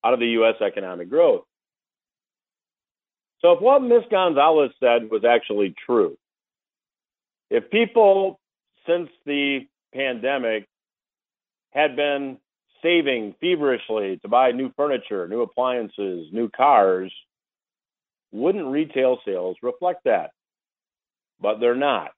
out 0.05 0.15
of 0.15 0.21
the 0.21 0.29
U.S. 0.29 0.55
economic 0.65 1.11
growth. 1.11 1.43
So, 3.41 3.53
if 3.53 3.61
what 3.61 3.83
Ms. 3.83 4.03
Gonzalez 4.11 4.71
said 4.81 5.11
was 5.11 5.25
actually 5.25 5.75
true, 5.87 6.17
if 7.51 7.71
people 7.71 8.39
since 8.87 9.09
the 9.27 9.61
pandemic 9.95 10.67
had 11.71 11.97
been 11.97 12.39
saving 12.83 13.35
feverishly 13.41 14.19
to 14.23 14.29
buy 14.29 14.53
new 14.53 14.73
furniture, 14.77 15.29
new 15.29 15.43
appliances, 15.43 16.29
new 16.33 16.49
cars, 16.49 17.13
wouldn't 18.33 18.67
retail 18.67 19.19
sales 19.25 19.57
reflect 19.63 20.05
that? 20.05 20.31
But 21.41 21.59
they're 21.61 21.75
not 21.75 22.13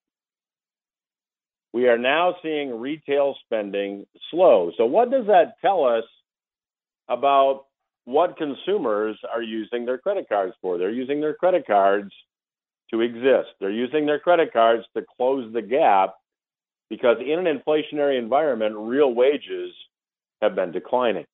we 1.72 1.88
are 1.88 1.98
now 1.98 2.36
seeing 2.42 2.78
retail 2.80 3.34
spending 3.44 4.06
slow. 4.30 4.72
So, 4.76 4.86
what 4.86 5.10
does 5.10 5.26
that 5.26 5.54
tell 5.60 5.84
us 5.84 6.04
about 7.08 7.64
what 8.04 8.36
consumers 8.36 9.18
are 9.32 9.42
using 9.42 9.86
their 9.86 9.98
credit 9.98 10.28
cards 10.28 10.54
for? 10.60 10.78
They're 10.78 10.90
using 10.90 11.20
their 11.20 11.34
credit 11.34 11.66
cards 11.66 12.12
to 12.90 13.00
exist, 13.00 13.48
they're 13.58 13.70
using 13.70 14.04
their 14.04 14.18
credit 14.18 14.52
cards 14.52 14.84
to 14.94 15.02
close 15.16 15.50
the 15.52 15.62
gap 15.62 16.14
because 16.90 17.16
in 17.24 17.46
an 17.46 17.58
inflationary 17.58 18.18
environment, 18.18 18.74
real 18.76 19.14
wages 19.14 19.72
have 20.42 20.54
been 20.54 20.72
declining. 20.72 21.24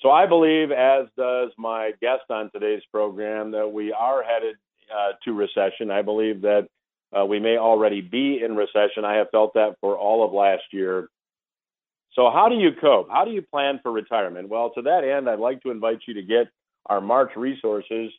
So 0.00 0.10
I 0.10 0.26
believe, 0.26 0.72
as 0.72 1.06
does 1.16 1.50
my 1.56 1.92
guest 2.00 2.24
on 2.28 2.50
today's 2.52 2.82
program, 2.90 3.52
that 3.52 3.72
we 3.72 3.92
are 3.92 4.22
headed 4.22 4.56
uh, 4.92 5.12
to 5.24 5.32
recession. 5.32 5.90
I 5.90 6.02
believe 6.02 6.42
that 6.42 6.66
uh, 7.16 7.24
we 7.24 7.38
may 7.38 7.56
already 7.56 8.00
be 8.00 8.42
in 8.44 8.56
recession. 8.56 9.04
I 9.04 9.14
have 9.16 9.28
felt 9.30 9.54
that 9.54 9.76
for 9.80 9.96
all 9.96 10.24
of 10.24 10.32
last 10.32 10.64
year. 10.72 11.08
So, 12.14 12.30
how 12.30 12.48
do 12.48 12.56
you 12.56 12.70
cope? 12.80 13.08
How 13.10 13.24
do 13.24 13.30
you 13.30 13.42
plan 13.42 13.78
for 13.82 13.92
retirement? 13.92 14.48
Well, 14.48 14.70
to 14.74 14.82
that 14.82 15.04
end, 15.04 15.30
I'd 15.30 15.38
like 15.38 15.62
to 15.62 15.70
invite 15.70 16.00
you 16.06 16.14
to 16.14 16.22
get 16.22 16.48
our 16.86 17.00
March 17.00 17.30
resources. 17.36 18.10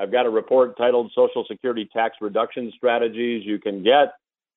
I've 0.00 0.10
got 0.10 0.26
a 0.26 0.30
report 0.30 0.76
titled 0.78 1.12
Social 1.14 1.44
Security 1.46 1.88
Tax 1.92 2.16
Reduction 2.20 2.72
Strategies 2.76 3.44
you 3.44 3.58
can 3.58 3.82
get. 3.82 4.14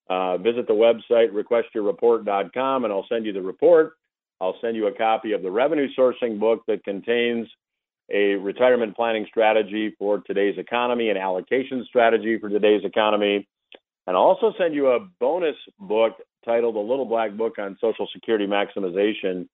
Uh, 0.09 0.37
visit 0.37 0.67
the 0.67 0.73
website 0.73 1.31
requestyourreport.com 1.31 2.83
and 2.83 2.93
I'll 2.93 3.05
send 3.07 3.25
you 3.25 3.33
the 3.33 3.41
report. 3.41 3.93
I'll 4.41 4.57
send 4.59 4.75
you 4.75 4.87
a 4.87 4.91
copy 4.91 5.33
of 5.33 5.41
the 5.41 5.51
revenue 5.51 5.87
sourcing 5.97 6.39
book 6.39 6.63
that 6.67 6.83
contains 6.83 7.47
a 8.11 8.33
retirement 8.35 8.95
planning 8.95 9.25
strategy 9.29 9.95
for 9.97 10.19
today's 10.19 10.57
economy, 10.57 11.09
an 11.09 11.17
allocation 11.17 11.85
strategy 11.87 12.37
for 12.39 12.49
today's 12.49 12.83
economy, 12.83 13.47
and 14.07 14.17
I'll 14.17 14.23
also 14.23 14.53
send 14.57 14.73
you 14.73 14.87
a 14.87 14.99
bonus 15.19 15.55
book 15.79 16.13
titled 16.43 16.75
A 16.75 16.79
Little 16.79 17.05
Black 17.05 17.37
Book 17.37 17.59
on 17.59 17.77
Social 17.79 18.07
Security 18.13 18.47
Maximization. 18.47 19.47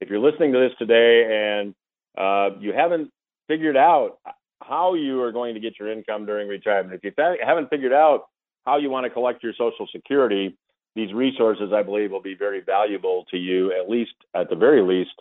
If 0.00 0.10
you're 0.10 0.20
listening 0.20 0.52
to 0.52 0.58
this 0.58 0.72
today 0.78 1.58
and 1.58 1.74
uh, 2.16 2.56
you 2.60 2.72
haven't 2.72 3.10
figured 3.48 3.76
out 3.76 4.18
how 4.62 4.94
you 4.94 5.22
are 5.22 5.32
going 5.32 5.54
to 5.54 5.60
get 5.60 5.78
your 5.78 5.90
income 5.90 6.26
during 6.26 6.48
retirement, 6.48 7.00
if 7.02 7.04
you 7.04 7.36
haven't 7.44 7.70
figured 7.70 7.92
out 7.92 8.26
how 8.64 8.78
you 8.78 8.90
want 8.90 9.04
to 9.04 9.10
collect 9.10 9.42
your 9.42 9.52
Social 9.52 9.86
Security, 9.92 10.56
these 10.94 11.12
resources, 11.12 11.72
I 11.72 11.82
believe, 11.82 12.10
will 12.10 12.22
be 12.22 12.34
very 12.34 12.60
valuable 12.60 13.24
to 13.30 13.36
you, 13.36 13.72
at 13.72 13.88
least 13.88 14.14
at 14.34 14.50
the 14.50 14.56
very 14.56 14.82
least, 14.82 15.14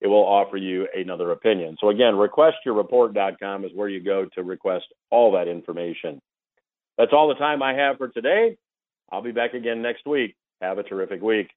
it 0.00 0.06
will 0.06 0.24
offer 0.24 0.58
you 0.58 0.86
another 0.94 1.30
opinion. 1.30 1.76
So, 1.80 1.88
again, 1.88 2.14
requestyourreport.com 2.14 3.64
is 3.64 3.70
where 3.74 3.88
you 3.88 4.00
go 4.00 4.26
to 4.34 4.42
request 4.42 4.84
all 5.10 5.32
that 5.32 5.48
information. 5.48 6.20
That's 6.98 7.12
all 7.12 7.28
the 7.28 7.34
time 7.36 7.62
I 7.62 7.74
have 7.74 7.96
for 7.96 8.08
today. 8.08 8.56
I'll 9.10 9.22
be 9.22 9.32
back 9.32 9.54
again 9.54 9.80
next 9.80 10.06
week. 10.06 10.36
Have 10.60 10.78
a 10.78 10.82
terrific 10.82 11.22
week. 11.22 11.48